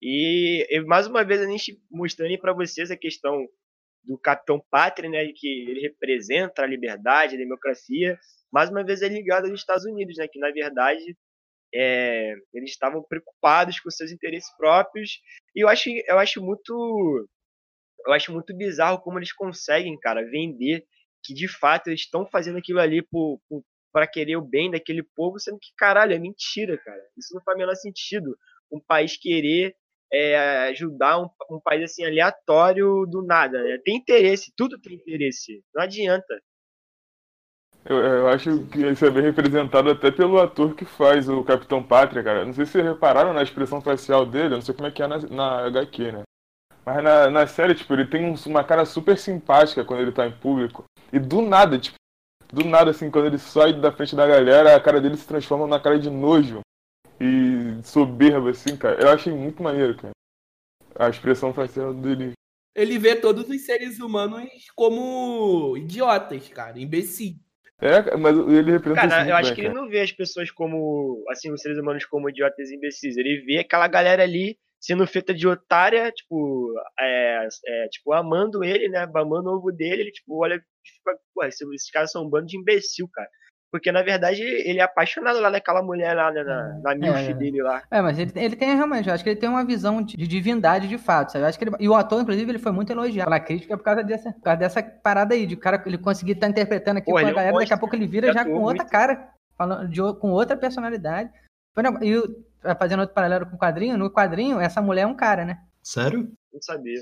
E 0.01 0.65
eu- 0.69 0.85
mais 0.87 1.07
uma 1.07 1.23
vez 1.23 1.41
a 1.41 1.47
gente 1.47 1.79
mostrando 1.89 2.37
pra 2.39 2.53
vocês 2.53 2.91
a 2.91 2.97
questão 2.97 3.47
do 4.03 4.17
Capitão 4.17 4.63
Pátria, 4.71 5.09
né, 5.09 5.27
que 5.35 5.47
ele 5.69 5.81
representa 5.81 6.63
a 6.63 6.67
liberdade, 6.67 7.35
a 7.35 7.39
democracia, 7.39 8.19
mais 8.51 8.69
uma 8.69 8.83
vez 8.85 9.01
é 9.01 9.09
ligado 9.09 9.45
aos 9.49 9.59
Estados 9.59 9.85
Unidos, 9.85 10.17
né, 10.17 10.27
que 10.27 10.39
na 10.39 10.51
verdade 10.51 11.17
é, 11.73 12.35
eles 12.53 12.71
estavam 12.71 13.03
preocupados 13.03 13.79
com 13.81 13.89
seus 13.91 14.11
interesses 14.11 14.49
próprios 14.57 15.21
e 15.55 15.61
eu 15.63 15.69
acho 15.69 15.89
eu 16.07 16.19
acho 16.19 16.41
muito 16.43 17.27
eu 18.05 18.13
acho 18.13 18.31
muito 18.33 18.55
bizarro 18.55 19.01
como 19.01 19.19
eles 19.19 19.33
conseguem 19.33 19.99
cara 19.99 20.23
vender 20.29 20.85
que 21.27 21.33
de 21.33 21.47
fato 21.47 21.87
eles 21.87 21.99
estão 21.99 22.25
fazendo 22.25 22.57
aquilo 22.57 22.79
ali 22.79 23.05
para 23.91 24.07
querer 24.07 24.37
o 24.37 24.41
bem 24.41 24.71
daquele 24.71 25.03
povo 25.03 25.37
sendo 25.37 25.59
que 25.59 25.73
caralho 25.77 26.13
é 26.13 26.19
mentira 26.19 26.77
cara 26.77 27.01
isso 27.17 27.35
não 27.35 27.41
faz 27.43 27.55
o 27.55 27.59
menor 27.59 27.75
sentido 27.75 28.37
um 28.71 28.79
país 28.79 29.17
querer 29.17 29.75
é, 30.11 30.69
ajudar 30.69 31.19
um, 31.19 31.29
um 31.51 31.59
país 31.59 31.83
assim 31.83 32.05
aleatório 32.05 33.05
do 33.05 33.21
nada 33.21 33.61
né? 33.61 33.77
tem 33.83 33.97
interesse 33.97 34.53
tudo 34.55 34.79
tem 34.79 34.93
interesse 34.93 35.61
não 35.75 35.83
adianta 35.83 36.41
Eu, 37.83 37.97
eu 37.97 38.27
acho 38.29 38.65
que 38.67 38.79
isso 38.79 39.05
é 39.05 39.11
bem 39.11 39.23
representado 39.23 39.89
até 39.89 40.11
pelo 40.11 40.39
ator 40.39 40.75
que 40.75 40.85
faz 40.85 41.29
o 41.29 41.41
Capitão 41.43 41.81
Pátria, 41.81 42.21
cara. 42.21 42.43
Não 42.43 42.51
sei 42.51 42.65
se 42.65 42.81
repararam 42.81 43.31
na 43.31 43.41
expressão 43.41 43.79
facial 43.79 44.25
dele, 44.25 44.55
não 44.55 44.61
sei 44.61 44.75
como 44.75 44.89
é 44.89 44.91
que 44.91 45.01
é 45.01 45.07
na, 45.07 45.19
na 45.19 45.67
HQ, 45.67 46.11
né? 46.11 46.23
Mas 46.87 47.03
na, 47.03 47.29
na 47.29 47.45
série, 47.45 47.75
tipo, 47.75 47.93
ele 47.93 48.05
tem 48.07 48.23
um- 48.23 48.35
uma 48.45 48.63
cara 48.63 48.85
super 48.85 49.17
simpática 49.17 49.83
quando 49.83 49.99
ele 50.03 50.11
tá 50.13 50.25
em 50.25 50.31
público. 50.31 50.85
E 51.11 51.19
do 51.19 51.41
nada, 51.41 51.77
tipo, 51.77 51.97
do 52.53 52.63
nada, 52.63 52.91
assim, 52.91 53.11
quando 53.11 53.25
ele 53.25 53.37
sai 53.37 53.73
da 53.73 53.91
frente 53.91 54.15
da 54.15 54.25
galera, 54.25 54.73
a 54.73 54.79
cara 54.79 55.01
dele 55.01 55.17
se 55.17 55.27
transforma 55.27 55.65
numa 55.65 55.81
cara 55.81 55.99
de 55.99 56.09
nojo 56.09 56.61
e 57.19 57.77
soberba, 57.83 58.51
assim, 58.51 58.77
cara. 58.77 59.01
Eu 59.01 59.09
achei 59.09 59.33
muito 59.33 59.61
maneiro, 59.61 59.97
cara. 59.97 60.13
A 60.97 61.09
expressão 61.09 61.53
facial 61.53 61.93
dele. 61.93 62.31
Ele 62.73 62.97
vê 62.97 63.17
todos 63.17 63.49
os 63.49 63.65
seres 63.65 63.99
humanos 63.99 64.49
como 64.73 65.75
idiotas, 65.75 66.47
cara, 66.47 66.79
imbecis. 66.79 67.35
É, 67.81 68.15
mas 68.15 68.37
ele 68.37 68.71
representa 68.71 69.09
Cara, 69.09 69.27
eu 69.29 69.35
acho 69.35 69.49
bem, 69.49 69.55
que 69.55 69.61
cara. 69.63 69.73
ele 69.73 69.81
não 69.81 69.89
vê 69.89 69.99
as 69.99 70.13
pessoas 70.13 70.49
como, 70.51 71.21
assim, 71.29 71.51
os 71.51 71.61
seres 71.61 71.77
humanos 71.77 72.05
como 72.05 72.29
idiotas 72.29 72.69
e 72.69 72.75
imbecis. 72.75 73.17
Ele 73.17 73.41
vê 73.41 73.57
aquela 73.57 73.89
galera 73.89 74.23
ali 74.23 74.57
sendo 74.79 75.05
feita 75.07 75.33
de 75.33 75.47
otária, 75.47 76.11
tipo, 76.11 76.73
é, 76.99 77.47
é, 77.65 77.87
tipo, 77.89 78.13
amando 78.13 78.63
ele, 78.63 78.87
né, 78.89 79.07
amando 79.15 79.49
o 79.49 79.55
ovo 79.57 79.71
dele, 79.71 80.03
ele, 80.03 80.11
tipo, 80.11 80.41
olha, 80.41 80.61
fica, 80.83 81.17
pô, 81.33 81.43
esses, 81.43 81.91
caras 81.91 82.11
são 82.11 82.25
um 82.25 82.29
bando 82.29 82.47
de 82.47 82.57
imbecil, 82.57 83.07
cara. 83.11 83.29
Porque, 83.69 83.91
na 83.91 84.01
verdade, 84.01 84.41
ele 84.41 84.79
é 84.79 84.83
apaixonado 84.83 85.41
lá 85.41 85.49
naquela 85.49 85.83
mulher 85.83 86.15
lá, 86.15 86.31
né, 86.31 86.41
na, 86.41 86.79
na 86.81 86.95
milf 86.95 87.29
é. 87.29 87.33
dele 87.33 87.61
lá. 87.61 87.83
É, 87.91 88.01
mas 88.01 88.17
ele, 88.17 88.31
ele 88.35 88.55
tem 88.55 88.75
realmente, 88.75 89.09
eu 89.09 89.13
acho 89.13 89.23
que 89.23 89.29
ele 89.29 89.39
tem 89.39 89.49
uma 89.49 89.65
visão 89.65 90.01
de, 90.01 90.15
de 90.15 90.25
divindade 90.25 90.87
de 90.87 90.97
fato, 90.97 91.33
sabe? 91.33 91.43
Eu 91.43 91.49
acho 91.49 91.59
que 91.59 91.65
ele- 91.65 91.75
e 91.79 91.89
o 91.89 91.93
ator, 91.93 92.21
inclusive, 92.21 92.49
ele 92.49 92.59
foi 92.59 92.71
muito 92.71 92.91
elogiado 92.91 93.29
pela 93.29 93.39
crítica 93.41 93.77
por 93.77 93.83
causa 93.83 94.03
dessa, 94.03 94.31
por 94.31 94.41
causa 94.41 94.59
dessa 94.59 94.81
parada 94.81 95.33
aí, 95.35 95.45
de 95.45 95.55
o 95.55 95.59
cara 95.59 95.83
ele 95.85 95.97
conseguir 95.97 96.33
estar 96.33 96.47
interpretando 96.47 96.97
aqui 96.97 97.07
Pô, 97.07 97.13
com 97.13 97.17
a 97.17 97.21
é 97.23 97.25
um 97.25 97.35
galera, 97.35 97.57
daqui 97.57 97.73
a 97.73 97.77
pouco 97.77 97.93
ele 97.93 98.07
vira 98.07 98.31
já 98.31 98.45
com 98.45 98.51
outra 98.51 98.83
muito. 98.83 98.89
cara, 98.89 99.33
falando 99.57 99.89
de, 99.89 99.99
com 100.19 100.31
outra 100.31 100.55
personalidade. 100.55 101.29
E 102.01 102.15
o- 102.17 102.46
fazendo 102.79 103.01
outro 103.01 103.15
paralelo 103.15 103.45
com 103.45 103.55
o 103.55 103.59
quadrinho, 103.59 103.97
no 103.97 104.09
quadrinho, 104.11 104.59
essa 104.59 104.81
mulher 104.81 105.03
é 105.03 105.07
um 105.07 105.15
cara, 105.15 105.45
né? 105.45 105.63
Sério? 105.83 106.31
Não 106.53 106.61
sabia. 106.61 107.01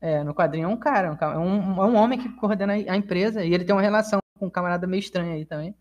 É, 0.00 0.22
no 0.22 0.34
quadrinho 0.34 0.64
é 0.66 0.68
um 0.68 0.76
cara, 0.76 1.10
um 1.12 1.16
ca- 1.16 1.32
é 1.34 1.38
um, 1.38 1.82
é 1.82 1.86
um 1.86 1.96
homem 1.96 2.18
que 2.18 2.28
coordena 2.36 2.74
a 2.74 2.96
empresa 2.96 3.44
e 3.44 3.54
ele 3.54 3.64
tem 3.64 3.74
uma 3.74 3.80
relação 3.82 4.18
com 4.38 4.46
um 4.46 4.50
camarada 4.50 4.86
meio 4.86 5.00
estranho 5.00 5.32
aí 5.32 5.46
também. 5.46 5.74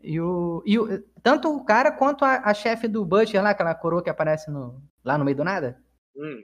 E 0.00 0.20
o, 0.20 0.62
e 0.64 0.78
o 0.78 1.02
tanto 1.22 1.54
o 1.54 1.64
cara 1.64 1.90
quanto 1.92 2.24
a, 2.24 2.36
a 2.50 2.54
chefe 2.54 2.86
do 2.88 3.04
Butcher 3.04 3.42
lá, 3.42 3.50
aquela 3.50 3.74
coroa 3.74 4.02
que 4.02 4.10
aparece 4.10 4.50
no, 4.50 4.82
lá 5.04 5.18
no 5.18 5.24
meio 5.24 5.36
do 5.36 5.44
nada, 5.44 5.78
Hum, 6.16 6.42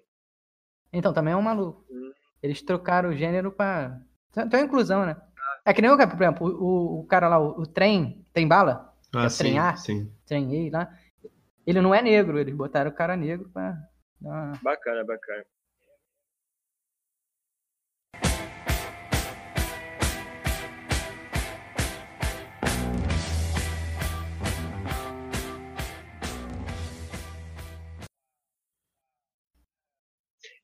então 0.93 1.13
também 1.13 1.33
é 1.33 1.37
um 1.37 1.43
maluco. 1.43 1.85
Hum. 1.91 2.13
Eles 2.43 2.61
trocaram 2.63 3.11
o 3.11 3.15
gênero 3.17 3.51
pra. 3.53 3.99
Então 4.37 4.61
é 4.61 4.63
inclusão, 4.65 5.07
né? 5.07 5.17
É 5.65 5.73
que 5.73 5.81
nem 5.81 5.91
o, 5.91 5.97
por 5.97 6.23
exemplo, 6.23 6.47
o, 6.49 7.01
o 7.01 7.07
cara 7.07 7.29
lá, 7.29 7.39
o, 7.39 7.61
o 7.63 7.67
trem, 7.67 8.27
tem 8.33 8.47
bala? 8.47 8.93
Ah, 9.15 9.25
É 9.27 9.29
sim, 9.29 9.39
treinar? 9.39 9.79
sim. 9.79 10.13
Trem 10.27 10.71
lá. 10.71 10.93
Ele 11.65 11.81
não 11.81 11.95
é 11.95 12.03
negro, 12.03 12.39
eles 12.41 12.55
botaram 12.55 12.91
o 12.91 12.95
cara 12.95 13.17
negro 13.17 13.49
pra. 13.51 13.77
Ah. 14.27 14.53
Bacana, 14.63 15.05
bacana. 15.05 15.45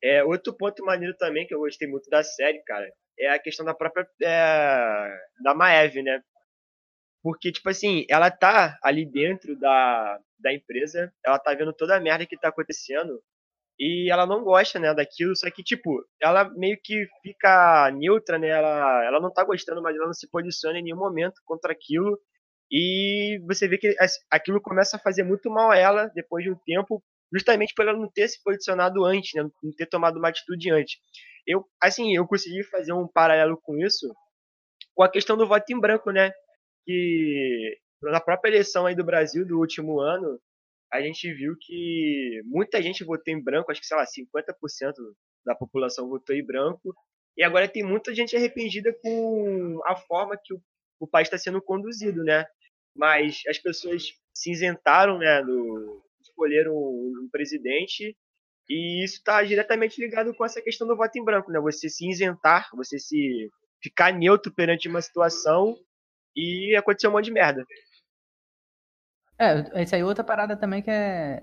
É, 0.03 0.23
outro 0.25 0.53
ponto 0.57 0.85
maneiro 0.85 1.17
também 1.17 1.47
que 1.47 1.55
eu 1.55 1.61
gostei 1.61 1.89
muito 1.89 2.09
da 2.11 2.23
série, 2.23 2.63
cara, 2.65 2.89
é 3.19 3.31
a 3.31 3.39
questão 3.39 3.65
da 3.65 3.75
própria. 3.75 4.07
É, 4.23 5.17
da 5.43 5.55
Maeve, 5.55 6.03
né? 6.03 6.21
Porque, 7.23 7.53
tipo 7.53 7.69
assim, 7.69 8.05
ela 8.09 8.31
tá 8.31 8.79
ali 8.83 9.05
dentro 9.05 9.57
da, 9.57 10.19
da 10.39 10.53
empresa, 10.53 11.13
ela 11.25 11.39
tá 11.39 11.55
vendo 11.55 11.73
toda 11.73 11.97
a 11.97 12.01
merda 12.01 12.27
que 12.27 12.39
tá 12.39 12.49
acontecendo 12.49 13.21
e 13.79 14.11
ela 14.11 14.27
não 14.27 14.43
gosta, 14.43 14.79
né, 14.79 14.93
daquilo, 14.93 15.37
só 15.37 15.49
que, 15.51 15.63
tipo, 15.63 16.05
ela 16.21 16.51
meio 16.57 16.77
que 16.83 17.07
fica 17.23 17.91
neutra, 17.93 18.39
né, 18.39 18.49
ela, 18.49 19.05
ela 19.05 19.21
não 19.21 19.33
tá 19.33 19.45
gostando, 19.45 19.81
mas 19.81 19.95
ela 19.95 20.07
não 20.07 20.13
se 20.15 20.29
posiciona 20.29 20.79
em 20.79 20.83
nenhum 20.83 20.99
momento 20.99 21.41
contra 21.45 21.73
aquilo, 21.73 22.19
e 22.71 23.41
você 23.47 23.69
vê 23.69 23.79
que 23.79 23.95
aquilo 24.31 24.61
começa 24.61 24.97
a 24.97 25.01
fazer 25.01 25.23
muito 25.23 25.49
mal 25.51 25.71
a 25.71 25.77
ela 25.77 26.11
depois 26.15 26.45
de 26.45 26.51
um 26.51 26.57
tempo, 26.67 27.03
justamente 27.33 27.73
por 27.75 27.87
ela 27.87 27.97
não 27.97 28.11
ter 28.11 28.29
se 28.29 28.43
posicionado 28.43 29.05
antes, 29.05 29.31
né, 29.35 29.49
não 29.63 29.73
ter 29.73 29.87
tomado 29.87 30.19
uma 30.19 30.29
atitude 30.29 30.71
antes. 30.73 30.97
Eu, 31.47 31.65
assim, 31.81 32.17
eu 32.17 32.27
consegui 32.27 32.65
fazer 32.65 32.93
um 32.93 33.07
paralelo 33.07 33.59
com 33.63 33.79
isso, 33.79 34.13
com 34.95 35.05
a 35.05 35.11
questão 35.11 35.37
do 35.37 35.47
voto 35.47 35.73
em 35.73 35.81
branco, 35.81 36.11
né, 36.11 36.33
que 36.85 37.79
na 38.03 38.21
própria 38.21 38.51
eleição 38.51 38.87
aí 38.87 38.95
do 38.95 39.05
Brasil 39.05 39.47
do 39.47 39.59
último 39.59 40.01
ano, 40.01 40.41
a 40.93 41.01
gente 41.01 41.33
viu 41.33 41.55
que 41.61 42.41
muita 42.45 42.83
gente 42.83 43.05
votou 43.05 43.33
em 43.33 43.43
branco, 43.43 43.71
acho 43.71 43.81
que, 43.81 43.87
sei 43.87 43.97
lá, 43.97 44.05
50% 44.05 44.95
da 45.45 45.55
população 45.55 46.09
votou 46.09 46.35
em 46.35 46.45
branco, 46.45 46.95
e 47.37 47.43
agora 47.43 47.69
tem 47.69 47.83
muita 47.83 48.15
gente 48.15 48.37
arrependida 48.37 48.93
com 49.03 49.81
a 49.87 49.95
forma 49.95 50.39
que 50.43 50.55
o, 50.55 50.61
o 51.01 51.07
país 51.07 51.29
está 51.29 51.39
sendo 51.39 51.63
conduzido, 51.63 52.25
né? 52.25 52.45
Mas 52.97 53.43
as 53.49 53.59
pessoas 53.59 54.13
se 54.35 54.51
isentaram, 54.51 55.19
né, 55.19 55.43
do, 55.43 56.03
escolheram 56.21 56.75
um 56.75 57.29
presidente, 57.31 58.17
e 58.69 59.05
isso 59.05 59.17
está 59.17 59.43
diretamente 59.43 60.01
ligado 60.01 60.35
com 60.35 60.45
essa 60.45 60.61
questão 60.61 60.87
do 60.87 60.97
voto 60.97 61.17
em 61.19 61.25
branco, 61.25 61.51
né? 61.51 61.61
Você 61.61 61.89
se 61.89 62.09
isentar, 62.09 62.69
você 62.75 62.99
se 62.99 63.51
ficar 63.83 64.13
neutro 64.13 64.53
perante 64.53 64.89
uma 64.89 65.01
situação 65.01 65.77
e 66.37 66.75
aconteceu 66.77 67.11
um 67.11 67.15
monte 67.15 67.27
de 67.27 67.33
merda. 67.33 67.65
É, 69.39 69.83
isso 69.83 69.95
aí 69.95 70.01
é 70.01 70.05
outra 70.05 70.25
parada 70.25 70.57
também 70.57 70.83
que 70.83 70.91
é. 70.91 71.43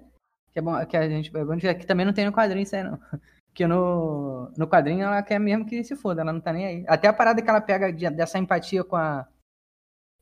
Que 0.51 0.59
é 0.59 0.61
bom, 0.61 0.85
que 0.85 0.97
a 0.97 1.07
gente. 1.07 1.31
É 1.65 1.73
que 1.73 1.85
também 1.85 2.05
não 2.05 2.13
tem 2.13 2.25
no 2.25 2.33
quadrinho 2.33 2.63
isso 2.63 2.75
aí, 2.75 2.83
não. 2.83 2.99
Que 3.53 3.65
no, 3.65 4.51
no 4.57 4.67
quadrinho 4.67 5.03
ela 5.03 5.23
quer 5.23 5.39
mesmo 5.39 5.65
que 5.65 5.81
se 5.81 5.95
foda, 5.95 6.19
ela 6.21 6.33
não 6.33 6.41
tá 6.41 6.51
nem 6.51 6.65
aí. 6.65 6.85
Até 6.89 7.07
a 7.07 7.13
parada 7.13 7.41
que 7.41 7.49
ela 7.49 7.61
pega 7.61 7.91
de, 7.91 8.09
dessa 8.09 8.37
empatia 8.37 8.83
com 8.83 8.97
a. 8.97 9.25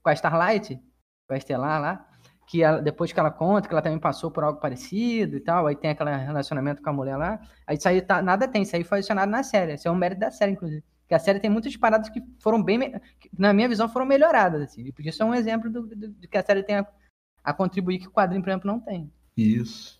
Com 0.03 0.09
a 0.09 0.13
Starlight, 0.13 0.80
com 1.28 1.34
a 1.34 1.38
Estelar 1.38 1.82
lá, 1.82 2.07
que 2.45 2.61
ela, 2.61 2.82
depois 2.82 3.11
que 3.11 3.19
ela 3.19 3.32
conta 3.32 3.67
que 3.67 3.74
ela 3.74 3.82
também 3.82 3.97
passou 3.99 4.30
por 4.30 4.43
algo 4.43 4.59
parecido 4.59 5.38
e 5.38 5.39
tal, 5.39 5.65
aí 5.65 5.76
tem 5.76 5.91
aquele 5.91 6.15
relacionamento 6.15 6.82
com 6.84 6.89
a 6.89 6.93
mulher 6.93 7.17
lá. 7.17 7.39
Aí 7.65 7.78
isso 7.78 7.88
aí 7.88 8.01
tá, 8.01 8.21
nada 8.21 8.47
tem, 8.47 8.61
isso 8.61 8.76
aí 8.76 8.84
foi 8.84 8.99
adicionado 8.99 9.32
na 9.32 9.41
série. 9.41 9.74
Isso 9.74 9.88
é 9.88 9.91
um 9.91 9.95
mérito 9.95 10.21
da 10.21 10.30
série, 10.30 10.51
inclusive. 10.51 10.84
Porque 11.01 11.15
a 11.15 11.19
série 11.19 11.39
tem 11.39 11.49
muitas 11.49 11.76
paradas 11.76 12.09
que 12.09 12.21
foram 12.39 12.61
bem, 12.61 12.91
que, 13.19 13.30
na 13.38 13.53
minha 13.53 13.67
visão, 13.67 13.89
foram 13.89 14.05
melhoradas. 14.05 14.61
Assim. 14.61 14.84
E 14.84 15.09
isso 15.09 15.24
é 15.24 15.26
um 15.26 15.34
exemplo 15.34 15.69
do, 15.71 15.88
do, 15.88 16.09
do 16.09 16.28
que 16.28 16.38
a 16.38 16.43
série 16.43 16.63
tem 16.63 16.86
a, 17.43 17.53
contribuir 17.53 17.99
que 17.99 18.07
o 18.07 18.11
quadrinho, 18.11 18.41
por 18.41 18.49
exemplo, 18.49 18.71
não 18.71 18.79
tem. 18.79 19.11
Isso. 19.35 19.99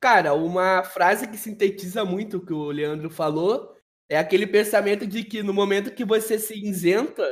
Cara, 0.00 0.34
uma 0.34 0.82
frase 0.82 1.26
que 1.26 1.36
sintetiza 1.36 2.04
muito 2.04 2.36
o 2.36 2.44
que 2.44 2.52
o 2.52 2.70
Leandro 2.70 3.08
falou 3.08 3.74
é 4.08 4.18
aquele 4.18 4.46
pensamento 4.46 5.06
de 5.06 5.24
que 5.24 5.42
no 5.42 5.54
momento 5.54 5.94
que 5.94 6.04
você 6.04 6.38
se 6.38 6.54
isenta, 6.54 7.26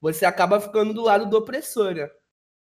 você 0.00 0.24
acaba 0.24 0.60
ficando 0.60 0.92
do 0.92 1.02
lado 1.02 1.28
do 1.28 1.36
opressor, 1.36 1.94
né? 1.94 2.10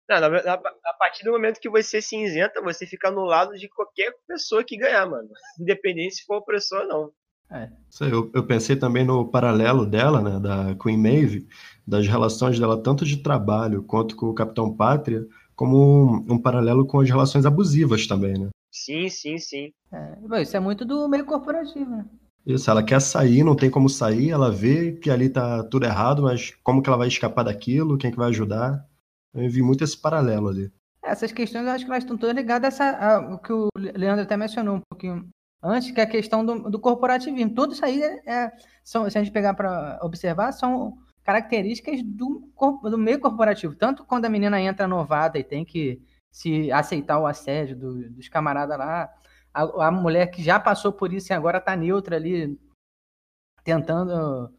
Não, 0.08 0.16
a, 0.16 0.54
a 0.54 0.92
partir 0.98 1.24
do 1.24 1.30
momento 1.30 1.60
que 1.60 1.70
você 1.70 2.02
se 2.02 2.16
isenta, 2.16 2.60
você 2.60 2.84
fica 2.84 3.10
no 3.10 3.24
lado 3.24 3.56
de 3.56 3.68
qualquer 3.68 4.12
pessoa 4.26 4.64
que 4.64 4.76
ganhar, 4.76 5.06
mano. 5.06 5.28
Independente 5.60 6.16
se 6.16 6.24
for 6.24 6.38
opressor 6.38 6.80
ou 6.80 6.88
não. 6.88 7.12
É. 7.50 7.68
Eu, 8.00 8.30
eu 8.34 8.46
pensei 8.46 8.76
também 8.76 9.04
no 9.04 9.28
paralelo 9.28 9.84
dela, 9.84 10.20
né, 10.20 10.38
da 10.38 10.74
Queen 10.76 10.96
Maeve, 10.96 11.48
das 11.86 12.06
relações 12.06 12.58
dela 12.58 12.80
tanto 12.80 13.04
de 13.04 13.22
trabalho 13.22 13.82
quanto 13.82 14.14
com 14.14 14.26
o 14.26 14.34
Capitão 14.34 14.74
Pátria, 14.76 15.26
como 15.60 15.76
um, 15.76 16.32
um, 16.32 16.38
paralelo 16.38 16.86
com 16.86 17.00
as 17.00 17.10
relações 17.10 17.44
abusivas 17.44 18.06
também, 18.06 18.32
né? 18.32 18.48
Sim, 18.72 19.10
sim, 19.10 19.36
sim. 19.36 19.70
É, 19.92 20.40
isso 20.40 20.56
é 20.56 20.60
muito 20.60 20.86
do 20.86 21.06
meio 21.06 21.26
corporativo, 21.26 21.90
né? 21.90 22.06
Isso, 22.46 22.70
ela 22.70 22.82
quer 22.82 22.98
sair, 22.98 23.44
não 23.44 23.54
tem 23.54 23.70
como 23.70 23.86
sair, 23.86 24.30
ela 24.30 24.50
vê 24.50 24.92
que 24.92 25.10
ali 25.10 25.28
tá 25.28 25.62
tudo 25.64 25.84
errado, 25.84 26.22
mas 26.22 26.54
como 26.64 26.80
que 26.82 26.88
ela 26.88 26.96
vai 26.96 27.08
escapar 27.08 27.42
daquilo, 27.42 27.98
quem 27.98 28.10
que 28.10 28.16
vai 28.16 28.30
ajudar? 28.30 28.82
Eu 29.34 29.50
vi 29.50 29.60
muito 29.60 29.84
esse 29.84 29.98
paralelo 29.98 30.48
ali. 30.48 30.72
Essas 31.04 31.30
questões 31.30 31.66
eu 31.66 31.72
acho 31.72 31.84
que 31.84 31.90
elas 31.90 32.04
estão 32.04 32.16
todas 32.16 32.34
ligadas 32.34 32.80
ao 32.80 33.38
que 33.38 33.52
o 33.52 33.68
Leandro 33.76 34.22
até 34.22 34.38
mencionou 34.38 34.76
um 34.76 34.82
pouquinho 34.90 35.28
antes, 35.62 35.90
que 35.90 36.00
é 36.00 36.04
a 36.04 36.10
questão 36.10 36.42
do, 36.42 36.70
do 36.70 36.80
corporativismo. 36.80 37.54
Tudo 37.54 37.74
isso 37.74 37.84
aí 37.84 38.02
é, 38.02 38.22
é 38.24 38.52
são, 38.82 39.10
se 39.10 39.18
a 39.18 39.22
gente 39.22 39.32
pegar 39.32 39.52
para 39.52 39.98
observar, 40.02 40.52
são 40.52 40.96
características 41.30 42.02
do, 42.02 42.50
do 42.82 42.98
meio 42.98 43.20
corporativo. 43.20 43.76
Tanto 43.76 44.04
quando 44.04 44.24
a 44.24 44.28
menina 44.28 44.60
entra 44.60 44.88
novata 44.88 45.38
e 45.38 45.44
tem 45.44 45.64
que 45.64 46.02
se 46.30 46.70
aceitar 46.72 47.20
o 47.20 47.26
assédio 47.26 47.76
do, 47.76 48.10
dos 48.10 48.28
camaradas 48.28 48.76
lá, 48.76 49.08
a, 49.54 49.86
a, 49.86 49.90
mulher 49.92 50.26
que 50.28 50.42
já 50.42 50.58
passou 50.58 50.92
por 50.92 51.12
isso 51.12 51.32
e 51.32 51.34
agora 51.34 51.58
está 51.58 51.76
neutra 51.76 52.16
ali, 52.16 52.58
tentando 53.62 54.52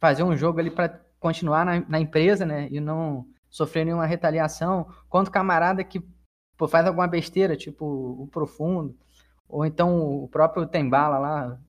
fazer 0.00 0.22
um 0.22 0.34
jogo 0.34 0.60
ali 0.60 0.70
para 0.70 0.98
continuar 1.20 1.64
na, 1.64 1.80
na, 1.80 2.00
empresa, 2.00 2.46
né? 2.46 2.68
E 2.70 2.80
não 2.80 3.26
sofrer 3.50 3.84
nenhuma 3.84 4.06
retaliação. 4.06 4.88
Quanto 5.10 5.30
camarada 5.30 5.84
que 5.84 6.02
pô, 6.56 6.66
faz 6.66 6.86
alguma 6.86 7.06
besteira, 7.06 7.54
tipo 7.54 7.84
o 7.84 8.28
Profundo, 8.28 8.96
ou 9.46 9.66
então 9.66 10.22
o 10.22 10.28
próprio 10.28 10.66
Tembala 10.66 11.18
lá, 11.18 11.60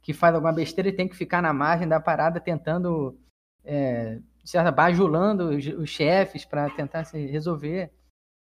que 0.00 0.14
faz 0.14 0.34
alguma 0.34 0.52
besteira 0.52 0.88
e 0.88 0.96
tem 0.96 1.08
que 1.08 1.16
ficar 1.16 1.42
na 1.42 1.52
margem 1.52 1.86
da 1.86 2.00
parada 2.00 2.40
tentando 2.40 3.18
é, 3.68 4.70
bajulando 4.74 5.50
os, 5.50 5.66
os 5.66 5.90
chefes 5.90 6.44
para 6.44 6.70
tentar 6.70 7.04
se 7.04 7.18
resolver. 7.26 7.92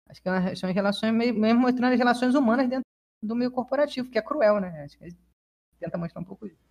Acho 0.10 0.22
que 0.22 0.56
são 0.58 0.72
relações, 0.72 1.14
mesmo 1.14 1.62
mostrando 1.62 1.94
as 1.94 1.98
relações 1.98 2.36
humanas 2.36 2.68
dentro 2.68 2.84
do 3.22 3.36
meio 3.36 3.50
corporativo, 3.50 4.10
que 4.10 4.18
é 4.18 4.22
cruel, 4.22 4.60
né? 4.60 4.84
Acho 4.84 4.98
que 4.98 5.16
tenta 5.80 5.98
mostrar 5.98 6.22
um 6.22 6.26
pouco 6.26 6.46
isso. 6.46 6.62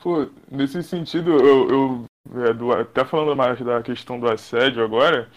Pô, 0.00 0.30
nesse 0.50 0.82
sentido, 0.82 1.32
eu, 1.32 1.68
eu 1.68 2.04
é, 2.44 2.52
do, 2.52 2.72
até 2.72 3.04
falando 3.04 3.36
mais 3.36 3.60
da 3.60 3.82
questão 3.82 4.20
do 4.20 4.30
assédio 4.30 4.84
agora, 4.84 5.30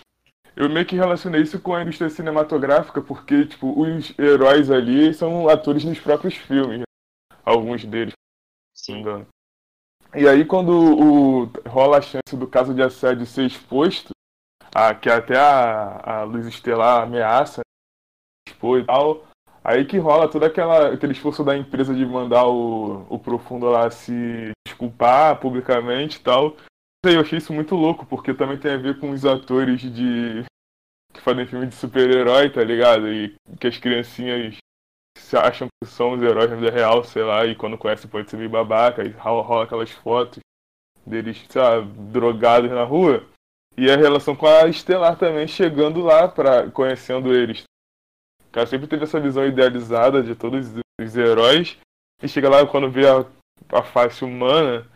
eu 0.55 0.69
meio 0.69 0.85
que 0.85 0.95
relacionei 0.95 1.41
isso 1.41 1.59
com 1.59 1.73
a 1.73 1.81
indústria 1.81 2.09
cinematográfica, 2.09 3.01
porque, 3.01 3.45
tipo, 3.45 3.81
os 3.81 4.17
heróis 4.19 4.69
ali 4.69 5.13
são 5.13 5.47
atores 5.49 5.83
nos 5.83 5.99
próprios 5.99 6.35
filmes, 6.35 6.79
né? 6.79 6.83
alguns 7.43 7.83
deles, 7.85 8.13
se 8.73 8.91
não 8.91 8.97
me 8.97 9.01
engano. 9.01 9.27
E 10.15 10.27
aí 10.27 10.43
quando 10.43 10.71
o, 10.71 11.45
rola 11.67 11.97
a 11.97 12.01
chance 12.01 12.35
do 12.35 12.47
caso 12.47 12.73
de 12.73 12.81
assédio 12.81 13.25
ser 13.25 13.45
exposto, 13.45 14.11
a, 14.73 14.93
que 14.93 15.09
até 15.09 15.37
a, 15.37 16.21
a 16.21 16.23
luz 16.23 16.47
estelar 16.47 17.03
ameaça 17.03 17.61
expor 18.47 18.79
e 18.79 18.85
tal, 18.85 19.23
aí 19.63 19.85
que 19.85 19.97
rola 19.97 20.27
todo 20.27 20.43
aquela, 20.45 20.93
aquele 20.93 21.11
esforço 21.11 21.43
da 21.43 21.55
empresa 21.55 21.93
de 21.93 22.05
mandar 22.05 22.47
o, 22.47 23.05
o 23.09 23.19
Profundo 23.19 23.67
lá 23.67 23.89
se 23.91 24.51
desculpar 24.67 25.39
publicamente 25.39 26.17
e 26.17 26.21
tal. 26.21 26.55
Eu 27.05 27.21
achei 27.21 27.37
isso 27.37 27.53
muito 27.53 27.75
louco, 27.75 28.05
porque 28.05 28.33
também 28.33 28.57
tem 28.57 28.73
a 28.73 28.77
ver 28.77 28.99
com 28.99 29.11
os 29.11 29.25
atores 29.25 29.81
de 29.81 30.43
que 31.13 31.21
fazem 31.21 31.45
filme 31.45 31.67
de 31.67 31.75
super-herói, 31.75 32.49
tá 32.49 32.63
ligado? 32.63 33.11
E 33.11 33.35
que 33.59 33.67
as 33.67 33.77
criancinhas 33.77 34.57
se 35.19 35.37
acham 35.37 35.67
que 35.67 35.89
são 35.89 36.13
os 36.13 36.21
heróis 36.21 36.49
da 36.49 36.55
vida 36.55 36.71
real, 36.71 37.03
sei 37.03 37.23
lá, 37.23 37.45
e 37.45 37.55
quando 37.55 37.77
conhece 37.77 38.07
pode 38.07 38.29
ser 38.29 38.37
meio 38.37 38.49
babaca, 38.49 39.03
e 39.03 39.09
rola, 39.09 39.63
aquelas 39.63 39.91
fotos 39.91 40.39
deles, 41.05 41.45
sei 41.49 41.61
lá, 41.61 41.81
drogados 41.81 42.69
na 42.71 42.83
rua. 42.83 43.25
E 43.77 43.89
a 43.89 43.95
relação 43.95 44.35
com 44.35 44.47
a 44.47 44.67
Estelar 44.67 45.17
também 45.17 45.47
chegando 45.47 46.01
lá, 46.01 46.27
pra, 46.27 46.69
conhecendo 46.71 47.33
eles. 47.33 47.63
O 48.47 48.51
cara 48.51 48.65
sempre 48.65 48.87
teve 48.87 49.03
essa 49.03 49.19
visão 49.19 49.45
idealizada 49.45 50.23
de 50.23 50.35
todos 50.35 50.73
os 50.99 51.17
heróis, 51.17 51.77
e 52.21 52.27
chega 52.27 52.49
lá 52.49 52.65
quando 52.65 52.91
vê 52.91 53.07
a, 53.07 53.25
a 53.71 53.83
face 53.83 54.25
humana, 54.25 54.89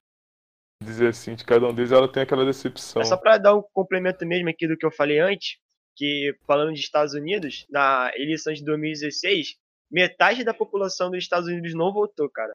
dizer 0.83 1.09
assim, 1.09 1.35
de 1.35 1.45
cada 1.45 1.67
um 1.67 1.73
deles, 1.73 1.91
ela 1.91 2.11
tem 2.11 2.23
aquela 2.23 2.45
decepção. 2.45 3.01
É 3.01 3.05
só 3.05 3.17
pra 3.17 3.37
dar 3.37 3.55
um 3.55 3.63
complemento 3.73 4.25
mesmo 4.25 4.49
aqui 4.49 4.67
do 4.67 4.77
que 4.77 4.85
eu 4.85 4.91
falei 4.91 5.19
antes, 5.19 5.57
que 5.95 6.35
falando 6.45 6.73
de 6.73 6.79
Estados 6.79 7.13
Unidos, 7.13 7.65
na 7.69 8.11
eleição 8.15 8.51
de 8.53 8.63
2016, 8.63 9.55
metade 9.93 10.43
da 10.43 10.53
população 10.53 11.11
dos 11.11 11.19
Estados 11.19 11.47
Unidos 11.47 11.75
não 11.75 11.93
votou, 11.93 12.27
cara. 12.27 12.53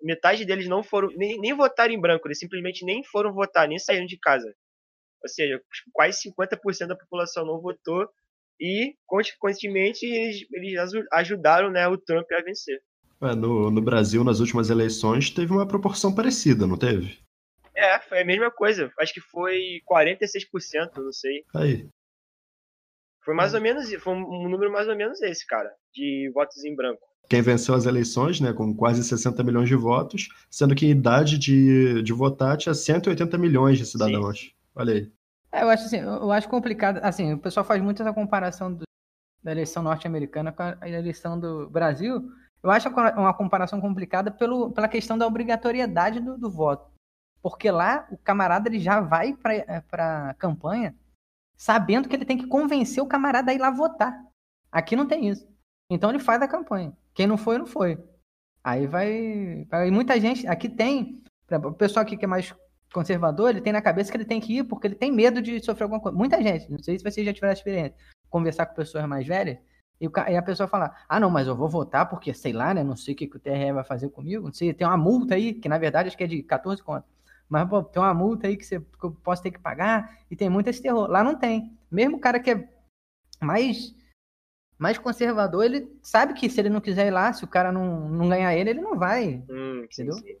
Metade 0.00 0.44
deles 0.44 0.68
não 0.68 0.84
foram, 0.84 1.08
nem, 1.16 1.38
nem 1.40 1.52
votaram 1.52 1.92
em 1.92 2.00
branco, 2.00 2.28
eles 2.28 2.38
simplesmente 2.38 2.84
nem 2.84 3.02
foram 3.02 3.34
votar, 3.34 3.66
nem 3.66 3.78
saíram 3.78 4.06
de 4.06 4.16
casa. 4.16 4.54
Ou 5.20 5.28
seja, 5.28 5.60
quase 5.92 6.30
50% 6.30 6.86
da 6.86 6.96
população 6.96 7.44
não 7.44 7.60
votou 7.60 8.08
e, 8.60 8.94
consequentemente, 9.04 10.06
eles, 10.06 10.46
eles 10.52 10.78
ajudaram 11.12 11.70
né, 11.70 11.88
o 11.88 11.98
Trump 11.98 12.30
a 12.30 12.42
vencer. 12.42 12.80
É, 13.20 13.34
no, 13.34 13.70
no 13.70 13.82
Brasil, 13.82 14.22
nas 14.22 14.38
últimas 14.38 14.70
eleições, 14.70 15.30
teve 15.30 15.52
uma 15.52 15.66
proporção 15.66 16.14
parecida, 16.14 16.66
não 16.66 16.78
teve? 16.78 17.18
É, 17.74 17.98
foi 17.98 18.20
a 18.20 18.24
mesma 18.24 18.50
coisa. 18.50 18.92
Acho 19.00 19.12
que 19.12 19.20
foi 19.20 19.80
46%, 19.90 20.96
não 20.98 21.12
sei. 21.12 21.44
Aí. 21.54 21.88
Foi 23.24 23.34
mais 23.34 23.54
ou 23.54 23.60
menos, 23.60 23.92
foi 23.94 24.12
um 24.12 24.48
número 24.48 24.70
mais 24.70 24.86
ou 24.86 24.94
menos 24.94 25.20
esse, 25.22 25.46
cara, 25.46 25.70
de 25.92 26.30
votos 26.34 26.62
em 26.64 26.76
branco. 26.76 27.00
quem 27.28 27.40
venceu 27.40 27.74
as 27.74 27.86
eleições, 27.86 28.38
né, 28.38 28.52
com 28.52 28.74
quase 28.74 29.02
60 29.02 29.42
milhões 29.42 29.68
de 29.68 29.74
votos, 29.74 30.28
sendo 30.50 30.74
que 30.74 30.86
em 30.86 30.90
idade 30.90 31.38
de, 31.38 32.02
de 32.02 32.12
votar 32.12 32.56
tinha 32.58 32.74
180 32.74 33.38
milhões 33.38 33.78
de 33.78 33.86
cidadãos. 33.86 34.40
Sim. 34.40 34.50
Olha 34.74 34.94
aí. 34.94 35.12
É, 35.50 35.62
eu 35.62 35.68
acho 35.70 35.84
assim, 35.84 36.00
eu 36.00 36.30
acho 36.32 36.48
complicado, 36.48 36.98
assim, 37.02 37.32
o 37.32 37.38
pessoal 37.38 37.64
faz 37.64 37.80
muito 37.80 38.02
essa 38.02 38.12
comparação 38.12 38.74
do, 38.74 38.84
da 39.42 39.52
eleição 39.52 39.82
norte-americana 39.82 40.52
com 40.52 40.62
a 40.62 40.88
eleição 40.88 41.38
do 41.38 41.70
Brasil. 41.70 42.22
Eu 42.62 42.70
acho 42.70 42.88
uma 42.88 43.32
comparação 43.32 43.80
complicada 43.80 44.30
pelo, 44.30 44.72
pela 44.72 44.88
questão 44.88 45.16
da 45.16 45.26
obrigatoriedade 45.26 46.20
do, 46.20 46.36
do 46.36 46.50
voto. 46.50 46.90
Porque 47.40 47.70
lá 47.70 48.06
o 48.10 48.18
camarada 48.18 48.68
ele 48.68 48.80
já 48.80 49.00
vai 49.00 49.34
para 49.34 50.30
a 50.30 50.34
campanha 50.34 50.94
sabendo 51.56 52.08
que 52.08 52.16
ele 52.16 52.24
tem 52.24 52.36
que 52.36 52.46
convencer 52.46 53.02
o 53.02 53.06
camarada 53.06 53.50
a 53.50 53.54
ir 53.54 53.58
lá 53.58 53.70
votar. 53.70 54.14
Aqui 54.70 54.96
não 54.96 55.06
tem 55.06 55.28
isso. 55.28 55.46
Então 55.90 56.10
ele 56.10 56.18
faz 56.18 56.42
a 56.42 56.48
campanha. 56.48 56.92
Quem 57.14 57.26
não 57.26 57.36
foi, 57.36 57.58
não 57.58 57.66
foi. 57.66 57.98
Aí 58.62 58.86
vai. 58.86 59.66
vai 59.70 59.90
muita 59.90 60.18
gente. 60.20 60.46
Aqui 60.46 60.68
tem. 60.68 61.22
O 61.50 61.72
pessoal 61.72 62.02
aqui 62.02 62.16
que 62.16 62.24
é 62.24 62.28
mais 62.28 62.54
conservador, 62.92 63.50
ele 63.50 63.60
tem 63.60 63.72
na 63.72 63.82
cabeça 63.82 64.10
que 64.10 64.16
ele 64.16 64.24
tem 64.24 64.40
que 64.40 64.58
ir 64.58 64.64
porque 64.64 64.86
ele 64.86 64.94
tem 64.94 65.12
medo 65.12 65.42
de 65.42 65.62
sofrer 65.62 65.84
alguma 65.84 66.00
coisa. 66.00 66.16
Muita 66.16 66.40
gente, 66.42 66.70
não 66.70 66.78
sei 66.78 66.96
se 66.96 67.04
vocês 67.04 67.26
já 67.26 67.32
tiveram 67.32 67.52
experiência, 67.52 67.94
conversar 68.30 68.66
com 68.66 68.74
pessoas 68.74 69.04
mais 69.06 69.26
velhas 69.26 69.58
e, 70.00 70.06
a 70.36 70.42
pessoa 70.42 70.68
falar: 70.68 71.04
ah, 71.08 71.20
não, 71.20 71.30
mas 71.30 71.46
eu 71.46 71.56
vou 71.56 71.68
votar 71.68 72.08
porque, 72.08 72.32
sei 72.32 72.52
lá, 72.52 72.72
né, 72.72 72.82
não 72.82 72.96
sei 72.96 73.14
o 73.14 73.16
que 73.16 73.26
o 73.26 73.38
TRE 73.38 73.72
vai 73.72 73.84
fazer 73.84 74.08
comigo, 74.10 74.46
não 74.46 74.52
sei, 74.52 74.72
tem 74.72 74.86
uma 74.86 74.96
multa 74.96 75.34
aí, 75.34 75.54
que 75.54 75.68
na 75.68 75.78
verdade 75.78 76.08
acho 76.08 76.16
que 76.16 76.24
é 76.24 76.26
de 76.26 76.42
14 76.42 76.82
contas. 76.82 77.10
Mas, 77.48 77.68
pô, 77.68 77.82
tem 77.82 78.02
uma 78.02 78.14
multa 78.14 78.46
aí 78.46 78.56
que, 78.56 78.64
você, 78.64 78.80
que 78.80 79.04
eu 79.04 79.12
posso 79.12 79.42
ter 79.42 79.50
que 79.50 79.58
pagar 79.58 80.18
e 80.30 80.36
tem 80.36 80.48
muito 80.48 80.68
esse 80.68 80.82
terror. 80.82 81.08
Lá 81.08 81.22
não 81.22 81.36
tem. 81.36 81.76
Mesmo 81.90 82.16
o 82.16 82.20
cara 82.20 82.40
que 82.40 82.50
é 82.50 82.68
mais 83.40 83.94
mais 84.78 84.98
conservador, 84.98 85.64
ele 85.64 85.88
sabe 86.02 86.34
que 86.34 86.50
se 86.50 86.60
ele 86.60 86.68
não 86.68 86.80
quiser 86.80 87.06
ir 87.06 87.10
lá, 87.10 87.32
se 87.32 87.44
o 87.44 87.48
cara 87.48 87.70
não, 87.70 88.08
não 88.08 88.28
ganhar 88.28 88.54
ele, 88.54 88.70
ele 88.70 88.80
não 88.80 88.98
vai. 88.98 89.42
Hum, 89.48 89.84
entendeu? 89.84 90.14
Sim, 90.14 90.36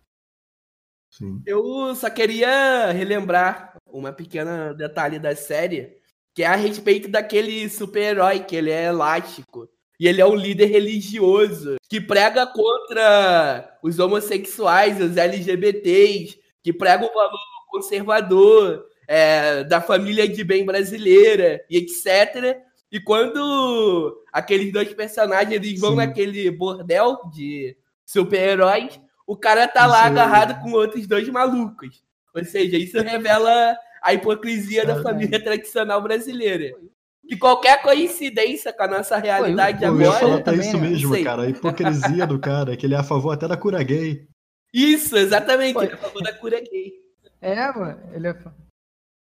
sim. 1.10 1.42
Eu 1.46 1.94
só 1.94 2.10
queria 2.10 2.90
relembrar 2.90 3.76
uma 3.86 4.12
pequena 4.12 4.74
detalhe 4.74 5.18
da 5.18 5.34
série, 5.36 5.96
que 6.34 6.42
é 6.42 6.46
a 6.46 6.56
respeito 6.56 7.08
daquele 7.08 7.68
super-herói, 7.68 8.40
que 8.40 8.56
ele 8.56 8.70
é 8.70 8.86
elástico. 8.86 9.68
E 9.98 10.08
ele 10.08 10.20
é 10.20 10.26
um 10.26 10.34
líder 10.34 10.66
religioso 10.66 11.76
que 11.88 12.00
prega 12.00 12.44
contra 12.46 13.78
os 13.82 14.00
homossexuais, 14.00 15.00
os 15.00 15.16
LGBTs, 15.16 16.38
que 16.64 16.72
prega 16.72 17.04
o 17.04 17.14
valor 17.14 17.38
conservador, 17.68 18.86
é, 19.06 19.62
da 19.64 19.82
família 19.82 20.26
de 20.26 20.42
bem 20.42 20.64
brasileira 20.64 21.62
e 21.68 21.76
etc. 21.76 22.58
E 22.90 22.98
quando 22.98 24.24
aqueles 24.32 24.72
dois 24.72 24.92
personagens 24.94 25.52
eles 25.52 25.78
vão 25.78 25.90
Sim. 25.90 25.96
naquele 25.96 26.50
bordel 26.50 27.20
de 27.30 27.76
super-heróis, 28.06 28.98
o 29.26 29.36
cara 29.36 29.68
tá 29.68 29.86
lá 29.86 30.04
agarrado 30.04 30.62
com 30.62 30.72
outros 30.72 31.06
dois 31.06 31.28
malucos. 31.28 32.02
Ou 32.34 32.44
seja, 32.44 32.78
isso 32.78 32.98
revela 33.00 33.76
a 34.02 34.14
hipocrisia 34.14 34.86
da 34.86 35.02
família 35.02 35.42
tradicional 35.42 36.00
brasileira. 36.02 36.72
Que 37.28 37.36
qualquer 37.36 37.82
coincidência 37.82 38.72
com 38.72 38.82
a 38.82 38.88
nossa 38.88 39.16
realidade 39.16 39.78
Pô, 39.78 39.84
eu, 39.84 39.90
agora. 39.92 40.02
Eu 40.02 40.38
ia 40.38 40.44
falar 40.44 40.56
isso 40.56 40.78
mesmo, 40.78 41.24
cara. 41.24 41.42
A 41.42 41.48
hipocrisia 41.48 42.26
do 42.26 42.38
cara, 42.38 42.76
que 42.76 42.86
ele 42.86 42.94
é 42.94 42.98
a 42.98 43.04
favor 43.04 43.32
até 43.32 43.48
da 43.48 43.56
cura 43.56 43.82
gay. 43.82 44.26
Isso, 44.74 45.16
exatamente. 45.16 45.74
Pô, 45.74 45.82
ele 45.82 45.92
é 45.92 45.94
a 45.94 45.98
favor 45.98 46.20
da 46.20 46.36
cura 46.36 46.60
gay. 46.60 46.92
É, 47.40 47.72
mano. 47.72 48.12
Ele 48.12 48.26
é 48.26 48.34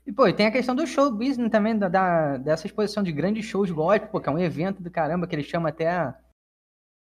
e, 0.07 0.13
pô, 0.13 0.31
tem 0.33 0.47
a 0.47 0.53
questão 0.53 0.75
do 0.75 0.87
show 0.87 1.11
business 1.11 1.51
também, 1.51 1.79
da, 1.79 1.89
da, 1.89 2.37
dessa 2.37 2.67
exposição 2.67 3.03
de 3.03 3.11
grandes 3.11 3.47
shows 3.47 3.71
gospel, 3.71 4.09
pô, 4.09 4.21
que 4.21 4.29
é 4.29 4.33
um 4.33 4.39
evento 4.39 4.83
do 4.83 4.91
caramba, 4.91 5.27
que 5.27 5.35
ele 5.35 5.43
chama 5.43 5.71
até 5.71 5.89
a, 5.89 6.15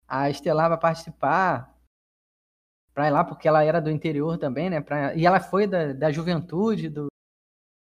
a 0.07 0.29
Estelar 0.29 0.67
pra 0.67 0.77
participar, 0.77 1.75
pra 2.93 3.07
ir 3.07 3.11
lá, 3.11 3.23
porque 3.23 3.47
ela 3.47 3.63
era 3.63 3.81
do 3.81 3.89
interior 3.89 4.37
também, 4.37 4.69
né? 4.69 4.81
Pra, 4.81 5.15
e 5.15 5.25
ela 5.25 5.39
foi 5.39 5.65
da, 5.65 5.93
da 5.93 6.11
juventude, 6.11 6.89
do, 6.89 7.07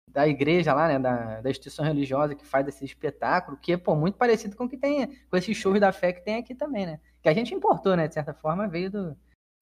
da 0.09 0.29
igreja 0.29 0.73
lá, 0.75 0.87
né? 0.87 0.99
Da, 1.01 1.41
da 1.41 1.51
instituição 1.51 1.85
religiosa 1.85 2.37
que 2.37 2.47
faz 2.47 2.69
esse 2.69 2.85
espetáculo, 2.85 3.57
que 3.57 3.73
é, 3.73 3.77
pô, 3.77 3.97
muito 3.97 4.17
parecido 4.17 4.57
com 4.57 4.65
o 4.65 4.69
que 4.69 4.77
tem, 4.77 5.09
com 5.29 5.37
esses 5.37 5.57
shows 5.57 5.81
da 5.81 5.91
fé 5.91 6.13
que 6.13 6.25
tem 6.25 6.37
aqui 6.37 6.55
também, 6.55 6.87
né? 6.87 7.01
Que 7.21 7.29
a 7.29 7.35
gente 7.35 7.53
importou, 7.53 7.97
né? 7.97 8.07
De 8.07 8.15
certa 8.15 8.33
forma, 8.33 8.69
veio 8.69 8.91
do, 8.93 9.17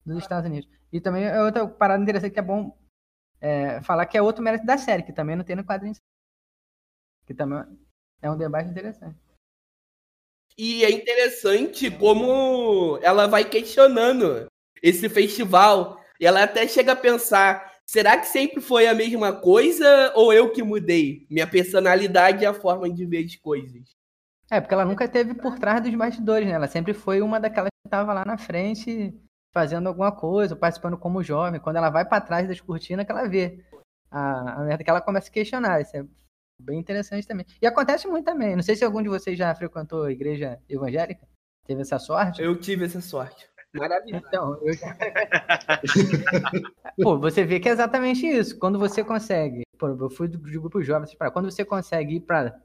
dos 0.05 0.17
Estados 0.17 0.49
Unidos. 0.49 0.69
E 0.91 0.99
também 0.99 1.25
é 1.25 1.41
outra 1.41 1.67
parada 1.67 2.01
interessante 2.01 2.33
que 2.33 2.39
é 2.39 2.43
bom 2.43 2.75
é, 3.41 3.81
falar 3.81 4.05
que 4.05 4.17
é 4.17 4.21
outro 4.21 4.43
mérito 4.43 4.65
da 4.65 4.77
série, 4.77 5.03
que 5.03 5.13
também 5.13 5.35
não 5.35 5.43
tem 5.43 5.55
no 5.55 5.63
quadrinho. 5.63 5.95
Que 7.25 7.33
também 7.33 7.63
é 8.21 8.29
um 8.29 8.37
debate 8.37 8.69
interessante. 8.69 9.17
E 10.57 10.83
é 10.83 10.91
interessante 10.91 11.89
como 11.89 12.99
ela 13.01 13.27
vai 13.27 13.45
questionando 13.45 14.47
esse 14.83 15.07
festival. 15.07 16.03
E 16.19 16.25
ela 16.25 16.43
até 16.43 16.67
chega 16.67 16.91
a 16.91 16.97
pensar: 16.97 17.79
será 17.85 18.17
que 18.17 18.27
sempre 18.27 18.59
foi 18.59 18.87
a 18.87 18.93
mesma 18.93 19.31
coisa 19.31 20.11
ou 20.15 20.33
eu 20.33 20.51
que 20.51 20.61
mudei? 20.61 21.25
Minha 21.29 21.47
personalidade 21.47 22.43
e 22.43 22.45
a 22.45 22.53
forma 22.53 22.89
de 22.89 23.05
ver 23.05 23.23
as 23.23 23.35
coisas. 23.37 23.95
É, 24.51 24.59
porque 24.59 24.73
ela 24.73 24.83
nunca 24.83 25.07
teve 25.07 25.35
por 25.35 25.59
trás 25.59 25.81
dos 25.81 25.93
bastidores, 25.93 26.47
né? 26.47 26.55
Ela 26.55 26.67
sempre 26.67 26.93
foi 26.93 27.21
uma 27.21 27.39
daquelas 27.39 27.69
que 27.69 27.87
estava 27.87 28.11
lá 28.13 28.25
na 28.25 28.37
frente 28.37 29.13
fazendo 29.53 29.87
alguma 29.87 30.11
coisa, 30.11 30.55
participando 30.55 30.97
como 30.97 31.23
jovem. 31.23 31.59
Quando 31.59 31.77
ela 31.77 31.89
vai 31.89 32.05
para 32.05 32.21
trás 32.21 32.47
das 32.47 32.61
cortinas, 32.61 33.05
que 33.05 33.11
ela 33.11 33.27
vê 33.27 33.63
a, 34.11 34.61
a 34.61 34.63
merda 34.63 34.83
que 34.83 34.89
ela 34.89 35.01
começa 35.01 35.29
a 35.29 35.31
questionar. 35.31 35.81
Isso 35.81 35.97
é 35.97 36.05
bem 36.61 36.79
interessante 36.79 37.27
também. 37.27 37.45
E 37.61 37.67
acontece 37.67 38.07
muito 38.07 38.25
também. 38.25 38.55
Não 38.55 38.63
sei 38.63 38.75
se 38.75 38.83
algum 38.83 39.01
de 39.01 39.09
vocês 39.09 39.37
já 39.37 39.53
frequentou 39.55 40.03
a 40.03 40.11
igreja 40.11 40.59
evangélica. 40.67 41.27
Teve 41.65 41.81
essa 41.81 41.99
sorte? 41.99 42.41
Eu 42.41 42.59
tive 42.59 42.85
essa 42.85 43.01
sorte. 43.01 43.47
Maravilha. 43.73 44.23
Então, 44.27 44.59
eu... 44.63 44.73
pô, 47.03 47.19
você 47.19 47.45
vê 47.45 47.59
que 47.59 47.69
é 47.69 47.71
exatamente 47.71 48.25
isso. 48.25 48.57
Quando 48.57 48.79
você 48.79 49.03
consegue, 49.03 49.61
pô, 49.77 49.87
eu 49.87 50.09
fui 50.09 50.27
do 50.27 50.39
grupo 50.39 50.81
jovem, 50.81 51.07
para 51.15 51.29
quando 51.29 51.51
você 51.51 51.63
consegue 51.63 52.15
ir 52.15 52.21
para 52.21 52.59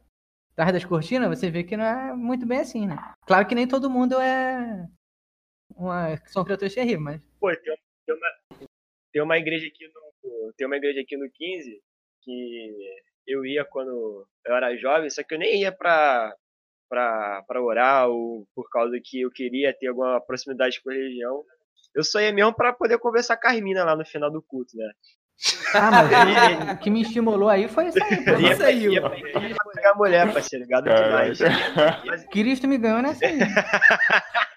trás 0.56 0.72
das 0.72 0.84
cortinas, 0.84 1.28
você 1.28 1.50
vê 1.50 1.62
que 1.62 1.76
não 1.76 1.84
é 1.84 2.14
muito 2.14 2.46
bem 2.46 2.60
assim, 2.60 2.86
né? 2.86 2.96
Claro 3.26 3.46
que 3.46 3.54
nem 3.54 3.68
todo 3.68 3.90
mundo 3.90 4.18
é 4.18 4.88
uma, 5.76 6.16
são 6.26 6.44
criaturas 6.44 6.74
terríveis, 6.74 7.00
mas. 7.00 7.20
Pô, 7.40 7.48
tem, 7.56 7.76
tem, 8.06 8.14
uma, 8.14 8.68
tem 9.12 9.22
uma 9.22 9.38
igreja 9.38 9.66
aqui 9.66 9.86
no. 9.88 10.52
Tem 10.56 10.66
uma 10.66 10.76
igreja 10.76 11.00
aqui 11.00 11.16
no 11.16 11.30
15 11.30 11.82
que 12.22 13.02
eu 13.26 13.44
ia 13.44 13.64
quando 13.64 14.26
eu 14.46 14.54
era 14.54 14.76
jovem, 14.76 15.10
só 15.10 15.22
que 15.22 15.34
eu 15.34 15.38
nem 15.38 15.60
ia 15.60 15.72
pra, 15.72 16.34
pra, 16.88 17.42
pra 17.46 17.62
orar 17.62 18.08
ou 18.08 18.46
por 18.54 18.68
causa 18.70 18.98
que 19.02 19.22
eu 19.22 19.30
queria 19.30 19.74
ter 19.74 19.88
alguma 19.88 20.20
proximidade 20.20 20.80
com 20.82 20.90
a 20.90 20.94
religião. 20.94 21.44
Eu 21.94 22.02
só 22.02 22.20
ia 22.20 22.32
mesmo 22.32 22.54
pra 22.54 22.72
poder 22.72 22.98
conversar 22.98 23.36
com 23.36 23.46
a 23.46 23.50
Armina 23.50 23.84
lá 23.84 23.96
no 23.96 24.04
final 24.04 24.30
do 24.30 24.42
culto, 24.42 24.76
né? 24.76 24.90
Ah, 25.74 25.90
mas 25.90 26.72
o 26.74 26.78
que 26.78 26.90
me 26.90 27.02
estimulou 27.02 27.48
aí 27.48 27.68
foi 27.68 27.88
isso 27.88 28.02
aí. 28.02 28.24
Pô. 28.24 28.32
Isso 28.34 28.62
aí, 28.62 28.86
ia, 28.86 29.02
pegar 29.74 29.90
a 29.90 29.94
mulher, 29.94 30.32
parceiro, 30.32 30.66
gado 30.66 30.88
demais. 30.88 31.38
Mas... 32.06 32.24
Cristo 32.28 32.68
me 32.68 32.78
ganhou 32.78 33.02
nessa 33.02 33.26
aí. 33.26 33.38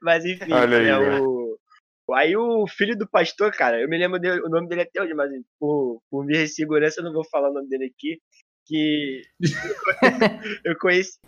Mas 0.00 0.24
enfim, 0.24 0.52
Olha 0.52 0.78
aí, 0.78 0.88
é 0.88 1.20
o. 1.20 1.58
Aí 2.14 2.36
o 2.36 2.66
filho 2.66 2.96
do 2.96 3.08
pastor, 3.08 3.52
cara, 3.52 3.80
eu 3.80 3.88
me 3.88 3.96
lembro 3.96 4.18
dele, 4.18 4.40
o 4.42 4.48
nome 4.48 4.68
dele 4.68 4.82
até 4.82 5.00
hoje, 5.00 5.14
mas 5.14 5.30
por, 5.58 6.02
por 6.10 6.26
minha 6.26 6.46
segurança 6.46 7.00
eu 7.00 7.04
não 7.04 7.12
vou 7.12 7.24
falar 7.24 7.50
o 7.50 7.54
nome 7.54 7.68
dele 7.68 7.86
aqui. 7.86 8.20
Que 8.66 9.22
eu 10.64 10.76
conheci 10.78 11.18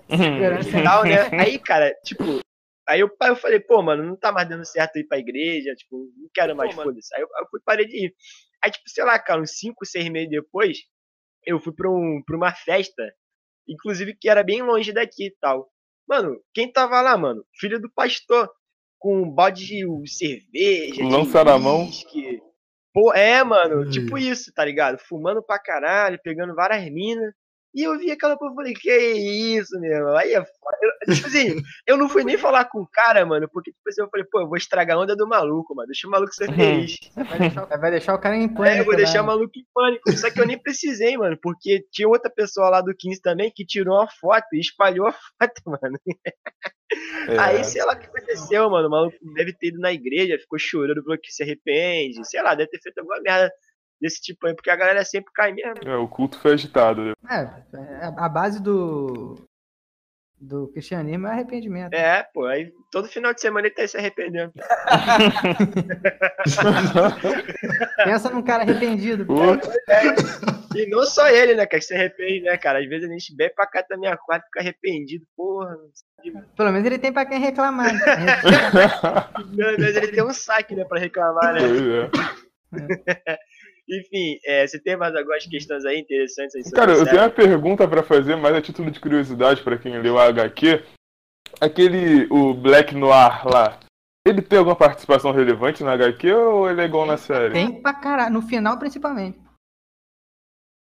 tal, 0.85 1.05
né? 1.05 1.29
Aí, 1.41 1.59
cara, 1.59 1.93
tipo, 2.05 2.41
aí 2.87 3.01
eu, 3.01 3.11
eu 3.23 3.37
falei, 3.37 3.61
pô, 3.61 3.83
mano, 3.83 4.05
não 4.05 4.17
tá 4.17 4.31
mais 4.31 4.49
dando 4.49 4.65
certo 4.65 4.99
ir 4.99 5.05
pra 5.05 5.19
igreja, 5.19 5.75
tipo, 5.75 6.13
não 6.17 6.29
quero 6.33 6.55
mais, 6.55 6.75
foda-se. 6.75 7.15
Aí 7.15 7.23
eu, 7.23 7.29
eu 7.29 7.47
fui, 7.51 7.61
parei 7.65 7.87
de 7.87 8.07
ir. 8.07 8.15
Aí, 8.63 8.71
tipo, 8.71 8.89
sei 8.89 9.05
lá, 9.05 9.19
cara, 9.19 9.41
uns 9.41 9.59
5, 9.59 9.85
6 9.85 10.09
meses 10.11 10.31
depois, 10.31 10.79
eu 11.47 11.61
fui 11.61 11.73
pra, 11.75 11.91
um, 11.91 12.23
pra 12.25 12.37
uma 12.37 12.53
festa, 12.53 13.03
inclusive 13.69 14.17
que 14.19 14.29
era 14.29 14.43
bem 14.43 14.63
longe 14.63 14.93
daqui 14.93 15.27
e 15.27 15.37
tal. 15.41 15.69
Mano, 16.07 16.41
quem 16.53 16.71
tava 16.71 17.01
lá, 17.01 17.17
mano? 17.17 17.45
Filho 17.59 17.81
do 17.81 17.91
pastor, 17.91 18.51
com 18.99 19.23
um 19.23 19.31
balde 19.31 19.67
de 19.67 19.85
cerveja. 20.07 21.05
Lança 21.05 21.45
na 21.45 21.59
mão. 21.59 21.89
Pô, 22.93 23.13
é, 23.13 23.43
mano, 23.43 23.91
tipo 23.91 24.17
isso, 24.17 24.53
tá 24.55 24.65
ligado? 24.65 24.99
Fumando 24.99 25.43
pra 25.43 25.59
caralho, 25.59 26.21
pegando 26.23 26.55
várias 26.55 26.89
minas. 26.93 27.35
E 27.75 27.83
eu 27.83 27.99
vi 27.99 28.11
aquela 28.11 28.37
porra 28.37 28.53
e 28.53 28.55
falei, 28.55 28.75
que 28.75 28.97
isso, 29.59 29.81
meu? 29.81 30.16
Aí 30.16 30.33
é 30.33 30.45
foda. 30.45 30.77
Eu, 30.81 31.14
tipo 31.14 31.27
assim, 31.27 31.62
eu 31.87 31.97
não 31.97 32.09
fui 32.09 32.22
nem 32.22 32.39
falar 32.39 32.66
com 32.66 32.83
o 32.83 32.87
cara, 32.87 33.27
mano, 33.27 33.49
porque 33.53 33.72
tipo 33.72 33.89
assim, 33.89 34.01
eu 34.01 34.09
falei, 34.09 34.25
pô, 34.31 34.41
eu 34.41 34.49
vou 34.49 34.57
estragar 34.57 34.97
a 34.97 35.01
onda 35.01 35.16
do 35.16 35.27
maluco, 35.27 35.75
mano. 35.75 35.89
Deixa 35.89 36.07
o 36.07 36.11
maluco 36.11 36.33
ser 36.33 36.55
feliz. 36.55 36.97
Vai 37.16 37.39
deixar, 37.39 37.64
vai 37.64 37.91
deixar 37.91 38.14
o 38.14 38.18
cara 38.20 38.37
em 38.37 38.49
pânico. 38.49 38.64
É, 38.64 38.81
eu 38.81 38.85
vou 38.85 38.95
deixar 38.95 39.22
o 39.22 39.27
maluco 39.27 39.59
em 39.59 39.66
pânico. 39.75 40.12
Só 40.12 40.31
que 40.31 40.41
eu 40.41 40.47
nem 40.47 40.57
precisei, 40.57 41.16
mano, 41.16 41.37
porque 41.43 41.85
tinha 41.91 42.09
outra 42.09 42.31
pessoa 42.31 42.70
lá 42.70 42.81
do 42.81 42.95
15 42.97 43.20
também 43.20 43.51
que 43.53 43.66
tirou 43.66 43.97
uma 43.97 44.09
foto 44.09 44.47
e 44.53 44.61
espalhou 44.61 45.09
a 45.09 45.12
foto, 45.12 45.62
mano. 45.66 45.99
É. 47.29 47.39
Aí, 47.39 47.64
sei 47.64 47.85
lá 47.85 47.95
o 47.95 47.99
que 47.99 48.07
aconteceu, 48.07 48.70
mano. 48.70 48.87
O 48.87 48.91
maluco 48.91 49.16
deve 49.35 49.53
ter 49.53 49.68
ido 49.68 49.81
na 49.81 49.93
igreja, 49.93 50.39
ficou 50.39 50.61
chorando, 50.61 51.03
falou 51.03 51.18
que 51.20 51.33
se 51.33 51.43
arrepende. 51.43 52.25
Sei 52.25 52.41
lá, 52.41 52.55
deve 52.55 52.70
ter 52.70 52.81
feito 52.81 52.99
alguma 52.99 53.20
merda 53.20 53.53
desse 54.05 54.21
tipo 54.21 54.47
aí, 54.47 54.55
porque 54.55 54.69
a 54.69 54.77
galera 54.77 55.03
sempre 55.03 55.33
cai 55.33 55.51
mesmo. 55.53 55.73
É, 55.83 55.97
o 55.97 56.07
culto 56.07 56.39
foi 56.39 56.53
agitado. 56.53 57.03
Né? 57.03 57.15
É, 57.31 57.49
é, 58.05 58.13
a 58.19 58.29
base 58.29 58.63
do, 58.63 59.49
do 60.39 60.69
cristianismo 60.69 61.27
é 61.27 61.31
arrependimento. 61.31 61.95
É, 61.95 62.23
pô, 62.35 62.45
aí 62.45 62.71
todo 62.93 63.09
final 63.09 63.33
de 63.33 63.41
semana 63.41 63.67
ele 63.67 63.75
tá 63.75 63.89
se 63.89 63.97
arrependendo. 63.97 64.53
Pensa 68.05 68.29
num 68.29 68.43
cara 68.43 68.63
arrependido. 68.63 69.25
Pô, 69.25 69.37
E 70.77 70.87
não 70.91 71.07
só 71.07 71.27
ele, 71.29 71.55
né, 71.55 71.65
cara, 71.65 71.81
que 71.81 71.87
se 71.87 71.95
arrepende, 71.95 72.43
né, 72.43 72.59
cara? 72.59 72.81
Às 72.81 72.87
vezes 72.87 73.09
a 73.09 73.13
gente 73.13 73.35
bebe 73.35 73.55
pra 73.55 73.67
cá 73.67 73.83
da 73.89 73.97
minha 73.97 74.19
quarta 74.19 74.45
e 74.45 74.49
fica 74.49 74.61
arrependido. 74.61 75.25
Porra, 75.35 75.79
Pelo 76.55 76.73
menos 76.73 76.87
ele 76.87 76.99
tem 76.99 77.11
pra 77.11 77.25
quem 77.25 77.41
reclamar. 77.41 77.89
né? 77.95 78.01
pelo 79.57 79.79
menos 79.79 79.97
ele 79.97 80.09
tem 80.09 80.23
um 80.23 80.35
saque, 80.35 80.77
né, 80.77 80.85
pra 80.85 81.01
reclamar, 81.01 81.55
né? 81.55 81.61
pois 81.61 81.81
é. 81.81 82.11
Enfim, 83.89 84.39
é, 84.47 84.66
você 84.66 84.78
tem 84.78 84.97
mais 84.97 85.14
algumas 85.14 85.45
questões 85.47 85.85
aí 85.85 85.99
interessantes 86.01 86.55
aí 86.57 86.62
sobre 86.62 86.76
Cara, 86.76 86.93
eu 86.93 87.05
tenho 87.05 87.18
uma 87.20 87.30
pergunta 87.30 87.87
pra 87.87 88.03
fazer, 88.03 88.35
mais 88.37 88.55
a 88.55 88.62
título 88.62 88.91
de 88.91 88.99
curiosidade 88.99 89.62
pra 89.62 89.76
quem 89.76 89.99
leu 90.01 90.18
a 90.18 90.24
HQ. 90.24 90.82
Aquele, 91.61 92.26
o 92.30 92.55
Black 92.55 92.95
Noir 92.95 93.47
lá, 93.47 93.78
ele 94.26 94.41
tem 94.41 94.59
alguma 94.59 94.74
participação 94.74 95.32
relevante 95.32 95.85
na 95.85 95.93
HQ 95.93 96.32
ou 96.32 96.70
ele 96.70 96.80
é 96.80 96.85
igual 96.85 97.05
na 97.07 97.18
série? 97.18 97.53
Tem 97.53 97.82
pra 97.82 97.93
caralho, 97.93 98.32
no 98.32 98.43
final 98.43 98.78
principalmente. 98.78 99.39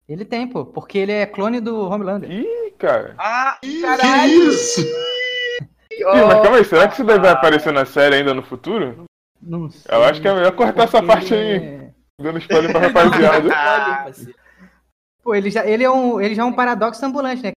Ele 0.07 0.25
tem, 0.25 0.47
pô, 0.47 0.65
porque 0.65 0.97
ele 0.97 1.11
é 1.11 1.27
clone 1.27 1.61
do 1.61 1.87
Homelander. 1.87 2.31
Ih, 2.31 2.71
cara. 2.79 3.13
Ah, 3.19 3.59
Que 3.61 3.81
caralho! 3.81 4.49
isso? 4.49 4.81
Ih, 4.81 6.03
mas 6.03 6.41
calma 6.41 6.57
aí, 6.57 6.65
será 6.65 6.87
que 6.87 6.95
isso 6.95 7.03
daí 7.03 7.19
vai 7.19 7.29
aparecer 7.29 7.71
na 7.71 7.85
série 7.85 8.15
ainda 8.15 8.33
no 8.33 8.41
futuro? 8.41 9.05
Não 9.39 9.69
sei, 9.69 9.95
Eu 9.95 10.03
acho 10.03 10.19
que 10.19 10.27
é 10.27 10.33
melhor 10.33 10.51
cortar 10.55 10.85
essa 10.85 11.03
parte 11.03 11.33
aí. 11.35 11.78
É- 12.19 12.23
Dando 12.23 12.37
spoiler 12.39 12.71
pra 12.71 12.81
rapaziada. 12.81 13.49
Parceiro. 14.03 14.39
Pô, 15.23 15.35
ele 15.35 15.49
já, 15.49 15.65
ele, 15.65 15.83
é 15.83 15.89
um, 15.91 16.19
ele 16.19 16.33
já 16.35 16.41
é 16.43 16.45
um 16.45 16.53
paradoxo 16.53 17.05
ambulante, 17.05 17.43
né? 17.43 17.51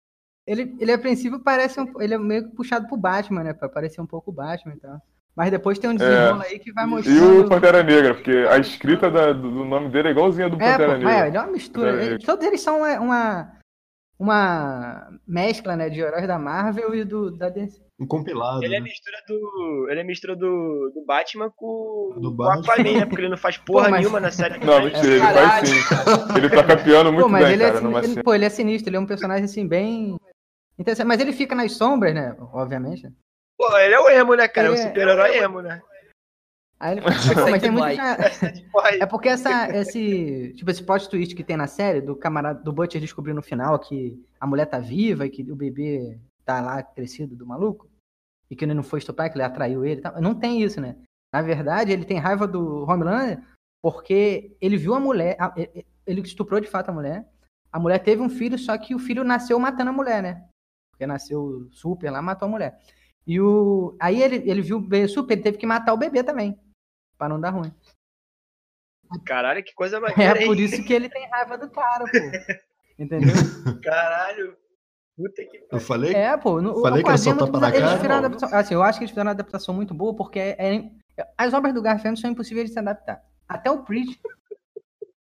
Ele, 0.45 0.75
ele 0.79 0.91
a 0.91 0.97
princípio 0.97 1.39
parece 1.39 1.79
um, 1.79 2.01
ele 2.01 2.13
é 2.13 2.17
meio 2.17 2.49
que 2.49 2.55
puxado 2.55 2.87
pro 2.87 2.97
Batman, 2.97 3.43
né? 3.43 3.53
Pra 3.53 3.69
parecer 3.69 4.01
um 4.01 4.05
pouco 4.05 4.31
o 4.31 4.33
Batman 4.33 4.73
e 4.75 4.79
tal. 4.79 4.97
Mas 5.35 5.49
depois 5.49 5.79
tem 5.79 5.89
um 5.89 5.95
desenrolo 5.95 6.41
aí 6.41 6.59
que 6.59 6.71
vai 6.71 6.83
É. 6.85 7.09
E 7.09 7.19
o 7.19 7.47
Pantera 7.49 7.81
Negra, 7.81 8.13
porque 8.13 8.31
a 8.49 8.57
escrita 8.59 9.09
da- 9.09 9.31
do 9.33 9.49
nome 9.65 9.89
dele 9.89 10.09
é 10.09 10.11
igualzinha 10.11 10.49
do 10.49 10.57
É, 10.61 10.71
Pantera 10.71 10.91
pô, 10.91 10.97
Negra. 10.97 11.11
é, 11.13 11.27
ele 11.27 11.37
é 11.37 11.39
uma 11.39 11.51
mistura. 11.51 12.03
Ele- 12.03 12.19
todos 12.19 12.45
eles 12.45 12.61
são 12.61 12.77
uma, 12.79 12.99
uma, 12.99 13.51
uma 14.19 15.07
mescla, 15.27 15.75
né? 15.75 15.89
De 15.89 15.99
heróis 16.01 16.27
da 16.27 16.37
Marvel 16.37 16.93
e 16.93 17.03
do, 17.03 17.31
da 17.31 17.49
DC. 17.49 17.81
Um 18.03 18.07
compilado. 18.07 18.63
Ele 18.63 18.75
é 18.75 18.79
né? 18.79 18.83
mistura 18.83 19.17
do. 19.27 19.87
Ele 19.89 19.99
é 19.99 20.03
mistura 20.03 20.35
do, 20.35 20.91
do 20.93 21.05
Batman 21.05 21.49
com, 21.55 22.15
Do 22.19 22.35
com. 22.35 22.43
Aquaman, 22.43 22.99
né? 22.99 23.05
Porque 23.05 23.21
ele 23.21 23.29
não 23.29 23.37
faz 23.37 23.57
porra 23.65 23.85
Pô, 23.85 23.91
mas- 23.91 23.99
nenhuma 24.01 24.19
na 24.19 24.31
série. 24.31 24.63
Não, 24.63 24.83
mentira, 24.83 25.05
ele 25.07 25.19
faz 25.19 25.69
sim. 25.69 25.75
Ele 26.37 26.49
toca 26.49 26.77
piano 26.77 27.11
muito 27.11 27.23
Pô, 27.25 27.29
mas 27.29 27.43
bem, 27.45 27.53
ele, 27.53 27.63
cara, 27.63 27.77
é, 27.77 27.81
numa 27.81 28.03
ele- 28.03 28.23
pô, 28.23 28.33
ele 28.33 28.45
é 28.45 28.49
sinistro, 28.49 28.89
ele 28.89 28.97
é 28.97 28.99
um 28.99 29.05
personagem 29.05 29.45
assim, 29.45 29.67
bem. 29.67 30.17
Interessante. 30.77 31.07
Mas 31.07 31.19
ele 31.21 31.31
fica 31.33 31.55
nas 31.55 31.71
sombras, 31.73 32.13
né? 32.13 32.35
Obviamente. 32.51 33.03
né? 33.03 33.11
Pô, 33.57 33.77
ele 33.77 33.93
é 33.93 33.99
o 33.99 34.09
emo, 34.09 34.35
né, 34.35 34.47
cara? 34.47 34.67
É 34.67 34.71
o 34.71 34.73
Ele 34.73 34.81
é- 34.81 34.87
super-herói 34.87 35.37
emo, 35.37 35.61
né? 35.61 35.81
Aí 36.79 36.93
ele 36.97 37.01
Pô, 37.01 37.09
mas 37.49 37.61
tem 37.61 37.71
muito. 37.71 37.97
É 38.99 39.05
porque 39.05 39.29
essa, 39.29 39.69
esse, 39.77 40.53
tipo, 40.57 40.69
esse 40.69 40.83
plot 40.83 41.07
twist 41.09 41.33
que 41.33 41.43
tem 41.43 41.55
na 41.55 41.67
série, 41.67 42.01
do 42.01 42.13
camarada, 42.15 42.61
do 42.61 42.73
Butcher 42.73 42.99
descobrir 42.99 43.31
no 43.33 43.41
final 43.41 43.79
que 43.79 44.21
a 44.39 44.45
mulher 44.45 44.65
tá 44.65 44.79
viva 44.79 45.25
e 45.25 45.29
que 45.29 45.49
o 45.49 45.55
bebê 45.55 46.19
tá 46.43 46.59
lá 46.59 46.83
crescido 46.83 47.35
do 47.37 47.45
maluco, 47.45 47.87
e 48.53 48.55
que 48.55 48.63
ele 48.63 48.73
não 48.75 48.83
foi 48.83 48.99
estuprar, 48.99 49.29
que 49.31 49.35
ele 49.35 49.43
atraiu 49.43 49.83
ele 49.83 49.99
tal. 50.01 50.21
Não 50.21 50.35
tem 50.35 50.61
isso, 50.61 50.79
né? 50.79 50.95
Na 51.33 51.41
verdade, 51.41 51.91
ele 51.91 52.05
tem 52.05 52.19
raiva 52.19 52.47
do 52.47 52.83
Homelander 52.87 53.43
porque 53.81 54.55
ele 54.61 54.77
viu 54.77 54.93
a 54.93 54.99
mulher, 54.99 55.35
a- 55.39 55.53
ele 56.05 56.21
estuprou 56.21 56.61
de 56.61 56.67
fato 56.67 56.89
a 56.89 56.93
mulher, 56.93 57.27
a 57.71 57.79
mulher 57.79 57.99
teve 57.99 58.21
um 58.21 58.29
filho, 58.29 58.57
só 58.57 58.77
que 58.77 58.93
o 58.93 58.99
filho 58.99 59.23
nasceu 59.23 59.59
matando 59.59 59.89
a 59.89 59.93
mulher, 59.93 60.21
né? 60.21 60.47
Porque 60.91 61.07
nasceu 61.07 61.67
super 61.71 62.11
lá, 62.11 62.21
matou 62.21 62.47
a 62.47 62.51
mulher. 62.51 62.79
E 63.25 63.41
o, 63.41 63.97
aí 63.99 64.21
ele, 64.21 64.47
ele 64.49 64.61
viu 64.61 64.77
o 64.77 64.81
bebê 64.81 65.07
super, 65.07 65.33
ele 65.33 65.41
teve 65.41 65.57
que 65.57 65.65
matar 65.65 65.93
o 65.93 65.97
bebê 65.97 66.23
também, 66.23 66.57
pra 67.17 67.27
não 67.27 67.39
dar 67.41 67.49
ruim. 67.49 67.73
Caralho, 69.25 69.63
que 69.63 69.73
coisa 69.73 69.99
maneira, 69.99 70.39
É 70.39 70.45
por 70.45 70.59
isso 70.59 70.83
que 70.83 70.93
ele 70.93 71.09
tem 71.09 71.27
raiva 71.29 71.57
do 71.57 71.69
cara, 71.69 72.05
pô. 72.05 72.11
Entendeu? 72.99 73.33
Caralho. 73.81 74.55
Puta 75.15 75.43
que 75.43 75.65
Eu 75.71 75.79
falei? 75.79 76.13
É, 76.13 76.35
pô. 76.37 76.61
No, 76.61 76.81
Falei 76.81 77.01
o 77.01 77.03
que 77.03 77.09
era 77.09 77.17
só 77.17 77.31
é 77.31 77.35
tapa 77.37 77.59
na 77.59 77.71
cara? 77.71 77.95
fizeram 77.97 78.15
uma 78.15 78.17
adaptação. 78.25 78.57
Assim, 78.59 78.73
eu 78.73 78.83
acho 78.83 78.97
que 78.97 79.03
eles 79.03 79.11
fizeram 79.11 79.27
uma 79.27 79.33
adaptação 79.33 79.73
muito 79.75 79.93
boa, 79.93 80.15
porque 80.15 80.39
é- 80.39 80.55
é- 80.59 80.83
as 81.37 81.53
obras 81.53 81.73
do 81.73 81.81
Garfield 81.81 82.19
são 82.19 82.31
impossíveis 82.31 82.67
de 82.67 82.73
se 82.73 82.79
adaptar. 82.79 83.21
Até 83.47 83.69
o 83.69 83.83
Preach. 83.83 84.19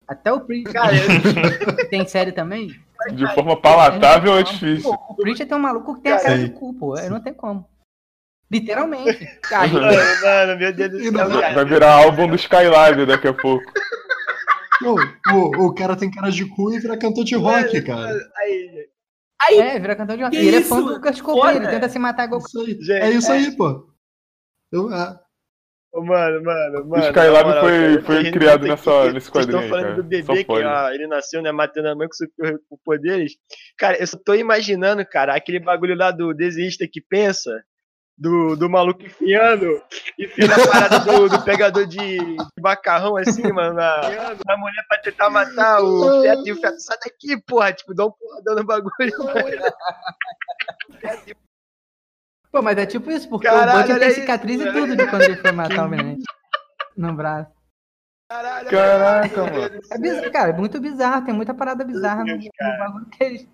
Até 0.07 0.31
o 0.31 0.41
Preach. 0.41 0.71
Cara, 0.71 0.91
tem 1.89 2.05
série 2.07 2.31
também. 2.31 2.67
De 3.13 3.33
forma 3.33 3.59
palatável 3.59 4.37
é 4.37 4.43
difícil. 4.43 4.83
Pô, 4.91 5.13
o 5.13 5.15
Preacher 5.15 5.47
tem 5.47 5.57
um 5.57 5.61
maluco 5.61 5.95
que 5.95 6.01
tem 6.01 6.11
a 6.11 6.17
Cara, 6.17 6.29
cara 6.29 6.43
de 6.47 6.51
cu, 6.51 6.73
pô. 6.75 6.95
Não 7.09 7.19
tem 7.19 7.33
como. 7.33 7.67
Literalmente. 8.51 9.27
Mano, 9.49 9.81
mano, 10.21 10.59
meu 10.59 10.73
Deus 10.73 10.91
do 10.91 10.99
céu, 10.99 11.11
não- 11.11 11.29
Vai 11.29 11.41
cara. 11.53 11.65
virar 11.65 11.93
álbum 12.03 12.27
do 12.27 12.35
Skylab 12.35 13.05
daqui 13.05 13.27
a 13.29 13.33
pouco. 13.33 13.63
Não, 14.81 14.95
o, 15.33 15.67
o 15.67 15.73
cara 15.73 15.95
tem 15.95 16.11
cara 16.11 16.29
de 16.29 16.45
cu 16.45 16.71
e 16.73 16.79
vira 16.79 16.97
cantor 16.97 17.23
de 17.23 17.35
rock, 17.35 17.81
cara. 17.81 18.13
Aí, 18.37 18.87
É, 19.49 19.79
vira 19.79 19.95
cantor 19.95 20.17
de 20.17 20.23
rock. 20.23 20.35
Que 20.37 20.43
E 20.43 20.47
ele 20.47 20.57
é 20.57 20.59
isso? 20.59 20.69
fã 20.69 20.81
do 20.81 21.01
Kurt 21.01 21.21
Cobain. 21.21 21.55
Ele 21.57 21.67
tenta 21.67 21.89
se 21.89 21.97
matar 21.99 22.25
igual. 22.25 22.41
Isso 22.41 22.59
aí. 22.59 22.71
Gente, 22.73 22.91
É 22.91 23.09
isso 23.09 23.31
aí, 23.31 23.55
pô. 23.55 23.87
Eu, 24.71 24.89
Ô, 25.93 26.01
Mano, 26.05 26.41
mano, 26.41 26.87
mano. 26.87 27.03
Skylab 27.07 27.49
na 27.49 27.55
moral, 27.55 27.63
foi- 27.65 27.91
cara, 27.95 28.01
foi 28.03 28.31
criado 28.31 28.65
nessa- 28.65 29.03
aqui, 29.03 29.13
nesse 29.13 29.29
Vocês 29.29 29.45
quadrinho 29.45 29.61
estão 29.61 29.61
aí, 29.63 29.69
falando 29.69 29.83
cara. 29.83 29.95
do 29.95 30.03
bebê 30.03 30.43
que 30.45 30.51
ó, 30.51 30.89
ele 30.91 31.07
nasceu, 31.07 31.41
né, 31.41 31.51
matando 31.51 31.89
a 31.89 31.95
mãe 31.95 32.07
com 32.07 32.13
super 32.13 32.59
com 32.69 32.77
poderes. 32.85 33.33
Cara, 33.77 33.97
eu 33.99 34.07
só 34.07 34.17
tô 34.23 34.33
imaginando, 34.33 35.05
cara, 35.05 35.35
aquele 35.35 35.59
bagulho 35.59 35.93
lá 35.93 36.11
do 36.11 36.33
desenhista 36.33 36.87
que 36.89 37.01
pensa, 37.01 37.61
do, 38.21 38.55
do 38.55 38.69
maluco 38.69 39.03
enfiando, 39.03 39.81
enfiando 40.17 40.53
a 40.53 40.67
parada 40.67 40.99
do, 40.99 41.27
do 41.27 41.43
pegador 41.43 41.87
de, 41.87 42.19
de 42.19 42.61
macarrão, 42.61 43.17
assim, 43.17 43.51
mano, 43.51 43.73
na, 43.73 43.99
na 44.45 44.57
mulher 44.57 44.85
pra 44.87 44.99
tentar 44.99 45.31
matar 45.31 45.81
o 45.81 46.21
feto, 46.21 46.47
e 46.47 46.51
o 46.51 46.61
feto, 46.61 46.79
sai 46.79 46.99
daqui, 47.03 47.41
porra, 47.41 47.73
tipo, 47.73 47.95
dá 47.95 48.05
um 48.05 48.11
porradão 48.11 48.55
no 48.57 48.63
bagulho, 48.63 48.91
mano. 49.17 49.73
Pô, 52.51 52.61
mas 52.61 52.77
é 52.77 52.85
tipo 52.85 53.09
isso, 53.09 53.27
porque 53.27 53.47
Caralho, 53.47 53.71
o 53.71 53.83
olha 53.91 53.99
tem 53.99 54.09
isso, 54.09 54.19
cicatriz 54.19 54.61
e 54.61 54.71
tudo 54.71 54.95
de 54.95 55.07
quando 55.07 55.23
ele 55.23 55.37
foi 55.37 55.51
matar 55.51 55.87
o 55.87 55.89
Venente. 55.89 56.23
No 56.95 57.13
braço. 57.13 57.49
Caralho, 58.29 58.69
Caraca, 58.69 59.43
mano. 59.45 59.81
É 59.89 59.97
bizarro, 59.97 60.31
cara, 60.31 60.49
é 60.51 60.53
muito 60.53 60.79
bizarro, 60.79 61.25
tem 61.25 61.33
muita 61.33 61.55
parada 61.55 61.83
bizarra 61.83 62.23
no, 62.23 62.35
no 62.35 62.77
bagulho 62.77 63.05
que 63.07 63.23
eles 63.23 63.49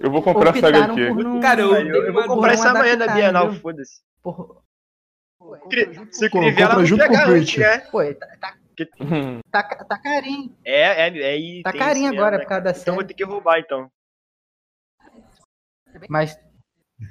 Eu 0.00 0.10
vou 0.10 0.22
comprar 0.22 0.56
essa 0.56 0.68
HQ. 0.68 1.10
não... 1.14 1.40
Cara, 1.40 1.60
eu- 1.60 1.74
Eu, 1.74 2.06
eu 2.06 2.12
vou 2.12 2.24
comprar 2.26 2.52
essa 2.52 2.72
na 2.72 2.80
adaptar, 2.80 3.14
Bienal, 3.14 3.52
foda-se. 3.54 4.00
Por- 4.22 4.62
Se 6.10 6.28
Pô, 6.30 6.38
Crivella 6.40 6.68
compra 6.68 6.78
não 6.78 6.86
junto 6.86 7.02
com 7.02 7.08
pegar 7.10 7.28
antes, 7.28 7.56
né? 7.58 7.78
Pô, 7.78 8.14
tá, 8.14 8.26
tá, 8.40 8.54
Hum. 9.00 9.40
tá, 9.50 9.62
tá 9.62 9.98
carinho. 9.98 10.54
É, 10.64 11.08
é, 11.08 11.18
é. 11.18 11.38
e 11.38 11.62
Tá 11.62 11.72
tem 11.72 11.80
carinho 11.80 12.10
agora 12.12 12.36
né, 12.36 12.42
por 12.42 12.48
causa 12.48 12.64
da 12.64 12.70
Então 12.72 12.94
vou 12.94 13.02
série. 13.02 13.08
ter 13.08 13.14
que 13.14 13.24
roubar, 13.24 13.58
então. 13.58 13.88
Mas, 16.08 16.38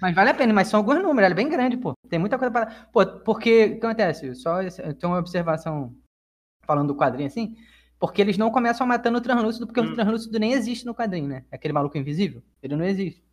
mas 0.02 0.14
vale 0.16 0.30
a 0.30 0.34
pena, 0.34 0.54
mas 0.54 0.68
são 0.68 0.80
alguns 0.80 0.96
números, 1.02 1.24
ela 1.26 1.34
é 1.34 1.36
bem 1.36 1.50
grande, 1.50 1.78
pô. 1.78 1.94
Tem 2.10 2.20
muita 2.20 2.38
coisa 2.38 2.52
para. 2.52 2.68
Pô, 2.92 3.06
porque 3.22 3.66
o 3.66 3.80
que 3.80 3.86
acontece? 3.86 4.36
Só 4.36 4.60
tenho 4.60 5.12
uma 5.14 5.20
observação 5.20 5.96
falando 6.66 6.90
do 6.90 6.98
quadrinho 6.98 7.28
assim. 7.28 7.56
Porque 8.00 8.22
eles 8.22 8.38
não 8.38 8.52
começam 8.52 8.86
matando 8.86 9.18
o 9.18 9.22
translúcido, 9.22 9.66
porque 9.66 9.80
Hum. 9.80 9.92
o 9.92 9.96
translúcido 9.96 10.38
nem 10.40 10.54
existe 10.54 10.86
no 10.86 10.94
quadrinho, 10.94 11.28
né? 11.28 11.46
Aquele 11.52 11.74
maluco 11.74 11.98
invisível. 11.98 12.44
Ele 12.62 12.76
não 12.76 12.86
existe. 12.86 13.24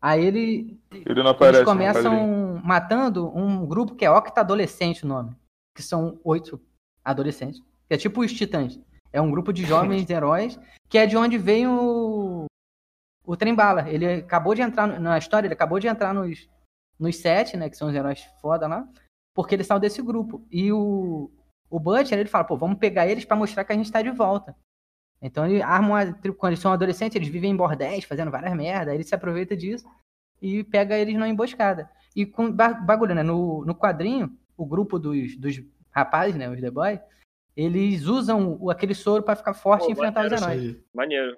Aí 0.00 0.24
ele, 0.24 0.80
Ele 0.90 1.22
não 1.22 1.30
aparece 1.30 1.58
eles 1.58 1.68
começam 1.68 2.60
matando 2.64 3.36
um 3.36 3.66
grupo 3.66 3.94
que 3.94 4.04
é 4.04 4.10
Octa-Adolescente 4.10 5.04
o 5.04 5.08
nome. 5.08 5.36
Que 5.76 5.82
são 5.82 6.18
oito 6.24 6.60
adolescentes. 7.04 7.60
Que 7.86 7.94
é 7.94 7.96
tipo 7.96 8.22
os 8.22 8.32
Titãs. 8.32 8.78
É 9.12 9.20
um 9.20 9.30
grupo 9.30 9.52
de 9.52 9.64
jovens 9.64 10.08
heróis, 10.08 10.58
que 10.88 10.96
é 10.96 11.06
de 11.06 11.16
onde 11.16 11.36
vem 11.36 11.66
o, 11.66 12.46
o 13.26 13.36
Trembala. 13.36 13.88
Ele 13.90 14.06
acabou 14.06 14.54
de 14.54 14.62
entrar 14.62 14.86
na 14.86 15.18
história, 15.18 15.46
ele 15.46 15.54
acabou 15.54 15.78
de 15.78 15.88
entrar 15.88 16.14
nos, 16.14 16.48
nos 16.98 17.16
sete, 17.16 17.56
né? 17.56 17.68
Que 17.68 17.76
são 17.76 17.88
os 17.88 17.94
heróis 17.94 18.24
foda 18.40 18.66
lá. 18.66 18.88
Porque 19.34 19.54
eles 19.54 19.66
saiu 19.66 19.80
desse 19.80 20.00
grupo. 20.00 20.46
E 20.50 20.72
o, 20.72 21.30
o 21.70 21.78
Butcher, 21.78 22.18
ele 22.18 22.28
fala, 22.28 22.44
pô, 22.44 22.56
vamos 22.56 22.78
pegar 22.78 23.06
eles 23.06 23.24
pra 23.24 23.36
mostrar 23.36 23.64
que 23.64 23.72
a 23.72 23.76
gente 23.76 23.90
tá 23.90 24.02
de 24.02 24.10
volta. 24.10 24.56
Então 25.22 25.46
ele 25.46 25.62
arma 25.62 25.88
uma, 25.88 26.12
quando 26.34 26.52
eles 26.52 26.60
são 26.60 26.72
adolescentes, 26.72 27.16
eles 27.16 27.28
vivem 27.28 27.50
em 27.52 27.56
bordéis, 27.56 28.04
fazendo 28.04 28.30
várias 28.30 28.54
merdas, 28.54 28.88
aí 28.88 28.96
ele 28.96 29.04
se 29.04 29.14
aproveita 29.14 29.56
disso 29.56 29.86
e 30.40 30.64
pega 30.64 30.96
eles 30.98 31.14
na 31.14 31.28
emboscada. 31.28 31.90
E 32.16 32.26
com 32.26 32.50
ba- 32.50 32.72
bagulho, 32.74 33.14
né? 33.14 33.22
No, 33.22 33.64
no 33.64 33.74
quadrinho, 33.74 34.36
o 34.56 34.66
grupo 34.66 34.98
dos, 34.98 35.36
dos 35.36 35.62
rapazes, 35.90 36.36
né? 36.36 36.48
Os 36.48 36.60
The 36.60 36.70
Boys, 36.70 37.00
eles 37.56 38.04
usam 38.06 38.56
o, 38.58 38.70
aquele 38.70 38.94
soro 38.94 39.22
pra 39.22 39.36
ficar 39.36 39.54
forte 39.54 39.84
Pô, 39.84 39.90
e 39.90 39.92
enfrentar 39.92 40.26
os 40.26 40.32
heróis. 40.32 40.76
Maneiro. 40.94 41.36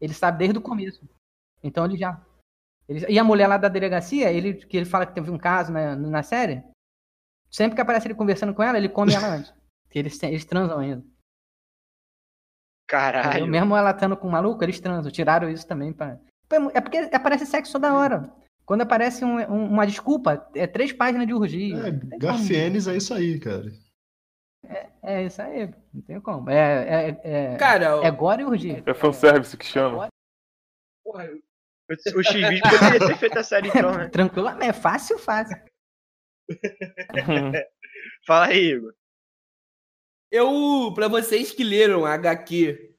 Ele 0.00 0.12
sabe 0.12 0.38
desde 0.38 0.58
o 0.58 0.62
começo. 0.62 1.08
Então 1.62 1.84
ele 1.86 1.96
já. 1.96 2.20
ele- 2.88 3.06
e 3.08 3.18
a 3.18 3.24
mulher 3.24 3.46
lá 3.48 3.56
da 3.56 3.68
delegacia, 3.68 4.30
ele, 4.30 4.54
que 4.54 4.76
ele 4.76 4.86
fala 4.86 5.06
que 5.06 5.14
teve 5.14 5.30
um 5.30 5.38
caso 5.38 5.72
na, 5.72 5.96
na 5.96 6.22
série, 6.22 6.62
sempre 7.50 7.74
que 7.76 7.80
aparece 7.80 8.06
ele 8.06 8.14
conversando 8.14 8.54
com 8.54 8.62
ela, 8.62 8.78
ele 8.78 8.88
come 8.88 9.12
ela 9.14 9.28
antes. 9.28 9.52
Eles, 9.94 10.22
eles 10.24 10.44
transam 10.44 10.78
ainda. 10.78 11.02
Caralho. 12.86 13.46
Mesmo 13.46 13.74
ela 13.74 13.92
estando 13.92 14.14
com 14.16 14.28
o 14.28 14.30
maluco, 14.30 14.62
eles 14.62 14.78
transam. 14.78 15.10
Tiraram 15.10 15.48
isso 15.48 15.66
também 15.66 15.90
pra. 15.92 16.18
É 16.74 16.80
porque 16.82 16.98
aparece 17.12 17.46
sexo 17.46 17.72
toda 17.72 17.94
hora. 17.94 18.30
Quando 18.66 18.82
aparece 18.82 19.24
um- 19.24 19.38
um- 19.38 19.68
uma 19.70 19.86
desculpa, 19.86 20.48
é 20.54 20.66
três 20.66 20.92
páginas 20.92 21.26
de 21.26 21.32
urgia. 21.32 21.76
É. 21.88 22.18
Garfienes 22.18 22.86
é 22.86 22.96
isso 22.96 23.14
aí, 23.14 23.40
cara. 23.40 23.72
É 25.02 25.22
isso 25.24 25.40
aí, 25.40 25.72
não 25.94 26.02
tem 26.02 26.20
como. 26.20 26.50
É, 26.50 27.08
é, 27.08 27.20
é, 27.22 27.56
Cara, 27.56 28.04
é 28.04 28.10
gore 28.10 28.42
e 28.42 28.44
urgia. 28.44 28.82
É 28.84 28.94
fanservice 28.94 29.56
que 29.56 29.64
chama. 29.64 30.08
Porra, 31.04 31.28
o, 31.88 32.22
X-Video 32.22 32.60
poderia 32.62 33.06
ter 33.06 33.16
feito 33.16 33.38
a 33.38 33.44
série 33.44 33.68
então, 33.86 33.96
né? 33.96 34.08
Tranquilamente, 34.08 34.66
é 34.66 34.72
fácil, 34.72 35.18
fácil. 35.18 35.56
Fala 38.26 38.46
aí, 38.46 38.72
Igor. 38.72 38.92
eu, 40.30 40.92
pra 40.94 41.08
vocês 41.08 41.52
que 41.52 41.62
leram 41.64 42.04
a 42.04 42.12
HQ, 42.14 42.94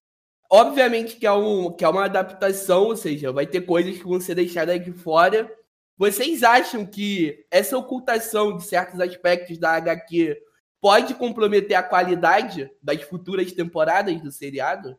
obviamente 0.49 1.17
que 1.17 1.25
é, 1.27 1.31
um, 1.31 1.71
que 1.71 1.83
é 1.83 1.89
uma 1.89 2.05
adaptação, 2.05 2.85
ou 2.85 2.95
seja, 2.95 3.31
vai 3.31 3.45
ter 3.45 3.61
coisas 3.61 3.97
que 3.97 4.03
vão 4.03 4.19
ser 4.19 4.35
deixadas 4.35 4.83
de 4.83 4.91
fora. 4.91 5.51
Vocês 5.97 6.43
acham 6.43 6.85
que 6.85 7.45
essa 7.51 7.77
ocultação 7.77 8.55
de 8.57 8.63
certos 8.63 8.99
aspectos 8.99 9.57
da 9.57 9.71
HQ 9.71 10.37
pode 10.79 11.15
comprometer 11.15 11.75
a 11.75 11.83
qualidade 11.83 12.69
das 12.81 13.01
futuras 13.01 13.51
temporadas 13.51 14.21
do 14.21 14.31
seriado? 14.31 14.97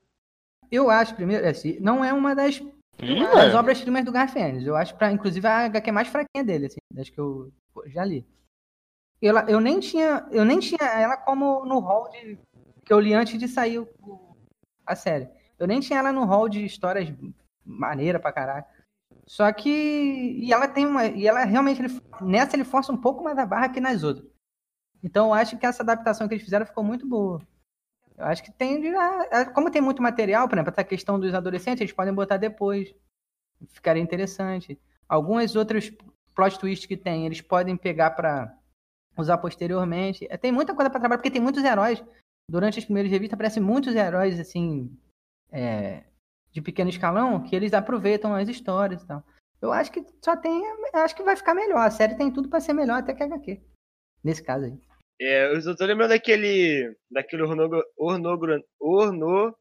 Eu 0.70 0.90
acho, 0.90 1.14
primeiro, 1.14 1.46
assim, 1.48 1.78
não 1.80 2.04
é 2.04 2.12
uma 2.12 2.34
das, 2.34 2.56
Ih, 3.00 3.20
das 3.20 3.52
velho. 3.52 3.56
obras-primas 3.56 4.04
do 4.04 4.12
Garfienes. 4.12 4.66
Eu 4.66 4.76
acho, 4.76 4.94
pra, 4.96 5.10
inclusive, 5.12 5.46
a 5.46 5.66
HQ 5.66 5.92
mais 5.92 6.08
fraquinha 6.08 6.44
dele, 6.44 6.66
assim, 6.66 6.78
das 6.92 7.08
que 7.08 7.18
eu 7.18 7.50
já 7.86 8.04
li. 8.04 8.26
Ela, 9.20 9.44
eu, 9.50 9.60
nem 9.60 9.80
tinha, 9.80 10.26
eu 10.30 10.44
nem 10.44 10.60
tinha 10.60 10.78
ela 10.82 11.16
como 11.16 11.64
no 11.64 11.78
hall 11.80 12.08
de, 12.10 12.38
que 12.84 12.92
eu 12.92 13.00
li 13.00 13.12
antes 13.14 13.38
de 13.38 13.48
sair 13.48 13.78
o- 13.80 14.36
a 14.86 14.94
série. 14.94 15.28
Eu 15.58 15.66
nem 15.66 15.80
tinha 15.80 15.98
ela 15.98 16.12
no 16.12 16.24
hall 16.24 16.48
de 16.48 16.64
histórias 16.64 17.08
maneira 17.64 18.20
pra 18.20 18.32
caralho. 18.32 18.64
Só 19.26 19.52
que. 19.52 19.68
E 20.40 20.52
ela 20.52 20.68
tem 20.68 20.86
uma. 20.86 21.06
E 21.06 21.26
ela 21.26 21.44
realmente. 21.44 21.82
ele- 21.82 22.00
nessa 22.20 22.54
ele 22.56 22.64
força 22.64 22.92
um 22.92 22.96
pouco 22.96 23.22
mais 23.24 23.36
a 23.38 23.44
barra 23.44 23.68
que 23.68 23.80
nas 23.80 24.02
outras. 24.04 24.26
Então 25.02 25.26
eu 25.28 25.34
acho 25.34 25.58
que 25.58 25.66
essa 25.66 25.82
adaptação 25.82 26.26
que 26.28 26.34
eles 26.34 26.44
fizeram 26.44 26.64
ficou 26.66 26.84
muito 26.84 27.06
boa. 27.06 27.40
Eu 28.16 28.24
acho 28.26 28.42
que 28.42 28.52
tem. 28.52 28.82
ah, 28.96 29.46
Como 29.52 29.70
tem 29.70 29.82
muito 29.82 30.00
material, 30.02 30.48
por 30.48 30.54
exemplo, 30.56 30.70
essa 30.72 30.84
questão 30.84 31.18
dos 31.20 31.34
adolescentes, 31.34 31.80
eles 31.80 31.92
podem 31.92 32.14
botar 32.14 32.36
depois. 32.36 32.94
Ficaria 33.70 34.02
interessante. 34.02 34.80
Algumas 35.08 35.56
outras 35.56 35.90
plot 36.38 36.56
twists 36.58 36.86
que 36.86 36.96
tem, 36.96 37.26
eles 37.26 37.40
podem 37.40 37.76
pegar 37.76 38.12
pra 38.12 38.56
usar 39.16 39.38
posteriormente. 39.38 40.24
É, 40.30 40.36
Tem 40.36 40.52
muita 40.52 40.72
coisa 40.74 40.88
pra 40.88 41.00
trabalhar, 41.00 41.18
porque 41.18 41.30
tem 41.32 41.42
muitos 41.42 41.64
heróis. 41.64 42.02
Durante 42.48 42.78
as 42.78 42.84
primeiras 42.84 43.10
revistas, 43.10 43.34
aparecem 43.34 43.60
muitos 43.62 43.94
heróis, 43.94 44.38
assim. 44.38 44.96
é, 45.50 46.04
de 46.52 46.62
pequeno 46.62 46.88
escalão, 46.90 47.42
que 47.42 47.54
eles 47.56 47.74
aproveitam 47.74 48.34
as 48.34 48.48
histórias 48.48 49.02
e 49.02 49.06
tal. 49.06 49.22
Eu 49.60 49.72
acho 49.72 49.90
que 49.92 50.06
só 50.24 50.36
tem. 50.36 50.62
eu 50.64 51.00
Acho 51.00 51.16
que 51.16 51.22
vai 51.24 51.34
ficar 51.36 51.54
melhor. 51.54 51.80
A 51.80 51.90
série 51.90 52.14
tem 52.16 52.32
tudo 52.32 52.48
pra 52.48 52.60
ser 52.60 52.72
melhor 52.72 53.00
até 53.00 53.12
que 53.12 53.22
a 53.22 53.26
HQ. 53.26 53.60
Nesse 54.22 54.42
caso 54.42 54.64
aí. 54.66 54.80
É, 55.20 55.52
eu 55.52 55.60
só 55.60 55.74
tô 55.74 55.84
lembrando 55.84 56.10
daquele. 56.10 56.96
Daquele 57.10 57.42
ornogro. 57.42 57.82
Ornogro. 57.98 58.62
Orno. 58.80 59.54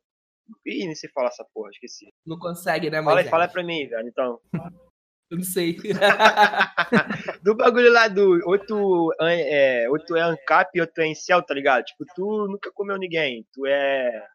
Ih, 0.65 0.85
nem 0.85 0.95
sei 0.95 1.09
falar 1.09 1.29
essa 1.29 1.45
porra, 1.53 1.71
esqueci. 1.71 2.07
Não 2.25 2.37
consegue, 2.39 2.89
né, 2.89 2.99
Fala, 2.99 3.15
Moisés? 3.15 3.29
fala 3.29 3.47
pra 3.49 3.63
mim, 3.63 3.85
velho, 3.87 4.07
então. 4.07 4.39
Eu 5.29 5.37
não 5.37 5.43
sei. 5.43 5.75
Do 7.43 7.55
bagulho 7.55 7.91
lá 7.91 8.07
do. 8.07 8.39
Ou 8.45 8.57
tu 8.57 9.13
é, 9.21 9.85
ou 9.89 9.99
tu 9.99 10.15
é 10.15 10.21
ANCAP 10.21 10.69
e 10.77 10.81
outro 10.81 11.03
é 11.03 11.07
incel, 11.07 11.41
tá 11.43 11.53
ligado? 11.53 11.83
Tipo, 11.83 12.05
tu 12.15 12.47
nunca 12.49 12.71
comeu 12.73 12.97
ninguém. 12.97 13.45
Tu 13.53 13.65
é. 13.65 14.25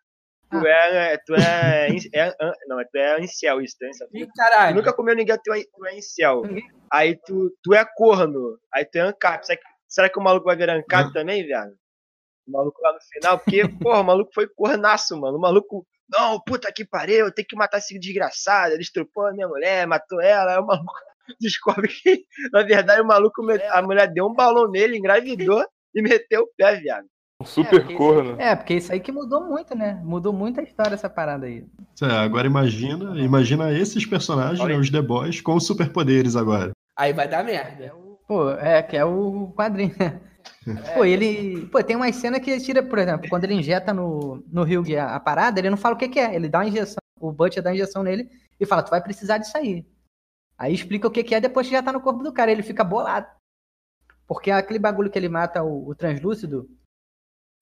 Tu 0.51 0.67
é. 0.67 1.17
Tu 1.27 1.35
é. 1.35 1.89
é- 2.13 2.35
não, 2.69 2.79
tu 2.85 2.97
é 2.99 3.21
incel, 3.21 3.61
isso, 3.63 3.77
tu 3.79 3.85
é 3.87 3.91
incel. 3.91 4.09
Ih, 4.13 4.27
Tu 4.27 4.33
caralho. 4.37 4.77
nunca 4.77 4.93
comeu 4.93 5.15
ninguém, 5.17 5.37
tu 5.43 5.53
é, 5.55 5.63
tu 5.75 5.87
é 5.87 5.97
incel. 5.97 6.43
Aí 6.93 7.17
tu, 7.25 7.51
tu 7.63 7.73
é 7.75 7.85
corno. 7.97 8.59
Aí 8.73 8.85
tu 8.85 8.97
é 8.97 9.01
ANCAP. 9.01 9.47
Será 9.47 9.59
que, 9.59 9.65
será 9.89 10.09
que 10.11 10.19
o 10.19 10.23
maluco 10.23 10.45
vai 10.47 10.57
virar 10.57 10.75
ANCAP 10.77 11.13
também, 11.15 11.43
viado? 11.47 11.73
O 12.47 12.53
maluco 12.53 12.79
lá 12.83 12.93
no 12.93 12.99
final, 13.01 13.39
porque, 13.39 13.67
porra, 13.81 14.01
o 14.01 14.05
maluco 14.05 14.31
foi 14.35 14.47
cornaço, 14.49 15.19
mano. 15.19 15.39
O 15.39 15.41
maluco. 15.41 15.87
Não, 16.13 16.39
puta 16.41 16.71
que 16.73 16.85
pariu, 16.85 17.27
eu 17.27 17.33
tenho 17.33 17.49
que 17.49 17.57
matar 17.57 17.79
esse 17.79 17.99
desgraçado. 17.99 18.75
Ele 18.75 18.83
estrupou 18.83 19.27
a 19.27 19.33
minha 19.33 19.49
mulher, 19.49 19.87
matou 19.87 20.21
ela. 20.21 20.53
Aí 20.53 20.59
o 20.59 20.67
maluco 20.67 20.93
descobre 21.41 21.89
que, 21.89 22.25
na 22.53 22.63
verdade, 22.63 23.01
o 23.01 23.07
maluco, 23.07 23.43
met- 23.43 23.65
a 23.71 23.81
mulher 23.81 24.09
deu 24.13 24.27
um 24.27 24.35
balão 24.35 24.71
nele, 24.71 24.99
engravidou 24.99 25.65
e 25.95 26.03
meteu 26.03 26.43
o 26.43 26.49
pé, 26.57 26.77
viado. 26.77 27.07
Um 27.41 27.45
super 27.47 27.81
porque 27.81 27.95
corno. 27.97 28.37
É, 28.41 28.55
porque 28.55 28.75
isso 28.75 28.93
aí 28.93 29.01
que 29.01 29.11
mudou 29.11 29.43
muito, 29.45 29.75
né? 29.75 30.01
Mudou 30.05 30.33
muito 30.33 30.61
a 30.61 30.63
história 30.63 30.95
essa 30.95 31.11
parada 31.11 31.47
aí. 31.47 31.65
É, 32.01 32.07
agora 32.07 32.47
imagina, 32.47 33.19
imagina 33.21 33.73
esses 33.73 34.07
personagens, 34.07 34.61
Olha 34.61 34.75
né, 34.75 34.81
os 34.81 34.91
The 34.91 35.03
Boys, 35.03 35.41
com 35.41 35.59
superpoderes 35.59 36.37
agora. 36.37 36.71
Aí 36.97 37.13
vai 37.13 37.27
dar 37.27 37.43
merda. 37.43 37.93
Pô, 38.29 38.51
é, 38.53 38.81
que 38.83 38.97
é 38.97 39.05
o 39.05 39.53
quadrinho. 39.57 39.95
né? 39.99 40.21
Pô, 40.95 41.05
ele. 41.05 41.67
Pô, 41.67 41.83
tem 41.83 41.97
uma 41.97 42.13
cena 42.13 42.39
que 42.39 42.51
ele 42.51 42.61
tira, 42.61 42.83
por 42.83 42.99
exemplo, 42.99 43.29
quando 43.29 43.45
ele 43.45 43.55
injeta 43.55 43.93
no, 43.93 44.45
no 44.49 44.63
Rio 44.63 44.85
a, 44.99 45.17
a 45.17 45.21
parada, 45.21 45.59
ele 45.59 45.71
não 45.71 45.77
fala 45.77 45.95
o 45.95 45.99
que, 45.99 46.09
que 46.09 46.21
é. 46.21 46.35
Ele 46.35 46.49
dá 46.49 46.59
uma 46.59 46.69
injeção, 46.69 47.03
o 47.21 47.33
Butcher 47.33 47.63
dá 47.63 47.71
a 47.71 47.75
injeção 47.75 48.03
nele 48.03 48.31
e 48.59 48.67
fala, 48.67 48.83
tu 48.83 48.91
vai 48.91 49.03
precisar 49.03 49.39
disso 49.39 49.57
aí. 49.57 49.87
Aí 50.57 50.73
explica 50.73 51.09
o 51.09 51.11
que, 51.11 51.25
que 51.25 51.35
é 51.35 51.41
depois 51.41 51.67
que 51.67 51.73
já 51.73 51.83
tá 51.83 51.93
no 51.93 52.01
corpo 52.01 52.23
do 52.23 52.33
cara. 52.33 52.53
Ele 52.53 52.63
fica 52.63 52.85
bolado. 52.85 53.27
Porque 54.27 54.51
aquele 54.51 54.79
bagulho 54.79 55.11
que 55.11 55.19
ele 55.19 55.29
mata 55.29 55.63
o, 55.63 55.89
o 55.89 55.95
translúcido 55.95 56.69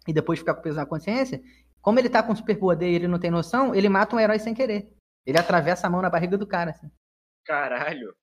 e 0.06 0.12
depois 0.12 0.38
fica 0.38 0.54
com 0.54 0.62
peso 0.62 0.76
na 0.76 0.86
consciência, 0.86 1.42
como 1.80 1.98
ele 1.98 2.08
tá 2.08 2.22
com 2.22 2.34
superpoder 2.34 2.88
e 2.88 2.94
ele 2.94 3.08
não 3.08 3.18
tem 3.18 3.30
noção, 3.30 3.74
ele 3.74 3.88
mata 3.88 4.14
um 4.14 4.20
herói 4.20 4.38
sem 4.38 4.54
querer. 4.54 4.92
Ele 5.26 5.38
atravessa 5.38 5.86
a 5.86 5.90
mão 5.90 6.02
na 6.02 6.10
barriga 6.10 6.36
do 6.36 6.46
cara, 6.46 6.70
assim. 6.70 6.90
Caralho. 7.44 8.14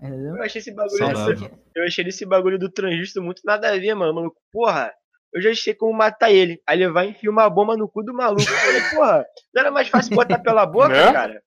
Entendeu? 0.00 0.36
Eu 0.36 0.42
achei 0.42 0.60
esse 0.60 0.72
bagulho. 0.74 0.96
Saudável. 0.98 1.58
Eu 1.74 1.84
achei 1.84 2.04
esse 2.06 2.26
bagulho 2.26 2.58
do 2.58 2.70
transjusto 2.70 3.22
muito 3.22 3.42
nada 3.44 3.68
a 3.72 3.78
ver, 3.78 3.94
mano. 3.94 4.12
Maluco, 4.14 4.36
porra, 4.52 4.92
eu 5.32 5.40
já 5.40 5.54
sei 5.54 5.74
como 5.74 5.92
matar 5.96 6.30
ele. 6.30 6.60
Aí 6.66 6.78
ele 6.82 6.90
vai 6.92 7.06
e 7.06 7.10
enfia 7.10 7.30
uma 7.30 7.48
bomba 7.48 7.76
no 7.76 7.88
cu 7.88 8.02
do 8.02 8.12
maluco. 8.14 8.42
Eu 8.42 8.46
falei, 8.46 8.80
porra, 8.94 9.26
não 9.54 9.60
era 9.62 9.70
mais 9.70 9.88
fácil 9.88 10.14
botar 10.14 10.38
pela 10.38 10.66
boca, 10.66 10.88
Né? 10.88 11.12
cara? 11.12 11.42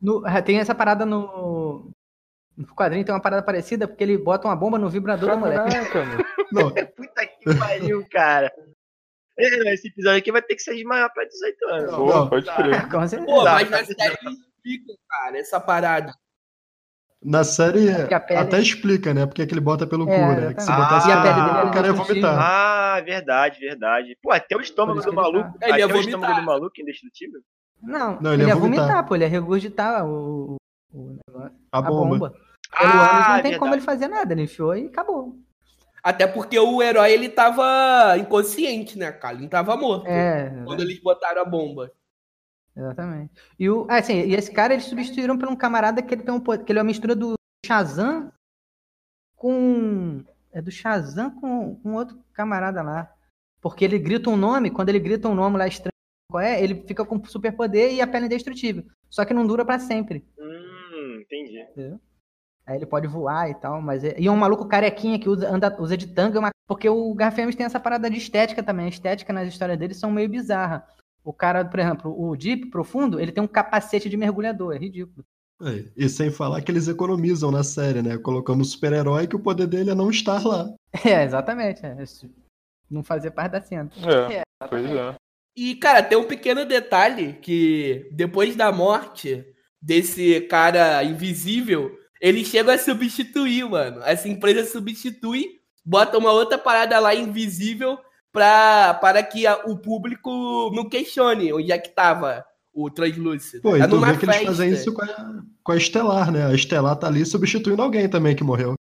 No- 0.00 0.22
tem 0.44 0.58
essa 0.58 0.74
parada 0.74 1.04
no. 1.04 1.90
No 2.56 2.66
quadrinho 2.74 3.04
tem 3.04 3.14
uma 3.14 3.20
parada 3.22 3.42
parecida, 3.42 3.88
porque 3.88 4.04
ele 4.04 4.18
bota 4.18 4.46
uma 4.46 4.56
bomba 4.56 4.78
no 4.78 4.88
vibrador 4.90 5.30
da 5.30 5.36
mulher. 5.36 5.64
Caraca, 5.64 6.04
mano. 6.04 6.24
Não, 6.52 6.70
Puta 6.96 7.26
que 7.26 7.58
pariu, 7.58 8.06
cara. 8.10 8.52
É, 9.38 9.72
Esse 9.72 9.88
episódio 9.88 10.18
aqui 10.18 10.30
vai 10.30 10.42
ter 10.42 10.54
que 10.56 10.62
ser 10.62 10.74
de 10.74 10.84
maior 10.84 11.10
pra 11.12 11.24
18 11.24 11.64
anos. 11.68 11.94
Pô, 11.94 12.28
pode 12.28 12.54
crer. 12.54 12.88
Pô, 13.24 13.44
mas 13.44 13.70
na 13.70 13.84
série 13.84 14.16
eles 14.22 14.38
explicam, 14.38 14.96
cara, 15.08 15.38
essa 15.38 15.58
parada. 15.60 16.12
Na 17.22 17.44
série 17.44 17.90
a 18.12 18.18
pele- 18.20 18.40
até 18.40 18.58
explica, 18.60 19.12
né? 19.12 19.26
Porque 19.26 19.42
é 19.42 19.46
que 19.46 19.52
ele 19.52 19.60
bota 19.60 19.86
pelo 19.86 20.08
É, 20.08 20.14
cu, 20.34 20.40
né? 20.40 20.54
Que 20.54 20.62
se 20.62 20.70
botasse 20.70 21.10
Ah, 21.10 21.16
pelo 21.22 21.26
e 21.26 21.28
a 21.30 21.34
pele 21.34 21.34
cu, 21.48 21.54
dele 21.54 21.68
o 21.68 21.70
cara 21.72 21.86
ia 21.86 21.90
é 21.90 21.96
vomitar. 21.96 22.38
Ah, 22.38 23.00
verdade, 23.00 23.60
verdade. 23.60 24.18
Pô, 24.22 24.32
até 24.32 24.56
o 24.56 24.60
estômago 24.60 24.98
do 24.98 25.02
que 25.04 25.08
ele 25.10 25.16
maluco. 25.16 25.58
tá- 25.58 25.66
Ele 25.68 25.72
até 25.74 25.84
o 25.84 25.88
vomitar. 25.88 26.08
estômago 26.14 26.40
do 26.40 26.46
maluco 26.46 26.80
indestrutível. 26.80 27.40
Não, 27.82 28.20
Não, 28.20 28.32
ele, 28.32 28.42
ele 28.42 28.50
ia 28.50 28.54
ia 28.54 28.60
vomitar, 28.60 28.84
vomitar. 28.86 29.06
pô, 29.08 29.14
ele 29.14 29.24
ia 29.24 29.30
regurgitar 29.30 30.06
o, 30.06 30.56
o 30.92 31.16
negócio. 31.28 31.56
A 31.72 31.78
A 31.78 31.82
bomba. 31.82 32.18
bomba. 32.18 32.34
Pelo 32.78 32.92
ânus 32.92 33.02
não 33.02 33.10
tem 33.10 33.42
verdade. 33.42 33.58
como 33.58 33.74
ele 33.74 33.80
fazer 33.82 34.08
nada, 34.08 34.32
ele 34.32 34.42
enfiou 34.42 34.76
e 34.76 34.86
acabou. 34.86 35.34
Até 36.02 36.26
porque 36.26 36.58
o 36.58 36.80
herói, 36.82 37.12
ele 37.12 37.28
tava 37.28 38.16
inconsciente, 38.16 38.96
né, 38.98 39.12
cara? 39.12 39.34
Ele 39.34 39.42
não 39.42 39.48
tava 39.50 39.76
morto. 39.76 40.06
É, 40.06 40.62
Quando 40.64 40.80
eles 40.80 40.98
botaram 41.02 41.42
a 41.42 41.44
bomba. 41.44 41.90
Exatamente. 42.76 43.32
E, 43.58 43.68
o, 43.68 43.86
ah, 43.88 43.98
assim, 43.98 44.14
e 44.14 44.34
esse 44.34 44.52
cara 44.52 44.74
eles 44.74 44.86
substituíram 44.86 45.38
por 45.38 45.48
um 45.48 45.56
camarada 45.56 46.02
que 46.02 46.14
ele 46.14 46.22
tem 46.22 46.34
um 46.34 46.40
que 46.40 46.72
ele 46.72 46.78
é 46.78 46.82
uma 46.82 46.88
mistura 46.88 47.14
do 47.14 47.34
Shazam 47.64 48.32
com. 49.36 50.24
É 50.52 50.60
do 50.60 50.70
Shazam 50.70 51.30
com, 51.30 51.76
com 51.76 51.94
outro 51.94 52.18
camarada 52.32 52.82
lá. 52.82 53.12
Porque 53.60 53.84
ele 53.84 53.98
grita 53.98 54.30
um 54.30 54.36
nome, 54.36 54.70
quando 54.70 54.88
ele 54.88 54.98
grita 54.98 55.28
um 55.28 55.34
nome 55.34 55.58
lá 55.58 55.66
estranho, 55.66 55.92
qual 56.30 56.42
é? 56.42 56.62
Ele 56.62 56.82
fica 56.86 57.04
com 57.04 57.22
superpoder 57.24 57.92
e 57.92 58.00
a 58.00 58.06
pele 58.06 58.24
é 58.24 58.26
indestrutível. 58.26 58.84
Só 59.08 59.24
que 59.24 59.34
não 59.34 59.46
dura 59.46 59.64
pra 59.64 59.78
sempre. 59.78 60.24
Hum, 60.38 61.20
entendi. 61.22 61.98
Aí 62.66 62.76
ele 62.76 62.86
pode 62.86 63.06
voar 63.06 63.50
e 63.50 63.54
tal, 63.54 63.82
mas. 63.82 64.04
É... 64.04 64.18
E 64.18 64.26
é 64.26 64.30
um 64.30 64.36
maluco 64.36 64.68
carequinha 64.68 65.18
que 65.18 65.28
usa, 65.28 65.48
anda, 65.48 65.76
usa 65.80 65.96
de 65.96 66.06
tanga, 66.06 66.50
porque 66.66 66.88
o 66.88 67.12
Garfield 67.14 67.56
tem 67.56 67.66
essa 67.66 67.80
parada 67.80 68.08
de 68.08 68.16
estética 68.16 68.62
também. 68.62 68.86
A 68.86 68.90
estética 68.90 69.32
nas 69.32 69.48
histórias 69.48 69.78
dele 69.78 69.94
são 69.94 70.10
meio 70.10 70.28
bizarra. 70.28 70.86
O 71.24 71.32
cara, 71.32 71.64
por 71.64 71.78
exemplo, 71.78 72.14
o 72.18 72.36
Deep 72.36 72.66
Profundo, 72.70 73.20
ele 73.20 73.32
tem 73.32 73.42
um 73.42 73.48
capacete 73.48 74.08
de 74.08 74.16
mergulhador, 74.16 74.74
é 74.74 74.78
ridículo. 74.78 75.24
É, 75.62 75.84
E 75.94 76.08
sem 76.08 76.30
falar 76.30 76.62
que 76.62 76.72
eles 76.72 76.88
economizam 76.88 77.50
na 77.50 77.62
série, 77.62 78.00
né? 78.00 78.16
Colocando 78.16 78.62
o 78.62 78.64
super-herói 78.64 79.26
que 79.26 79.36
o 79.36 79.40
poder 79.40 79.66
dele 79.66 79.90
é 79.90 79.94
não 79.94 80.10
estar 80.10 80.44
lá. 80.46 80.72
É, 81.04 81.22
exatamente. 81.22 81.84
é. 81.84 82.02
Isso 82.02 82.28
Não 82.90 83.04
fazer 83.04 83.30
parte 83.30 83.52
da 83.52 83.60
cena. 83.60 83.90
É, 84.30 84.42
pois 84.68 84.90
é. 84.90 85.14
E, 85.56 85.74
cara, 85.74 86.02
tem 86.02 86.16
um 86.16 86.26
pequeno 86.26 86.64
detalhe 86.64 87.34
que 87.34 88.08
depois 88.12 88.56
da 88.56 88.72
morte 88.72 89.44
desse 89.80 90.40
cara 90.42 91.02
invisível, 91.04 91.96
ele 92.20 92.44
chega 92.44 92.74
a 92.74 92.78
substituir, 92.78 93.68
mano. 93.68 94.02
Essa 94.02 94.28
empresa 94.28 94.64
substitui, 94.64 95.60
bota 95.84 96.18
uma 96.18 96.32
outra 96.32 96.56
parada 96.56 96.98
lá 96.98 97.14
invisível 97.14 97.98
pra, 98.32 98.94
para 98.94 99.22
que 99.22 99.46
a- 99.46 99.64
o 99.66 99.78
público 99.78 100.70
não 100.74 100.88
questione 100.88 101.52
onde 101.52 101.72
é 101.72 101.78
que 101.78 101.90
tava 101.90 102.44
o 102.72 102.90
translúcido. 102.90 103.62
Pô, 103.62 103.76
e 103.76 103.80
é 103.80 103.86
tu 103.88 104.00
vê 104.00 104.16
que 104.16 104.24
eles 104.24 104.42
fazem 104.44 104.70
isso 104.72 104.92
com 104.94 105.02
a, 105.02 105.42
com 105.64 105.72
a 105.72 105.76
Estelar, 105.76 106.30
né? 106.30 106.46
A 106.46 106.54
Estelar 106.54 106.96
tá 106.96 107.06
ali 107.08 107.24
substituindo 107.26 107.82
alguém 107.82 108.08
também 108.08 108.34
que 108.36 108.44
morreu. 108.44 108.74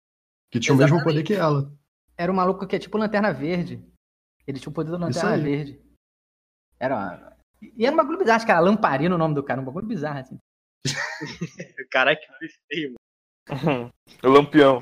Que 0.50 0.58
tinha 0.60 0.74
o 0.74 0.78
mesmo 0.78 1.02
poder 1.02 1.22
que 1.22 1.34
ela. 1.34 1.72
Era 2.16 2.30
um 2.32 2.34
maluco 2.34 2.66
que 2.66 2.76
é 2.76 2.78
tipo 2.78 2.98
Lanterna 2.98 3.32
Verde. 3.32 3.82
Ele 4.46 4.58
tinha 4.58 4.70
o 4.70 4.74
poder 4.74 4.90
da 4.90 4.98
Lanterna. 4.98 5.36
Verde. 5.38 5.80
Era 6.78 6.94
uma... 6.96 7.36
E 7.62 7.84
era 7.86 7.92
um 7.92 7.96
bagulho 7.96 8.18
bizarro, 8.18 8.36
acho 8.36 8.46
que 8.46 8.52
era 8.52 8.60
Lamparina 8.60 9.14
o 9.14 9.18
nome 9.18 9.34
do 9.34 9.42
cara, 9.42 9.60
um 9.60 9.64
bagulho 9.64 9.86
bizarro, 9.86 10.18
assim. 10.20 10.38
Caraca, 11.90 12.20
que 12.38 12.48
feio, 12.72 12.94
mano. 13.48 13.90
O 14.22 14.28
Lampião. 14.28 14.80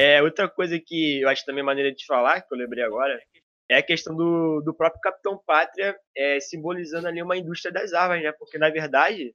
É, 0.00 0.22
outra 0.22 0.48
coisa 0.48 0.80
que 0.80 1.20
eu 1.20 1.28
acho 1.28 1.44
também 1.44 1.62
maneira 1.62 1.92
de 1.92 2.06
falar, 2.06 2.40
que 2.40 2.54
eu 2.54 2.56
lembrei 2.56 2.82
agora, 2.82 3.20
é 3.68 3.76
a 3.76 3.82
questão 3.82 4.16
do, 4.16 4.62
do 4.62 4.74
próprio 4.74 4.98
Capitão 5.02 5.38
Pátria 5.46 5.94
é, 6.16 6.40
simbolizando 6.40 7.06
ali 7.06 7.22
uma 7.22 7.36
indústria 7.36 7.70
das 7.70 7.92
armas, 7.92 8.22
né? 8.22 8.32
Porque, 8.32 8.56
na 8.56 8.70
verdade, 8.70 9.34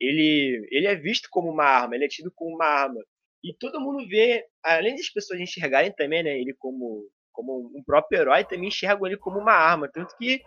ele, 0.00 0.68
ele 0.72 0.86
é 0.88 0.96
visto 0.96 1.28
como 1.30 1.50
uma 1.50 1.64
arma, 1.64 1.94
ele 1.94 2.06
é 2.06 2.08
tido 2.08 2.32
como 2.34 2.56
uma 2.56 2.66
arma. 2.66 3.00
E 3.44 3.54
todo 3.54 3.80
mundo 3.80 4.04
vê, 4.08 4.44
além 4.64 4.96
das 4.96 5.08
pessoas 5.10 5.40
enxergarem 5.40 5.92
também, 5.92 6.24
né, 6.24 6.38
ele 6.40 6.54
como, 6.58 7.08
como 7.32 7.70
um 7.76 7.82
próprio 7.84 8.20
herói, 8.20 8.44
também 8.44 8.68
enxergam 8.68 9.06
ele 9.06 9.16
como 9.16 9.38
uma 9.38 9.52
arma. 9.52 9.88
Tanto 9.92 10.16
que 10.18 10.42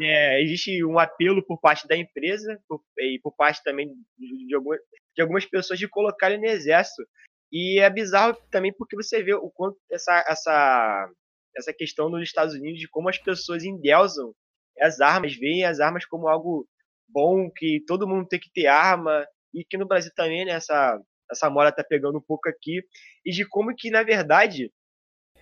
é, 0.00 0.42
existe 0.42 0.84
um 0.84 0.98
apelo 0.98 1.44
por 1.44 1.58
parte 1.60 1.88
da 1.88 1.96
empresa 1.96 2.60
por- 2.68 2.82
e 2.98 3.18
por 3.22 3.34
parte 3.34 3.62
também 3.64 3.88
de, 4.18 4.46
de 4.48 4.54
algumas, 4.54 4.80
de 5.16 5.22
algumas 5.22 5.46
pessoas 5.46 5.78
de 5.78 5.88
colocar 5.88 6.30
ele 6.30 6.42
no 6.42 6.46
exército. 6.52 7.02
E 7.52 7.80
é 7.80 7.88
bizarro 7.88 8.36
também 8.50 8.72
porque 8.72 8.96
você 8.96 9.22
vê 9.22 9.34
o 9.34 9.50
quanto 9.50 9.78
essa, 9.90 10.24
essa, 10.28 11.10
essa 11.56 11.72
questão 11.72 12.08
nos 12.08 12.22
Estados 12.22 12.54
Unidos 12.54 12.80
de 12.80 12.88
como 12.88 13.08
as 13.08 13.18
pessoas 13.18 13.64
endeusam 13.64 14.34
as 14.80 15.00
armas, 15.00 15.34
veem 15.34 15.64
as 15.64 15.80
armas 15.80 16.04
como 16.04 16.28
algo 16.28 16.68
bom, 17.08 17.50
que 17.50 17.82
todo 17.86 18.06
mundo 18.06 18.28
tem 18.28 18.38
que 18.38 18.50
ter 18.52 18.66
arma, 18.66 19.26
e 19.54 19.64
que 19.64 19.78
no 19.78 19.86
Brasil 19.86 20.12
também, 20.14 20.44
né, 20.44 20.52
essa, 20.52 21.00
essa 21.30 21.48
moda 21.48 21.72
tá 21.72 21.82
pegando 21.82 22.18
um 22.18 22.22
pouco 22.22 22.48
aqui, 22.48 22.82
e 23.24 23.30
de 23.30 23.48
como 23.48 23.74
que, 23.74 23.90
na 23.90 24.02
verdade, 24.02 24.70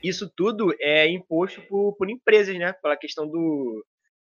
isso 0.02 0.30
tudo 0.36 0.74
é 0.80 1.09
imposto 1.09 1.61
por, 1.62 1.96
por 1.96 2.09
empresas, 2.09 2.57
né, 2.57 2.72
pela 2.74 2.96
questão 2.96 3.26
do, 3.26 3.84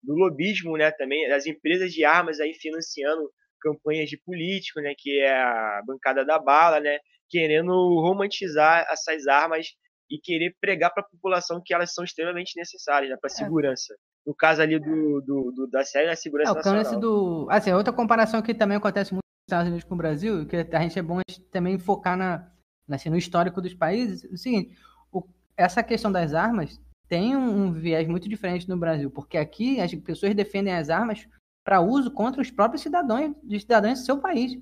do 0.02 0.16
lobismo, 0.16 0.78
né, 0.78 0.92
também, 0.92 1.28
das 1.30 1.46
empresas 1.46 1.92
de 1.92 2.04
armas 2.04 2.40
aí 2.40 2.54
financiando 2.54 3.30
campanhas 3.60 4.10
de 4.10 4.18
político, 4.18 4.80
né, 4.82 4.94
que 4.98 5.20
é 5.20 5.32
a 5.32 5.82
bancada 5.86 6.26
da 6.26 6.40
bala, 6.40 6.80
né, 6.80 7.00
querendo 7.30 7.72
romantizar 8.02 8.86
essas 8.90 9.28
armas 9.28 9.68
e 10.10 10.18
querer 10.20 10.56
pregar 10.62 10.94
para 10.94 11.04
a 11.04 11.08
população 11.08 11.62
que 11.64 11.74
elas 11.74 11.94
são 11.94 12.04
extremamente 12.04 12.54
necessárias 12.58 13.10
né, 13.12 13.18
para 13.20 13.30
segurança. 13.30 13.94
No 14.26 14.34
caso 14.36 14.62
ali 14.62 14.80
do, 14.80 15.22
do, 15.22 15.52
do- 15.56 15.68
da 15.70 15.84
série, 15.84 16.08
a 16.10 16.12
É, 16.12 16.16
segurança 16.16 16.52
o 16.52 16.56
nacional. 16.56 17.00
do. 17.00 17.48
Assim, 17.50 17.72
outra 17.74 17.94
comparação 17.94 18.42
que 18.42 18.54
também 18.54 18.78
acontece 18.78 19.14
muito 19.14 19.24
nos 19.24 19.48
Estados 19.54 19.68
Unidos 19.68 19.84
com 19.88 19.96
o 19.96 19.98
Brasil, 19.98 20.46
que 20.46 20.56
a 20.58 20.82
gente 20.82 21.00
é 21.00 21.02
bom 21.02 21.20
a 21.20 21.24
também 21.52 21.78
focar 21.80 22.18
na, 22.18 22.50
assim, 22.90 23.10
no 23.10 23.18
histórico 23.18 23.62
dos 23.62 23.74
países. 23.74 24.24
É 24.26 24.28
O 24.34 24.38
seguinte, 24.38 24.78
o- 25.12 25.24
essa 25.56 25.82
questão 25.84 26.12
das 26.12 26.34
armas 26.34 26.80
tem 27.10 27.36
um, 27.38 27.68
um 27.68 27.74
viés 27.74 28.08
muito 28.08 28.28
diferente 28.28 28.68
no 28.68 28.78
Brasil, 28.78 29.10
porque 29.10 29.38
aqui 29.38 29.80
as 29.80 29.94
pessoas 29.96 30.36
defendem 30.36 30.74
as 30.74 30.90
armas 30.90 31.26
para 31.66 31.80
uso 31.82 32.12
contra 32.12 32.42
os 32.42 32.52
próprios 32.52 32.82
cidadãos, 32.82 33.34
de 33.44 33.60
cidadãos 33.60 34.00
do 34.00 34.06
seu 34.06 34.20
país. 34.20 34.54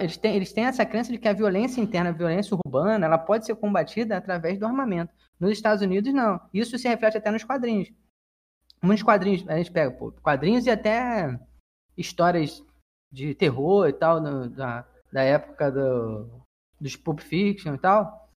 Eles 0.00 0.16
têm, 0.16 0.36
eles 0.36 0.52
têm 0.52 0.64
essa 0.64 0.84
crença 0.84 1.10
de 1.10 1.18
que 1.18 1.28
a 1.28 1.32
violência 1.32 1.80
interna, 1.80 2.10
a 2.10 2.12
violência 2.12 2.56
urbana, 2.66 3.06
ela 3.06 3.18
pode 3.18 3.46
ser 3.46 3.54
combatida 3.56 4.16
através 4.16 4.58
do 4.58 4.66
armamento. 4.66 5.12
Nos 5.40 5.52
Estados 5.52 5.82
Unidos, 5.82 6.12
não. 6.12 6.40
Isso 6.52 6.78
se 6.78 6.88
reflete 6.88 7.16
até 7.16 7.30
nos 7.30 7.42
quadrinhos. 7.44 7.90
Muitos 8.82 9.02
quadrinhos, 9.02 9.48
a 9.48 9.56
gente 9.56 9.70
pega 9.72 9.90
pô, 9.90 10.12
quadrinhos 10.12 10.66
e 10.66 10.70
até 10.70 11.38
histórias 11.96 12.62
de 13.10 13.34
terror 13.34 13.88
e 13.88 13.92
tal, 13.92 14.20
no- 14.20 14.48
da, 14.50 14.84
da 15.12 15.22
época 15.22 15.70
do, 15.70 16.28
dos 16.80 16.96
Pulp 16.96 17.20
Fiction 17.20 17.74
e 17.74 17.78
tal. 17.78 18.30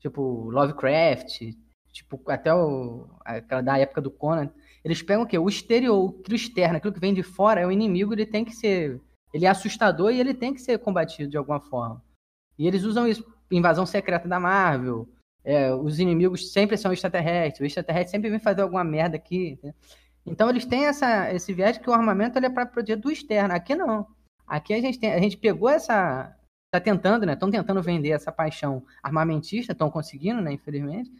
Tipo, 0.00 0.50
Lovecraft, 0.50 1.54
tipo, 1.92 2.22
até 2.30 2.54
o, 2.54 3.08
aquela 3.24 3.62
da 3.62 3.78
época 3.78 4.00
do 4.00 4.10
Conan. 4.10 4.50
Eles 4.84 5.02
pegam 5.02 5.24
o 5.24 5.26
quê? 5.26 5.38
O 5.38 5.48
exterior, 5.48 6.14
aquilo 6.20 6.36
externo, 6.36 6.76
aquilo 6.76 6.92
que 6.92 7.00
vem 7.00 7.12
de 7.14 7.22
fora, 7.22 7.60
é 7.60 7.66
o 7.66 7.72
inimigo, 7.72 8.12
ele 8.12 8.26
tem 8.26 8.44
que 8.44 8.52
ser. 8.52 9.00
Ele 9.32 9.46
é 9.46 9.48
assustador 9.48 10.10
e 10.10 10.20
ele 10.20 10.34
tem 10.34 10.54
que 10.54 10.60
ser 10.60 10.78
combatido 10.78 11.30
de 11.30 11.36
alguma 11.36 11.60
forma. 11.60 12.02
E 12.58 12.66
eles 12.66 12.84
usam 12.84 13.06
isso. 13.06 13.24
Invasão 13.50 13.86
secreta 13.86 14.28
da 14.28 14.38
Marvel. 14.40 15.08
é, 15.44 15.74
os 15.74 15.98
inimigos 15.98 16.52
sempre 16.52 16.76
são 16.76 16.92
extraterrestres. 16.92 17.60
O 17.60 17.66
extraterrestre 17.66 18.10
sempre 18.10 18.30
vem 18.30 18.38
fazer 18.38 18.62
alguma 18.62 18.84
merda 18.84 19.16
aqui. 19.16 19.50
entendeu? 19.52 19.74
Então 20.26 20.50
eles 20.50 20.66
têm 20.66 20.86
essa, 20.86 21.32
esse 21.32 21.52
viés 21.52 21.78
que 21.78 21.88
o 21.88 21.92
armamento 21.92 22.38
ele 22.38 22.46
é 22.46 22.50
para 22.50 22.66
proteger 22.66 22.98
do 22.98 23.10
externo. 23.10 23.54
Aqui 23.54 23.74
não. 23.74 24.06
Aqui 24.46 24.74
a 24.74 24.80
gente, 24.80 24.98
tem, 24.98 25.12
a 25.12 25.20
gente 25.20 25.36
pegou 25.36 25.68
essa. 25.68 26.34
Tá 26.70 26.78
tentando, 26.78 27.24
né? 27.24 27.32
Estão 27.32 27.50
tentando 27.50 27.82
vender 27.82 28.10
essa 28.10 28.30
paixão 28.30 28.84
armamentista, 29.02 29.72
estão 29.72 29.90
conseguindo, 29.90 30.42
né? 30.42 30.52
Infelizmente. 30.52 31.10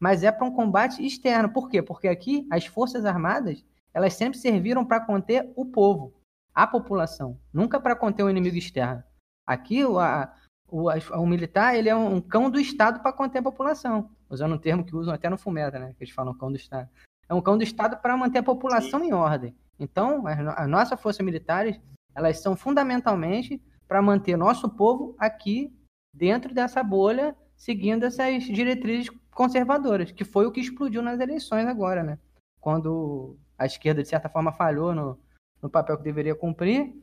Mas 0.00 0.24
é 0.24 0.32
para 0.32 0.44
um 0.44 0.50
combate 0.50 1.04
externo. 1.04 1.48
Por 1.48 1.68
quê? 1.68 1.80
Porque 1.80 2.08
aqui 2.08 2.46
as 2.50 2.66
forças 2.66 3.04
armadas 3.04 3.64
elas 3.94 4.14
sempre 4.14 4.38
serviram 4.38 4.84
para 4.84 5.00
conter 5.00 5.50
o 5.56 5.64
povo, 5.64 6.12
a 6.56 6.66
população, 6.66 7.38
nunca 7.52 7.78
para 7.78 7.94
conter 7.94 8.22
o 8.22 8.30
inimigo 8.30 8.56
externo. 8.56 9.04
Aqui 9.46 9.84
o, 9.84 9.98
a- 9.98 10.34
o, 10.66 10.88
a- 10.88 10.96
o 11.20 11.26
militar 11.26 11.76
ele 11.76 11.90
é 11.90 11.94
um 11.94 12.18
cão 12.20 12.48
do 12.50 12.58
Estado 12.58 13.00
para 13.00 13.12
conter 13.12 13.40
a 13.40 13.42
população, 13.42 14.10
usando 14.30 14.54
um 14.54 14.58
termo 14.58 14.82
que 14.82 14.96
usam 14.96 15.12
até 15.12 15.28
no 15.28 15.36
Fumeta, 15.36 15.78
né? 15.78 15.94
Que 15.98 16.04
eles 16.04 16.14
falam 16.14 16.32
cão 16.34 16.50
do 16.50 16.56
Estado. 16.56 16.88
É 17.28 17.34
um 17.34 17.42
cão 17.42 17.58
do 17.58 17.62
Estado 17.62 17.98
para 17.98 18.16
manter 18.16 18.38
a 18.38 18.42
população 18.42 19.04
em 19.04 19.12
ordem. 19.12 19.54
Então, 19.78 20.26
as, 20.26 20.38
as 20.40 20.68
nossas 20.68 20.98
forças 20.98 21.24
militares 21.24 21.78
elas 22.14 22.40
são 22.40 22.56
fundamentalmente 22.56 23.62
para 23.86 24.00
manter 24.00 24.36
nosso 24.38 24.70
povo 24.70 25.14
aqui 25.18 25.70
dentro 26.14 26.54
dessa 26.54 26.82
bolha, 26.82 27.36
seguindo 27.54 28.04
essas 28.04 28.44
diretrizes 28.44 29.10
conservadoras, 29.30 30.10
que 30.10 30.24
foi 30.24 30.46
o 30.46 30.50
que 30.50 30.60
explodiu 30.60 31.02
nas 31.02 31.20
eleições 31.20 31.66
agora, 31.66 32.02
né? 32.02 32.18
Quando 32.58 33.36
a 33.58 33.66
esquerda, 33.66 34.02
de 34.02 34.08
certa 34.08 34.30
forma, 34.30 34.50
falhou 34.52 34.94
no, 34.94 35.18
no 35.62 35.70
papel 35.70 35.96
que 35.96 36.04
deveria 36.04 36.34
cumprir. 36.34 36.94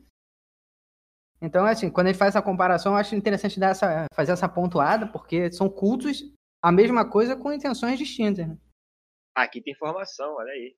Então, 1.40 1.66
assim, 1.66 1.90
quando 1.90 2.06
a 2.06 2.10
gente 2.10 2.18
faz 2.18 2.34
essa 2.34 2.42
comparação, 2.42 2.92
eu 2.92 2.96
acho 2.96 3.14
interessante 3.14 3.60
dar 3.60 3.70
essa, 3.70 4.06
fazer 4.14 4.32
essa 4.32 4.48
pontuada, 4.48 5.06
porque 5.06 5.52
são 5.52 5.68
cultos 5.68 6.22
a 6.62 6.72
mesma 6.72 7.08
coisa 7.08 7.36
com 7.36 7.52
intenções 7.52 7.98
distintas. 7.98 8.48
Né? 8.48 8.56
Aqui 9.34 9.60
tem 9.60 9.74
informação, 9.74 10.36
olha 10.36 10.52
aí. 10.52 10.74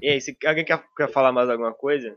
E 0.00 0.08
aí, 0.08 0.20
se 0.20 0.36
alguém 0.44 0.64
quer, 0.64 0.84
quer 0.96 1.10
falar 1.10 1.32
mais 1.32 1.48
alguma 1.48 1.72
coisa? 1.72 2.16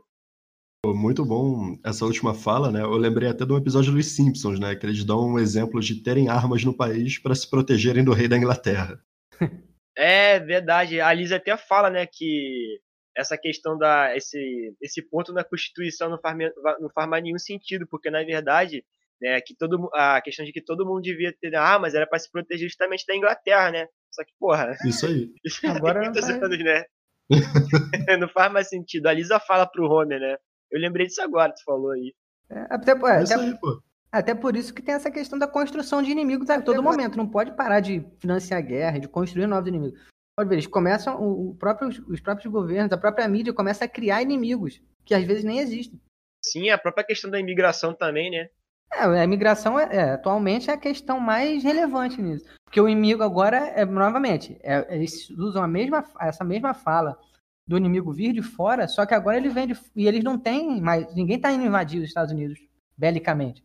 Muito 0.84 1.24
bom 1.24 1.78
essa 1.84 2.04
última 2.04 2.32
fala, 2.34 2.70
né? 2.70 2.80
Eu 2.80 2.96
lembrei 2.96 3.28
até 3.28 3.44
de 3.44 3.52
um 3.52 3.56
episódio 3.56 3.92
dos 3.92 4.14
Simpsons, 4.14 4.60
né? 4.60 4.76
Que 4.76 4.86
eles 4.86 5.04
dão 5.04 5.32
um 5.32 5.38
exemplo 5.38 5.80
de 5.80 6.02
terem 6.02 6.28
armas 6.28 6.64
no 6.64 6.76
país 6.76 7.18
para 7.18 7.34
se 7.34 7.48
protegerem 7.48 8.04
do 8.04 8.12
rei 8.12 8.28
da 8.28 8.36
Inglaterra. 8.36 9.00
É 9.98 10.38
verdade. 10.38 11.00
A 11.00 11.10
Liz 11.14 11.32
até 11.32 11.56
fala, 11.56 11.88
né, 11.88 12.04
que 12.04 12.78
essa 13.16 13.36
questão 13.38 13.76
da 13.78 14.14
esse 14.16 14.74
esse 14.80 15.02
ponto 15.02 15.32
na 15.32 15.42
Constituição 15.42 16.10
não 16.10 16.18
faz, 16.20 16.36
não 16.80 16.90
faz 16.94 17.08
mais 17.08 17.22
nenhum 17.22 17.38
sentido, 17.38 17.86
porque 17.88 18.10
na 18.10 18.22
verdade, 18.22 18.84
né, 19.20 19.40
que 19.40 19.54
todo 19.56 19.88
a 19.94 20.20
questão 20.20 20.44
de 20.44 20.52
que 20.52 20.60
todo 20.62 20.84
mundo 20.86 21.00
devia 21.02 21.34
ter 21.40 21.54
armas 21.56 21.94
era 21.94 22.06
para 22.06 22.18
se 22.18 22.30
proteger 22.30 22.68
justamente 22.68 23.04
da 23.06 23.16
Inglaterra, 23.16 23.70
né? 23.70 23.86
Só 24.10 24.22
que, 24.24 24.32
porra, 24.38 24.74
Isso 24.86 25.06
aí. 25.06 25.30
isso 25.44 25.60
já 25.62 25.74
Agora 25.74 26.00
tem 26.00 26.10
muitos 26.10 26.26
vai- 26.28 26.36
anos, 26.40 26.58
né? 26.64 26.84
não 28.20 28.28
faz 28.28 28.52
mais 28.52 28.68
sentido. 28.68 29.06
A 29.08 29.12
Lisa 29.12 29.40
fala 29.40 29.66
pro 29.66 29.84
Homer, 29.90 30.20
né? 30.20 30.36
Eu 30.70 30.80
lembrei 30.80 31.06
disso 31.06 31.22
agora, 31.22 31.52
tu 31.52 31.62
falou 31.64 31.90
aí. 31.92 32.14
É, 32.50 32.66
até, 32.70 32.92
é, 32.92 33.18
É 33.18 33.22
isso 33.22 33.34
até- 33.34 33.42
aí, 33.44 33.58
pô. 33.60 33.82
Até 34.12 34.34
por 34.34 34.56
isso 34.56 34.72
que 34.72 34.80
tem 34.80 34.94
essa 34.94 35.10
questão 35.10 35.38
da 35.38 35.46
construção 35.48 36.00
de 36.02 36.10
inimigos 36.10 36.48
a 36.48 36.62
todo 36.62 36.82
momento. 36.82 37.18
Não 37.18 37.28
pode 37.28 37.54
parar 37.54 37.80
de 37.80 38.06
financiar 38.18 38.58
a 38.58 38.62
guerra, 38.62 38.98
de 38.98 39.08
construir 39.08 39.46
novos 39.46 39.68
inimigos. 39.68 40.00
Pode 40.36 40.50
ver, 40.50 40.56
eles 40.56 40.66
começam, 40.66 41.18
o, 41.18 41.50
o 41.50 41.54
próprio, 41.54 41.88
os 42.08 42.20
próprios 42.20 42.52
governos, 42.52 42.92
a 42.92 42.98
própria 42.98 43.26
mídia 43.26 43.54
começa 43.54 43.86
a 43.86 43.88
criar 43.88 44.20
inimigos, 44.20 44.82
que 45.02 45.14
às 45.14 45.24
vezes 45.24 45.44
nem 45.44 45.60
existem. 45.60 45.98
Sim, 46.44 46.68
a 46.68 46.76
própria 46.76 47.04
questão 47.04 47.30
da 47.30 47.40
imigração 47.40 47.94
também, 47.94 48.30
né? 48.30 48.50
É, 48.92 49.02
a 49.02 49.24
imigração 49.24 49.80
é, 49.80 49.96
é, 49.96 50.10
atualmente 50.10 50.70
é 50.70 50.74
a 50.74 50.78
questão 50.78 51.18
mais 51.18 51.64
relevante 51.64 52.20
nisso. 52.20 52.44
Porque 52.64 52.80
o 52.80 52.88
inimigo 52.88 53.22
agora, 53.22 53.56
é, 53.56 53.84
novamente, 53.84 54.58
é, 54.62 54.94
eles 54.94 55.30
usam 55.30 55.62
a 55.62 55.68
mesma, 55.68 56.04
essa 56.20 56.44
mesma 56.44 56.74
fala 56.74 57.18
do 57.66 57.78
inimigo 57.78 58.12
vir 58.12 58.32
de 58.32 58.42
fora, 58.42 58.86
só 58.86 59.06
que 59.06 59.14
agora 59.14 59.38
ele 59.38 59.48
vem 59.48 59.66
de, 59.66 59.78
e 59.94 60.06
eles 60.06 60.22
não 60.22 60.38
têm 60.38 60.80
mais, 60.80 61.12
ninguém 61.14 61.36
está 61.36 61.50
indo 61.50 61.64
invadir 61.64 62.00
os 62.00 62.08
Estados 62.08 62.32
Unidos 62.32 62.60
belicamente. 62.96 63.64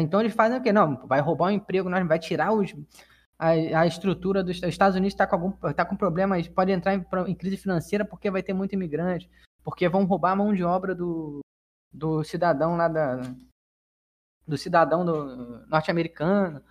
Então 0.00 0.20
eles 0.20 0.34
fazem 0.34 0.58
o 0.58 0.62
quê? 0.62 0.72
Não, 0.72 1.06
vai 1.06 1.20
roubar 1.20 1.46
o 1.46 1.50
emprego, 1.50 1.88
nós 1.88 2.04
vai 2.06 2.18
tirar 2.18 2.52
os, 2.52 2.74
a, 3.38 3.48
a 3.50 3.86
estrutura 3.86 4.42
dos 4.42 4.58
os 4.58 4.64
Estados 4.64 4.96
Unidos 4.96 5.14
está 5.14 5.26
com 5.26 5.36
algum 5.36 5.72
tá 5.74 5.84
com 5.84 5.96
problemas, 5.96 6.46
pode 6.48 6.72
entrar 6.72 6.94
em, 6.94 7.04
em 7.26 7.34
crise 7.34 7.56
financeira 7.56 8.04
porque 8.04 8.30
vai 8.30 8.42
ter 8.42 8.52
muito 8.52 8.74
imigrante, 8.74 9.30
porque 9.64 9.88
vão 9.88 10.04
roubar 10.04 10.32
a 10.32 10.36
mão 10.36 10.54
de 10.54 10.62
obra 10.62 10.94
do, 10.94 11.40
do 11.92 12.22
cidadão 12.24 12.76
lá 12.76 12.88
da, 12.88 13.20
do 14.46 14.56
cidadão 14.56 15.04
norte-americano. 15.66 16.62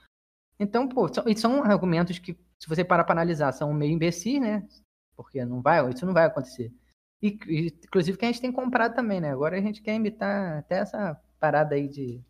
Então, 0.60 0.88
pô, 0.88 1.12
são, 1.12 1.24
são 1.36 1.64
argumentos 1.64 2.20
que, 2.20 2.38
se 2.60 2.70
você 2.70 2.84
parar 2.84 3.04
para 3.04 3.14
analisar, 3.14 3.52
são 3.52 3.74
meio 3.74 3.94
imbecis, 3.94 4.40
né? 4.40 4.68
Porque 5.16 5.44
não 5.44 5.62
vai, 5.62 5.88
isso 5.90 6.06
não 6.06 6.14
vai 6.14 6.26
acontecer. 6.26 6.74
E, 7.22 7.38
inclusive 7.84 8.18
que 8.18 8.26
a 8.26 8.28
gente 8.28 8.42
tem 8.42 8.52
comprado 8.52 8.96
também, 8.96 9.22
né? 9.22 9.32
Agora 9.32 9.58
a 9.58 9.62
gente 9.62 9.82
quer 9.82 9.96
imitar 9.96 10.60
até 10.60 10.80
essa 10.80 11.20
parada 11.40 11.76
aí 11.76 11.88
de 11.88 12.24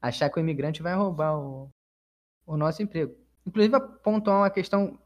achar 0.00 0.30
que 0.30 0.38
o 0.38 0.40
imigrante 0.40 0.82
vai 0.82 0.94
roubar 0.94 1.38
o, 1.38 1.70
o 2.46 2.56
nosso 2.56 2.82
emprego. 2.82 3.14
Inclusive 3.48 3.76
apontou 3.76 4.34
uma 4.34 4.50
questão 4.50 4.98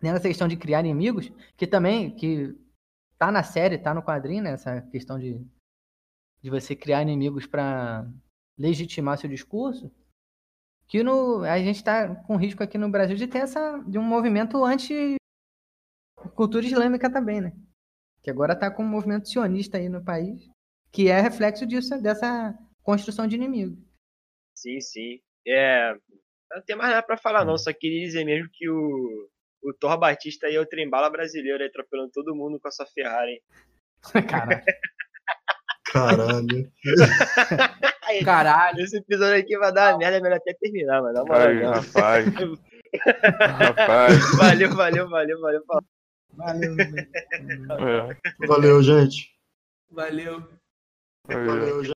nessa 0.00 0.26
questão 0.26 0.48
de 0.48 0.56
criar 0.56 0.80
inimigos, 0.80 1.30
que 1.56 1.66
também 1.66 2.10
que 2.14 2.56
tá 3.18 3.30
na 3.30 3.42
série, 3.42 3.76
tá 3.78 3.92
no 3.92 4.02
quadrinho, 4.02 4.42
né? 4.42 4.52
Essa 4.52 4.80
questão 4.82 5.18
de, 5.18 5.44
de 6.40 6.50
você 6.50 6.74
criar 6.74 7.02
inimigos 7.02 7.46
para 7.46 8.08
legitimar 8.56 9.18
seu 9.18 9.28
discurso 9.28 9.92
que 10.88 11.02
no, 11.02 11.44
a 11.44 11.58
gente 11.58 11.76
está 11.76 12.14
com 12.24 12.36
risco 12.36 12.62
aqui 12.62 12.78
no 12.78 12.88
Brasil 12.88 13.14
de 13.14 13.26
ter 13.28 13.40
essa 13.40 13.78
de 13.86 13.98
um 13.98 14.02
movimento 14.02 14.64
anti 14.64 15.16
cultura 16.34 16.64
islâmica 16.64 17.12
também, 17.12 17.42
né? 17.42 17.52
Que 18.22 18.30
agora 18.30 18.54
está 18.54 18.70
com 18.70 18.82
um 18.82 18.88
movimento 18.88 19.28
sionista 19.28 19.76
aí 19.76 19.88
no 19.88 20.02
país, 20.02 20.48
que 20.90 21.08
é 21.08 21.20
reflexo 21.20 21.66
disso, 21.66 22.00
dessa 22.00 22.58
construção 22.82 23.26
de 23.26 23.36
inimigo. 23.36 23.76
Sim, 24.56 24.80
sim. 24.80 25.20
É, 25.46 25.94
não 26.50 26.62
tem 26.62 26.76
mais 26.76 26.90
nada 26.90 27.02
para 27.02 27.16
falar 27.16 27.44
não, 27.44 27.58
só 27.58 27.72
queria 27.72 28.06
dizer 28.06 28.24
mesmo 28.24 28.48
que 28.52 28.68
o, 28.68 29.28
o 29.62 29.74
Thor 29.74 29.98
Batista 29.98 30.46
aí 30.46 30.56
é 30.56 30.60
o 30.60 30.66
trembala 30.66 31.10
brasileiro 31.10 31.62
aí, 31.62 31.68
atropelando 31.68 32.10
todo 32.12 32.34
mundo 32.34 32.58
com 32.60 32.68
a 32.68 32.70
sua 32.70 32.86
Ferrari. 32.86 33.42
Caralho. 34.28 34.62
Caralho. 35.92 36.72
Caralho. 38.24 38.80
Esse 38.80 38.98
episódio 38.98 39.40
aqui 39.40 39.58
vai 39.58 39.72
dar 39.72 39.92
uma 39.92 39.98
merda, 39.98 40.16
é 40.18 40.20
melhor 40.20 40.36
até 40.36 40.54
terminar, 40.54 41.02
mas 41.02 41.14
dá 41.14 41.22
uma 41.22 41.36
rapaz. 41.70 42.26
rapaz. 43.58 44.36
Valeu, 44.36 44.74
valeu, 44.74 45.08
valeu, 45.08 45.40
valeu. 45.40 45.64
falou. 45.66 45.82
Valeu. 46.34 46.76
É, 46.78 48.46
Valeu, 48.46 48.82
gente. 48.82 49.30
Valeu. 49.90 50.46
Valeu, 51.26 51.84
gente. 51.84 51.97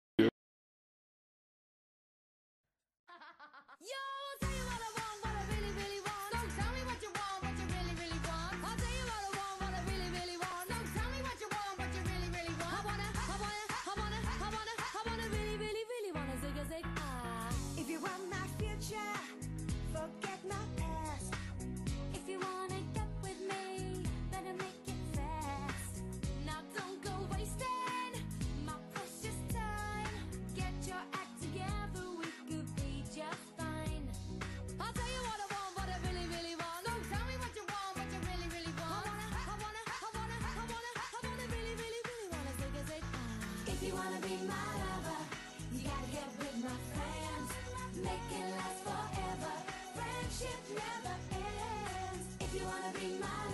Wanna 52.68 52.92
be 52.92 53.18
my. 53.18 53.47